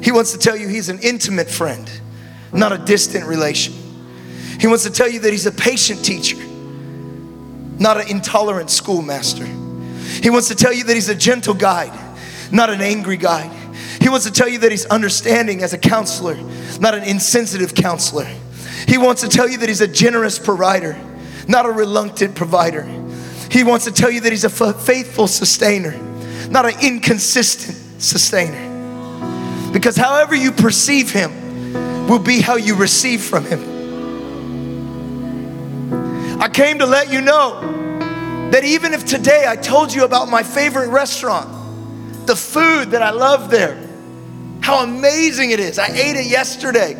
He 0.02 0.10
wants 0.10 0.32
to 0.32 0.38
tell 0.38 0.56
you 0.56 0.66
He's 0.66 0.88
an 0.88 0.98
intimate 0.98 1.48
friend, 1.48 1.88
not 2.52 2.72
a 2.72 2.78
distant 2.78 3.26
relation. 3.26 3.72
He 4.58 4.66
wants 4.66 4.82
to 4.82 4.90
tell 4.90 5.08
you 5.08 5.20
that 5.20 5.30
He's 5.30 5.46
a 5.46 5.52
patient 5.52 6.04
teacher, 6.04 6.38
not 7.78 8.00
an 8.00 8.08
intolerant 8.08 8.68
schoolmaster. 8.68 9.46
He 9.46 10.28
wants 10.28 10.48
to 10.48 10.56
tell 10.56 10.72
you 10.72 10.82
that 10.82 10.94
He's 10.94 11.08
a 11.08 11.14
gentle 11.14 11.54
guide, 11.54 11.96
not 12.50 12.68
an 12.68 12.80
angry 12.80 13.16
guide. 13.16 13.52
He 14.00 14.08
wants 14.08 14.26
to 14.26 14.32
tell 14.32 14.48
you 14.48 14.58
that 14.58 14.72
He's 14.72 14.86
understanding 14.86 15.62
as 15.62 15.72
a 15.72 15.78
counselor, 15.78 16.34
not 16.80 16.96
an 16.96 17.04
insensitive 17.04 17.76
counselor. 17.76 18.26
He 18.88 18.98
wants 18.98 19.22
to 19.22 19.28
tell 19.28 19.48
you 19.48 19.58
that 19.58 19.68
He's 19.68 19.82
a 19.82 19.86
generous 19.86 20.36
provider, 20.36 20.98
not 21.46 21.64
a 21.64 21.70
reluctant 21.70 22.34
provider. 22.34 22.88
He 23.50 23.64
wants 23.64 23.84
to 23.86 23.92
tell 23.92 24.10
you 24.10 24.20
that 24.20 24.30
He's 24.32 24.44
a 24.44 24.72
faithful 24.72 25.26
sustainer, 25.26 25.96
not 26.48 26.66
an 26.66 26.74
inconsistent 26.80 27.76
sustainer. 28.00 28.68
Because 29.72 29.96
however 29.96 30.34
you 30.34 30.52
perceive 30.52 31.10
Him 31.10 32.06
will 32.06 32.18
be 32.18 32.40
how 32.40 32.56
you 32.56 32.74
receive 32.76 33.22
from 33.22 33.44
Him. 33.44 33.60
I 36.40 36.48
came 36.48 36.78
to 36.78 36.86
let 36.86 37.12
you 37.12 37.20
know 37.20 37.60
that 38.50 38.64
even 38.64 38.94
if 38.94 39.04
today 39.04 39.44
I 39.46 39.56
told 39.56 39.92
you 39.92 40.04
about 40.04 40.28
my 40.28 40.42
favorite 40.42 40.88
restaurant, 40.88 42.26
the 42.26 42.36
food 42.36 42.92
that 42.92 43.02
I 43.02 43.10
love 43.10 43.50
there, 43.50 43.76
how 44.60 44.84
amazing 44.84 45.50
it 45.50 45.60
is. 45.60 45.78
I 45.78 45.88
ate 45.88 46.16
it 46.16 46.26
yesterday. 46.26 46.94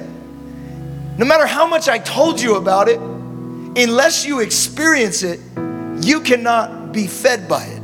No 1.16 1.24
matter 1.24 1.46
how 1.46 1.66
much 1.66 1.88
I 1.88 1.98
told 1.98 2.40
you 2.40 2.56
about 2.56 2.88
it, 2.88 2.98
unless 3.00 4.24
you 4.24 4.40
experience 4.40 5.22
it, 5.22 5.40
you 6.04 6.20
cannot 6.20 6.92
be 6.92 7.06
fed 7.06 7.48
by 7.48 7.64
it. 7.64 7.82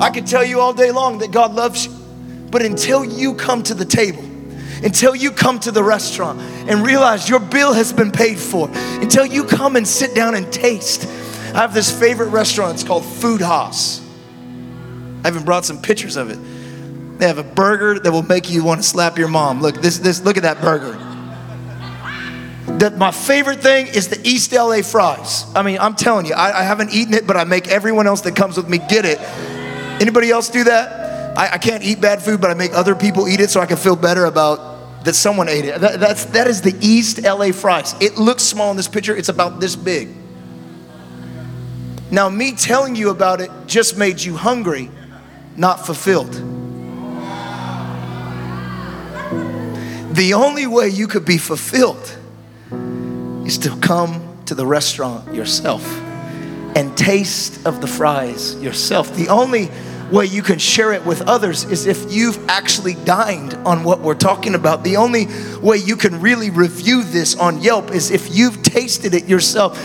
I 0.00 0.10
could 0.10 0.26
tell 0.26 0.44
you 0.44 0.60
all 0.60 0.72
day 0.72 0.90
long 0.90 1.18
that 1.18 1.30
God 1.30 1.54
loves 1.54 1.86
you, 1.86 1.92
but 2.50 2.62
until 2.62 3.04
you 3.04 3.34
come 3.34 3.62
to 3.64 3.74
the 3.74 3.84
table, 3.84 4.22
until 4.82 5.16
you 5.16 5.30
come 5.30 5.58
to 5.60 5.70
the 5.70 5.82
restaurant 5.82 6.40
and 6.40 6.84
realize 6.84 7.28
your 7.28 7.40
bill 7.40 7.72
has 7.72 7.92
been 7.92 8.12
paid 8.12 8.38
for, 8.38 8.68
until 9.00 9.24
you 9.24 9.44
come 9.44 9.76
and 9.76 9.88
sit 9.88 10.14
down 10.14 10.34
and 10.34 10.52
taste. 10.52 11.06
I 11.54 11.60
have 11.60 11.72
this 11.72 11.90
favorite 11.90 12.28
restaurant, 12.28 12.74
it's 12.74 12.84
called 12.84 13.04
Food 13.04 13.40
Haus. 13.40 14.02
I 15.24 15.28
even 15.28 15.44
brought 15.44 15.64
some 15.64 15.80
pictures 15.80 16.16
of 16.16 16.30
it. 16.30 16.38
They 17.18 17.26
have 17.26 17.38
a 17.38 17.44
burger 17.44 17.98
that 17.98 18.12
will 18.12 18.22
make 18.22 18.50
you 18.50 18.62
want 18.62 18.82
to 18.82 18.86
slap 18.86 19.16
your 19.16 19.28
mom. 19.28 19.62
Look, 19.62 19.76
this, 19.76 19.98
this, 19.98 20.22
look 20.22 20.36
at 20.36 20.42
that 20.42 20.60
burger 20.60 21.05
that 22.66 22.98
my 22.98 23.10
favorite 23.10 23.60
thing 23.62 23.86
is 23.86 24.08
the 24.08 24.20
East 24.28 24.52
LA 24.52 24.82
fries. 24.82 25.46
I 25.54 25.62
mean, 25.62 25.78
I'm 25.78 25.94
telling 25.94 26.26
you, 26.26 26.34
I, 26.34 26.60
I, 26.60 26.62
haven't 26.62 26.92
eaten 26.92 27.14
it, 27.14 27.26
but 27.26 27.36
I 27.36 27.44
make 27.44 27.68
everyone 27.68 28.06
else 28.06 28.22
that 28.22 28.34
comes 28.34 28.56
with 28.56 28.68
me 28.68 28.78
get 28.78 29.04
it. 29.04 29.18
Anybody 30.00 30.30
else 30.30 30.50
do 30.50 30.64
that? 30.64 31.38
I, 31.38 31.54
I 31.54 31.58
can't 31.58 31.84
eat 31.84 32.00
bad 32.00 32.22
food, 32.22 32.40
but 32.40 32.50
I 32.50 32.54
make 32.54 32.74
other 32.74 32.94
people 32.94 33.28
eat 33.28 33.40
it 33.40 33.50
so 33.50 33.60
I 33.60 33.66
can 33.66 33.76
feel 33.76 33.96
better 33.96 34.24
about 34.24 35.04
that 35.04 35.14
someone 35.14 35.48
ate 35.48 35.64
it. 35.64 35.80
That, 35.80 36.00
that's, 36.00 36.24
that 36.26 36.48
is 36.48 36.60
the 36.60 36.76
East 36.80 37.22
LA 37.22 37.52
fries. 37.52 37.94
It 38.00 38.18
looks 38.18 38.42
small 38.42 38.72
in 38.72 38.76
this 38.76 38.88
picture, 38.88 39.16
it's 39.16 39.28
about 39.28 39.60
this 39.60 39.76
big. 39.76 40.08
Now, 42.10 42.28
me 42.28 42.52
telling 42.52 42.96
you 42.96 43.10
about 43.10 43.40
it 43.40 43.50
just 43.66 43.96
made 43.96 44.20
you 44.20 44.36
hungry, 44.36 44.90
not 45.56 45.86
fulfilled. 45.86 46.32
The 50.14 50.34
only 50.34 50.66
way 50.66 50.88
you 50.88 51.06
could 51.06 51.24
be 51.24 51.38
fulfilled 51.38 52.16
is 53.46 53.58
to 53.58 53.76
come 53.76 54.36
to 54.46 54.54
the 54.54 54.66
restaurant 54.66 55.32
yourself 55.32 55.84
and 56.76 56.96
taste 56.96 57.64
of 57.64 57.80
the 57.80 57.86
fries 57.86 58.54
yourself. 58.56 59.14
The 59.16 59.28
only 59.28 59.70
way 60.10 60.26
you 60.26 60.42
can 60.42 60.58
share 60.58 60.92
it 60.92 61.04
with 61.04 61.22
others 61.22 61.64
is 61.64 61.86
if 61.86 62.12
you've 62.12 62.48
actually 62.48 62.94
dined 63.04 63.54
on 63.54 63.82
what 63.82 64.00
we're 64.00 64.14
talking 64.14 64.54
about. 64.54 64.84
The 64.84 64.96
only 64.96 65.26
way 65.60 65.78
you 65.78 65.96
can 65.96 66.20
really 66.20 66.50
review 66.50 67.02
this 67.02 67.34
on 67.36 67.62
Yelp 67.62 67.90
is 67.92 68.10
if 68.10 68.34
you've 68.36 68.62
tasted 68.62 69.14
it 69.14 69.26
yourself. 69.28 69.78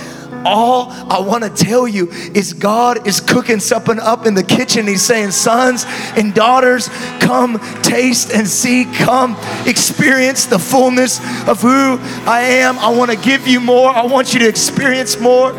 All 0.46 0.92
I 0.92 1.20
want 1.20 1.44
to 1.44 1.50
tell 1.50 1.88
you 1.88 2.10
is 2.34 2.54
God 2.54 3.08
is 3.08 3.20
cooking 3.20 3.60
something 3.60 4.00
up 4.00 4.26
in 4.26 4.34
the 4.34 4.44
kitchen. 4.44 4.88
He's 4.88 5.02
saying, 5.02 5.32
Sons 5.32 5.86
and 6.16 6.34
daughters, 6.34 6.90
come 7.20 7.60
taste 7.82 8.32
and 8.34 8.48
see, 8.48 8.86
come 8.86 9.38
experience 9.66 10.46
the 10.46 10.60
fullness 10.60 11.20
of 11.48 11.62
who 11.62 11.98
I 12.28 12.42
am. 12.42 12.80
I 12.80 12.90
want 12.90 13.12
to 13.12 13.18
give 13.18 13.48
you 13.48 13.60
more, 13.60 13.90
I 13.90 14.06
want 14.06 14.34
you 14.34 14.40
to 14.42 14.48
experience 14.48 15.20
more. 15.20 15.54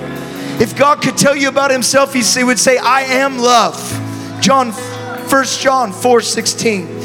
If 0.61 0.77
God 0.77 1.03
could 1.03 1.17
tell 1.17 1.35
you 1.35 1.49
about 1.49 1.71
Himself, 1.71 2.13
He 2.13 2.45
would 2.45 2.59
say, 2.59 2.79
I 2.79 3.03
am 3.03 3.39
love. 3.39 3.77
John, 4.41 4.73
1 4.73 5.45
John 5.45 5.93
4 5.93 6.21
16. 6.21 7.03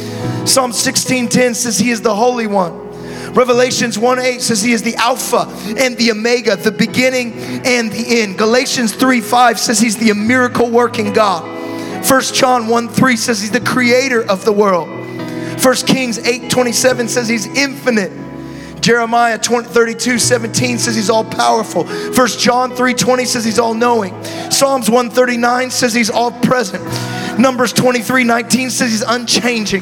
Psalm 0.47 0.71
16 0.71 1.27
10 1.27 1.53
says, 1.53 1.77
He 1.77 1.91
is 1.91 2.01
the 2.01 2.15
Holy 2.15 2.47
One. 2.47 2.86
Revelations 3.31 3.97
1 3.97 4.19
8 4.19 4.41
says 4.41 4.61
he 4.61 4.73
is 4.73 4.83
the 4.83 4.95
Alpha 4.95 5.47
and 5.77 5.97
the 5.97 6.11
Omega, 6.11 6.55
the 6.55 6.71
beginning 6.71 7.33
and 7.65 7.91
the 7.91 8.21
end. 8.21 8.37
Galatians 8.37 8.93
3 8.93 9.21
5 9.21 9.59
says 9.59 9.79
he's 9.79 9.97
the 9.97 10.13
miracle 10.13 10.69
working 10.69 11.13
God. 11.13 11.43
1 12.09 12.21
John 12.33 12.67
1 12.67 12.89
3 12.89 13.15
says 13.15 13.41
he's 13.41 13.51
the 13.51 13.61
creator 13.61 14.23
of 14.29 14.45
the 14.45 14.51
world. 14.51 14.89
1 14.89 15.75
Kings 15.87 16.19
8 16.19 16.49
27 16.49 17.07
says 17.07 17.27
he's 17.27 17.45
infinite. 17.47 18.11
Jeremiah 18.81 19.37
20, 19.37 19.67
32, 19.67 20.17
17 20.17 20.77
says 20.77 20.95
he's 20.95 21.09
all 21.09 21.25
powerful. 21.25 21.85
1 21.85 22.27
John 22.39 22.75
3 22.75 22.93
20 22.93 23.25
says 23.25 23.43
he's 23.43 23.59
all 23.59 23.73
knowing. 23.73 24.13
Psalms 24.49 24.89
139 24.89 25.71
says 25.71 25.93
he's 25.93 26.09
all 26.09 26.31
present. 26.31 26.83
Numbers 27.37 27.73
23 27.73 28.23
19 28.23 28.69
says 28.69 28.91
he's 28.91 29.01
unchanging. 29.01 29.81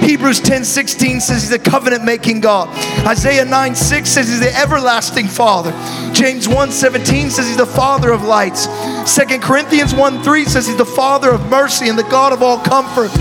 Hebrews 0.00 0.40
10 0.40 0.64
16 0.64 1.20
says 1.20 1.42
he's 1.42 1.52
a 1.52 1.58
covenant 1.58 2.04
making 2.04 2.40
God. 2.40 2.68
Isaiah 3.06 3.44
9 3.44 3.74
6 3.74 4.08
says 4.08 4.28
he's 4.28 4.40
the 4.40 4.54
everlasting 4.56 5.28
Father. 5.28 5.72
James 6.12 6.48
1 6.48 6.70
17 6.70 7.30
says 7.30 7.46
he's 7.46 7.56
the 7.56 7.66
Father 7.66 8.10
of 8.10 8.22
lights. 8.22 8.66
2 9.14 9.38
Corinthians 9.38 9.94
1 9.94 10.22
3 10.22 10.44
says 10.44 10.66
he's 10.66 10.76
the 10.76 10.84
Father 10.84 11.30
of 11.30 11.48
mercy 11.48 11.88
and 11.88 11.98
the 11.98 12.04
God 12.04 12.32
of 12.32 12.42
all 12.42 12.58
comfort. 12.58 13.12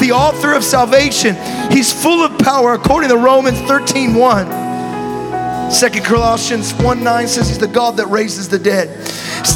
The 0.00 0.10
author 0.12 0.52
of 0.52 0.64
salvation. 0.64 1.36
He's 1.70 1.92
full 1.92 2.22
of 2.22 2.38
power 2.38 2.74
according 2.74 3.10
to 3.10 3.16
Romans 3.16 3.60
13 3.60 4.14
1. 4.14 5.70
Second 5.70 6.04
Colossians 6.04 6.72
1 6.74 7.02
9 7.02 7.28
says 7.28 7.48
he's 7.48 7.58
the 7.58 7.66
God 7.68 7.96
that 7.96 8.06
raises 8.06 8.48
the 8.48 8.58
dead. 8.58 8.88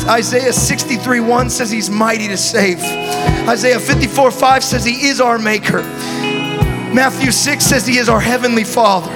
Isaiah 0.09 0.53
63 0.53 1.21
1 1.21 1.51
says 1.51 1.71
he's 1.71 1.91
mighty 1.91 2.29
to 2.29 2.37
save. 2.37 2.79
Isaiah 3.49 3.79
54 3.79 4.31
5 4.31 4.65
says 4.65 4.85
he 4.85 5.07
is 5.09 5.21
our 5.21 5.39
maker. 5.39 5.83
Matthew 6.95 7.31
6 7.31 7.65
says 7.65 7.87
he 7.87 7.99
is 7.99 8.09
our 8.09 8.21
heavenly 8.21 8.65
Father. 8.65 9.11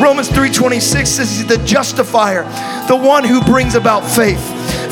Romans 0.00 0.28
3:26 0.28 1.08
says 1.08 1.30
he's 1.36 1.46
the 1.46 1.58
justifier, 1.58 2.42
the 2.88 2.96
one 2.96 3.24
who 3.24 3.40
brings 3.42 3.74
about 3.74 4.04
faith. 4.04 4.42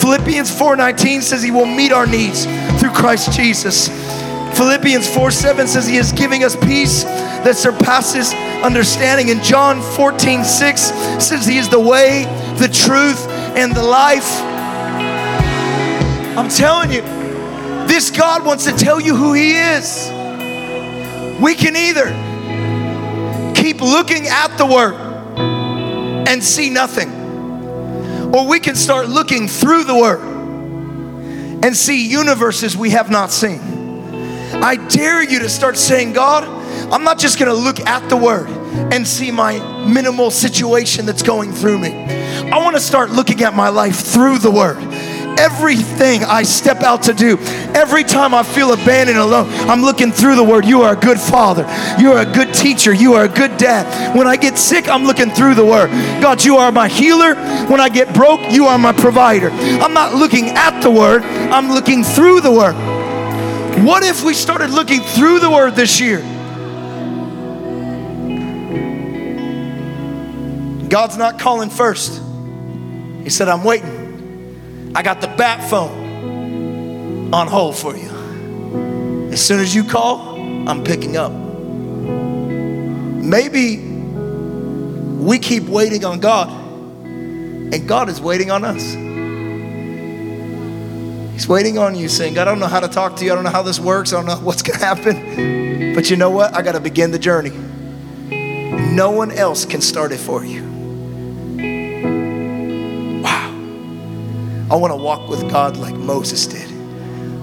Philippians 0.00 0.50
4:19 0.50 1.22
says 1.22 1.42
he 1.42 1.50
will 1.50 1.66
meet 1.66 1.92
our 1.92 2.06
needs 2.06 2.44
through 2.78 2.90
Christ 2.90 3.32
Jesus. 3.32 3.88
Philippians 4.54 5.08
4:7 5.08 5.66
says 5.66 5.86
he 5.86 5.96
is 5.96 6.12
giving 6.12 6.44
us 6.44 6.56
peace 6.56 7.04
that 7.44 7.56
surpasses 7.56 8.32
understanding. 8.62 9.30
And 9.30 9.42
John 9.42 9.82
14:6 9.82 10.92
says 11.18 11.46
he 11.46 11.58
is 11.58 11.68
the 11.68 11.80
way, 11.80 12.24
the 12.58 12.68
truth, 12.68 13.26
and 13.56 13.74
the 13.74 13.82
life. 13.82 14.40
I'm 16.36 16.48
telling 16.48 16.92
you, 16.92 17.02
this 17.86 18.10
God 18.10 18.44
wants 18.44 18.64
to 18.64 18.72
tell 18.72 19.00
you 19.00 19.16
who 19.16 19.32
he 19.32 19.54
is. 19.54 20.10
We 21.40 21.54
can 21.54 21.76
either 21.76 23.54
keep 23.54 23.80
looking 23.80 24.26
at 24.28 24.56
the 24.56 24.66
Word 24.66 24.94
and 26.28 26.42
see 26.42 26.70
nothing, 26.70 27.10
or 28.34 28.46
we 28.46 28.60
can 28.60 28.74
start 28.74 29.08
looking 29.08 29.48
through 29.48 29.84
the 29.84 29.96
Word 29.96 30.20
and 31.64 31.76
see 31.76 32.08
universes 32.08 32.76
we 32.76 32.90
have 32.90 33.10
not 33.10 33.30
seen. 33.30 33.60
I 34.62 34.76
dare 34.76 35.22
you 35.22 35.38
to 35.40 35.48
start 35.48 35.76
saying, 35.76 36.12
God, 36.12 36.44
I'm 36.92 37.04
not 37.04 37.18
just 37.18 37.38
gonna 37.38 37.54
look 37.54 37.80
at 37.80 38.08
the 38.08 38.16
Word, 38.16 38.48
and 38.92 39.06
see 39.06 39.30
my 39.30 39.58
minimal 39.86 40.30
situation 40.30 41.04
that's 41.06 41.22
going 41.22 41.52
through 41.52 41.78
me. 41.78 41.92
I 41.92 42.58
want 42.58 42.74
to 42.74 42.80
start 42.80 43.10
looking 43.10 43.42
at 43.42 43.54
my 43.54 43.68
life 43.68 43.96
through 43.96 44.38
the 44.38 44.50
Word. 44.50 44.78
Everything 45.38 46.24
I 46.24 46.42
step 46.42 46.82
out 46.82 47.02
to 47.04 47.14
do, 47.14 47.38
every 47.74 48.04
time 48.04 48.34
I 48.34 48.42
feel 48.42 48.72
abandoned 48.72 49.18
alone, 49.18 49.48
I'm 49.68 49.82
looking 49.82 50.12
through 50.12 50.36
the 50.36 50.44
Word. 50.44 50.64
You 50.64 50.82
are 50.82 50.92
a 50.94 51.00
good 51.00 51.18
father. 51.18 51.62
You 51.98 52.12
are 52.12 52.22
a 52.22 52.32
good 52.32 52.54
teacher. 52.54 52.92
You 52.92 53.14
are 53.14 53.24
a 53.24 53.28
good 53.28 53.56
dad. 53.56 54.16
When 54.16 54.26
I 54.26 54.36
get 54.36 54.58
sick, 54.58 54.88
I'm 54.88 55.04
looking 55.04 55.30
through 55.30 55.54
the 55.54 55.64
Word. 55.64 55.90
God, 56.20 56.44
you 56.44 56.56
are 56.56 56.70
my 56.70 56.88
healer. 56.88 57.34
When 57.66 57.80
I 57.80 57.88
get 57.88 58.14
broke, 58.14 58.40
you 58.50 58.66
are 58.66 58.78
my 58.78 58.92
provider. 58.92 59.50
I'm 59.50 59.94
not 59.94 60.14
looking 60.14 60.50
at 60.50 60.80
the 60.80 60.90
Word, 60.90 61.22
I'm 61.22 61.68
looking 61.70 62.04
through 62.04 62.40
the 62.40 62.52
Word. 62.52 62.74
What 63.84 64.04
if 64.04 64.22
we 64.22 64.34
started 64.34 64.70
looking 64.70 65.00
through 65.00 65.40
the 65.40 65.50
Word 65.50 65.74
this 65.74 66.00
year? 66.00 66.20
God's 70.88 71.16
not 71.16 71.38
calling 71.38 71.70
first. 71.70 72.22
He 73.24 73.30
said, 73.30 73.48
I'm 73.48 73.64
waiting. 73.64 74.01
I 74.94 75.02
got 75.02 75.20
the 75.20 75.26
bat 75.26 75.68
phone 75.70 77.32
on 77.32 77.46
hold 77.46 77.76
for 77.76 77.96
you. 77.96 78.10
As 79.32 79.44
soon 79.44 79.60
as 79.60 79.74
you 79.74 79.84
call, 79.84 80.38
I'm 80.68 80.84
picking 80.84 81.16
up. 81.16 81.32
Maybe 83.22 83.78
we 83.78 85.38
keep 85.38 85.62
waiting 85.64 86.04
on 86.04 86.20
God, 86.20 86.50
and 86.50 87.88
God 87.88 88.10
is 88.10 88.20
waiting 88.20 88.50
on 88.50 88.64
us. 88.64 88.82
He's 91.32 91.48
waiting 91.48 91.78
on 91.78 91.94
you, 91.94 92.08
saying, 92.08 92.34
God, 92.34 92.46
I 92.46 92.50
don't 92.50 92.60
know 92.60 92.66
how 92.66 92.80
to 92.80 92.88
talk 92.88 93.16
to 93.16 93.24
you. 93.24 93.32
I 93.32 93.34
don't 93.34 93.44
know 93.44 93.50
how 93.50 93.62
this 93.62 93.80
works. 93.80 94.12
I 94.12 94.16
don't 94.16 94.26
know 94.26 94.36
what's 94.46 94.62
going 94.62 94.78
to 94.78 94.84
happen. 94.84 95.94
But 95.94 96.10
you 96.10 96.16
know 96.16 96.30
what? 96.30 96.54
I 96.54 96.62
got 96.62 96.72
to 96.72 96.80
begin 96.80 97.10
the 97.10 97.18
journey. 97.18 97.50
No 98.94 99.10
one 99.10 99.30
else 99.30 99.64
can 99.64 99.80
start 99.80 100.12
it 100.12 100.20
for 100.20 100.44
you. 100.44 100.71
I 104.72 104.76
want 104.76 104.90
to 104.90 104.96
walk 104.96 105.28
with 105.28 105.50
God 105.50 105.76
like 105.76 105.94
Moses 105.94 106.46
did, 106.46 106.70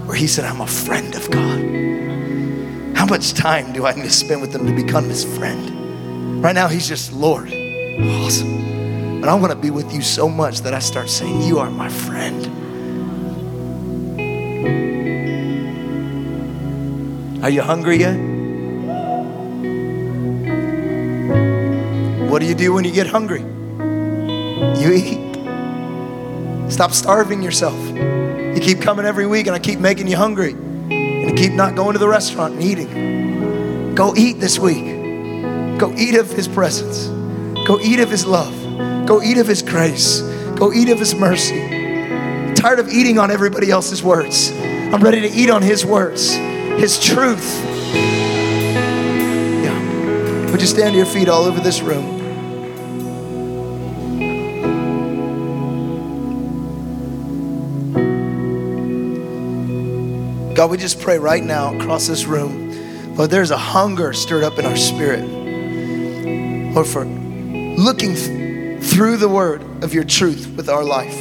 where 0.07 0.17
he 0.17 0.25
said, 0.25 0.45
I'm 0.45 0.61
a 0.61 0.65
friend 0.65 1.13
of 1.13 1.29
God. 1.29 2.97
How 2.97 3.05
much 3.05 3.35
time 3.35 3.71
do 3.71 3.85
I 3.85 3.93
need 3.93 4.01
to 4.01 4.09
spend 4.09 4.41
with 4.41 4.51
him 4.51 4.65
to 4.65 4.73
become 4.73 5.03
his 5.03 5.25
friend? 5.37 6.41
Right 6.43 6.55
now, 6.55 6.67
he's 6.67 6.87
just 6.87 7.13
Lord. 7.13 7.53
Awesome. 7.53 9.21
But 9.21 9.29
I 9.29 9.35
want 9.35 9.51
to 9.51 9.55
be 9.55 9.69
with 9.69 9.93
you 9.93 10.01
so 10.01 10.27
much 10.27 10.61
that 10.61 10.73
I 10.73 10.79
start 10.79 11.07
saying, 11.07 11.43
You 11.43 11.59
are 11.59 11.69
my 11.69 11.87
friend. 11.87 12.47
Are 17.43 17.49
you 17.51 17.61
hungry 17.61 17.97
yet? 17.97 18.17
What 22.27 22.39
do 22.39 22.47
you 22.47 22.55
do 22.55 22.73
when 22.73 22.85
you 22.85 22.91
get 22.91 23.05
hungry? 23.05 23.41
You 24.81 24.93
eat. 24.93 25.18
Stop 26.79 26.93
starving 26.93 27.43
yourself. 27.43 27.77
You 27.89 28.57
keep 28.61 28.79
coming 28.79 29.05
every 29.05 29.27
week 29.27 29.47
and 29.47 29.53
I 29.53 29.59
keep 29.59 29.79
making 29.79 30.07
you 30.07 30.15
hungry. 30.15 30.51
And 30.51 31.29
you 31.29 31.35
keep 31.35 31.51
not 31.51 31.75
going 31.75 31.91
to 31.91 31.99
the 31.99 32.07
restaurant 32.07 32.53
and 32.53 32.63
eating. 32.63 33.93
Go 33.95 34.15
eat 34.15 34.39
this 34.39 34.57
week. 34.57 34.85
Go 35.77 35.93
eat 35.97 36.15
of 36.15 36.31
His 36.31 36.47
presence. 36.47 37.07
Go 37.67 37.81
eat 37.81 37.99
of 37.99 38.09
His 38.09 38.25
love. 38.25 38.55
Go 39.05 39.21
eat 39.21 39.37
of 39.39 39.45
His 39.45 39.61
grace. 39.61 40.21
Go 40.55 40.71
eat 40.71 40.87
of 40.87 40.99
His 40.99 41.13
mercy. 41.13 41.61
I'm 41.61 42.55
tired 42.55 42.79
of 42.79 42.87
eating 42.87 43.19
on 43.19 43.29
everybody 43.29 43.71
else's 43.71 44.01
words. 44.01 44.49
I'm 44.53 45.03
ready 45.03 45.19
to 45.19 45.29
eat 45.29 45.49
on 45.49 45.61
His 45.61 45.85
words, 45.85 46.33
His 46.33 46.97
truth. 46.97 47.61
Yeah. 49.65 50.49
Would 50.49 50.61
you 50.61 50.67
stand 50.67 50.93
to 50.93 50.97
your 50.97 51.05
feet 51.05 51.27
all 51.27 51.43
over 51.43 51.59
this 51.59 51.81
room? 51.81 52.18
God, 60.59 60.71
we 60.71 60.77
just 60.77 60.99
pray 60.99 61.17
right 61.17 61.41
now 61.41 61.73
across 61.73 62.05
this 62.05 62.25
room. 62.25 63.15
Lord, 63.15 63.29
there's 63.29 63.51
a 63.51 63.57
hunger 63.57 64.11
stirred 64.11 64.43
up 64.43 64.59
in 64.59 64.65
our 64.65 64.75
spirit. 64.75 65.23
Lord, 66.73 66.85
for 66.85 67.05
looking 67.05 68.13
th- 68.13 68.83
through 68.83 69.15
the 69.15 69.29
word 69.29 69.61
of 69.81 69.93
your 69.93 70.03
truth 70.03 70.53
with 70.57 70.67
our 70.67 70.83
life. 70.83 71.15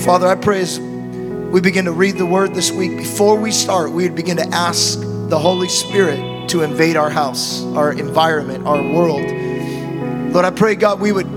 Father, 0.00 0.26
I 0.26 0.34
pray 0.34 0.62
as 0.62 0.80
we 0.80 1.60
begin 1.60 1.84
to 1.84 1.92
read 1.92 2.18
the 2.18 2.26
word 2.26 2.52
this 2.52 2.72
week, 2.72 2.96
before 2.96 3.36
we 3.38 3.52
start, 3.52 3.92
we 3.92 4.02
would 4.02 4.16
begin 4.16 4.38
to 4.38 4.48
ask 4.48 4.98
the 5.00 5.38
Holy 5.38 5.68
Spirit 5.68 6.48
to 6.48 6.62
invade 6.62 6.96
our 6.96 7.08
house, 7.08 7.62
our 7.76 7.92
environment, 7.92 8.66
our 8.66 8.82
world. 8.82 9.30
Lord, 10.32 10.44
I 10.44 10.50
pray, 10.50 10.74
God, 10.74 10.98
we 11.00 11.12
would 11.12 11.30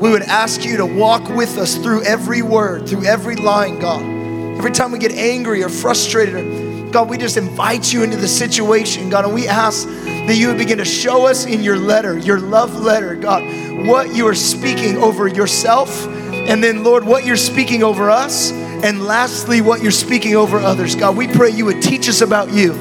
we 0.00 0.10
would 0.10 0.22
ask 0.22 0.64
you 0.64 0.78
to 0.78 0.86
walk 0.86 1.28
with 1.36 1.56
us 1.56 1.76
through 1.76 2.02
every 2.02 2.42
word, 2.42 2.88
through 2.88 3.04
every 3.04 3.36
line, 3.36 3.78
God. 3.78 4.11
Every 4.58 4.70
time 4.70 4.92
we 4.92 4.98
get 4.98 5.12
angry 5.12 5.62
or 5.62 5.68
frustrated, 5.68 6.92
God, 6.92 7.08
we 7.08 7.16
just 7.16 7.36
invite 7.36 7.92
you 7.92 8.02
into 8.02 8.16
the 8.16 8.28
situation, 8.28 9.08
God, 9.08 9.24
and 9.24 9.32
we 9.32 9.48
ask 9.48 9.88
that 9.88 10.36
you 10.36 10.48
would 10.48 10.58
begin 10.58 10.78
to 10.78 10.84
show 10.84 11.26
us 11.26 11.46
in 11.46 11.62
your 11.62 11.76
letter, 11.76 12.18
your 12.18 12.38
love 12.38 12.80
letter, 12.80 13.14
God, 13.16 13.42
what 13.86 14.14
you 14.14 14.28
are 14.28 14.34
speaking 14.34 14.98
over 14.98 15.26
yourself, 15.26 16.06
and 16.06 16.62
then, 16.62 16.84
Lord, 16.84 17.04
what 17.04 17.24
you're 17.24 17.36
speaking 17.36 17.82
over 17.82 18.10
us, 18.10 18.52
and 18.52 19.04
lastly, 19.04 19.60
what 19.60 19.80
you're 19.82 19.90
speaking 19.90 20.36
over 20.36 20.58
others. 20.58 20.94
God, 20.94 21.16
we 21.16 21.28
pray 21.28 21.50
you 21.50 21.64
would 21.64 21.82
teach 21.82 22.08
us 22.08 22.20
about 22.20 22.52
you, 22.52 22.74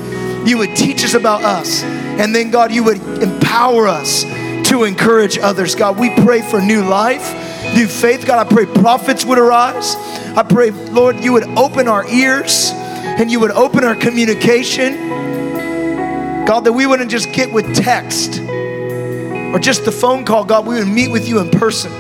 you 0.46 0.58
would 0.58 0.76
teach 0.76 1.04
us 1.06 1.14
about 1.14 1.44
us, 1.44 1.82
and 1.84 2.36
then, 2.36 2.52
God, 2.52 2.72
you 2.72 2.84
would 2.84 3.00
empower 3.24 3.88
us 3.88 4.24
to 4.70 4.84
encourage 4.84 5.38
others. 5.38 5.74
God, 5.74 5.98
we 5.98 6.10
pray 6.24 6.42
for 6.42 6.62
new 6.62 6.84
life, 6.84 7.24
new 7.74 7.88
faith. 7.88 8.26
God, 8.26 8.46
I 8.46 8.50
pray 8.50 8.66
prophets 8.66 9.26
would 9.26 9.38
arise. 9.38 9.96
I 10.36 10.44
pray, 10.44 10.72
Lord, 10.72 11.20
you 11.24 11.34
would 11.34 11.48
open 11.58 11.88
our 11.88 12.06
ears 12.08 12.72
and 12.74 13.32
you 13.32 13.40
would 13.40 13.52
open 13.52 13.84
our 13.84 13.96
communication. 13.96 14.96
God, 16.46 16.62
that 16.62 16.74
we 16.74 16.86
wouldn't 16.86 17.12
just 17.12 17.32
get 17.34 17.52
with 17.52 17.74
text 17.76 18.40
or 18.40 19.60
just 19.60 19.86
the 19.86 19.92
phone 19.92 20.26
call. 20.26 20.44
God, 20.44 20.66
we 20.66 20.76
would 20.76 20.88
meet 20.88 21.12
with 21.12 21.28
you 21.28 21.40
in 21.40 21.50
person. 21.50 21.92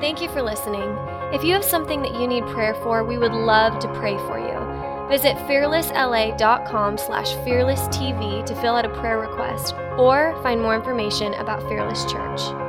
Thank 0.00 0.20
you 0.20 0.28
for 0.28 0.42
listening. 0.42 0.96
If 1.32 1.42
you 1.42 1.52
have 1.54 1.64
something 1.64 2.02
that 2.02 2.14
you 2.14 2.28
need 2.28 2.44
prayer 2.46 2.74
for, 2.74 3.02
we 3.04 3.18
would 3.18 3.32
love 3.32 3.78
to 3.80 3.88
pray 3.94 4.16
for 4.18 4.38
you. 4.38 5.08
Visit 5.08 5.36
fearlessla.com 5.48 6.98
slash 6.98 7.34
fearlesstv 7.46 8.46
to 8.46 8.54
fill 8.56 8.76
out 8.76 8.84
a 8.84 8.88
prayer 9.00 9.18
request 9.18 9.74
or 9.98 10.40
find 10.42 10.60
more 10.60 10.74
information 10.74 11.34
about 11.34 11.62
Fearless 11.68 12.04
Church. 12.10 12.63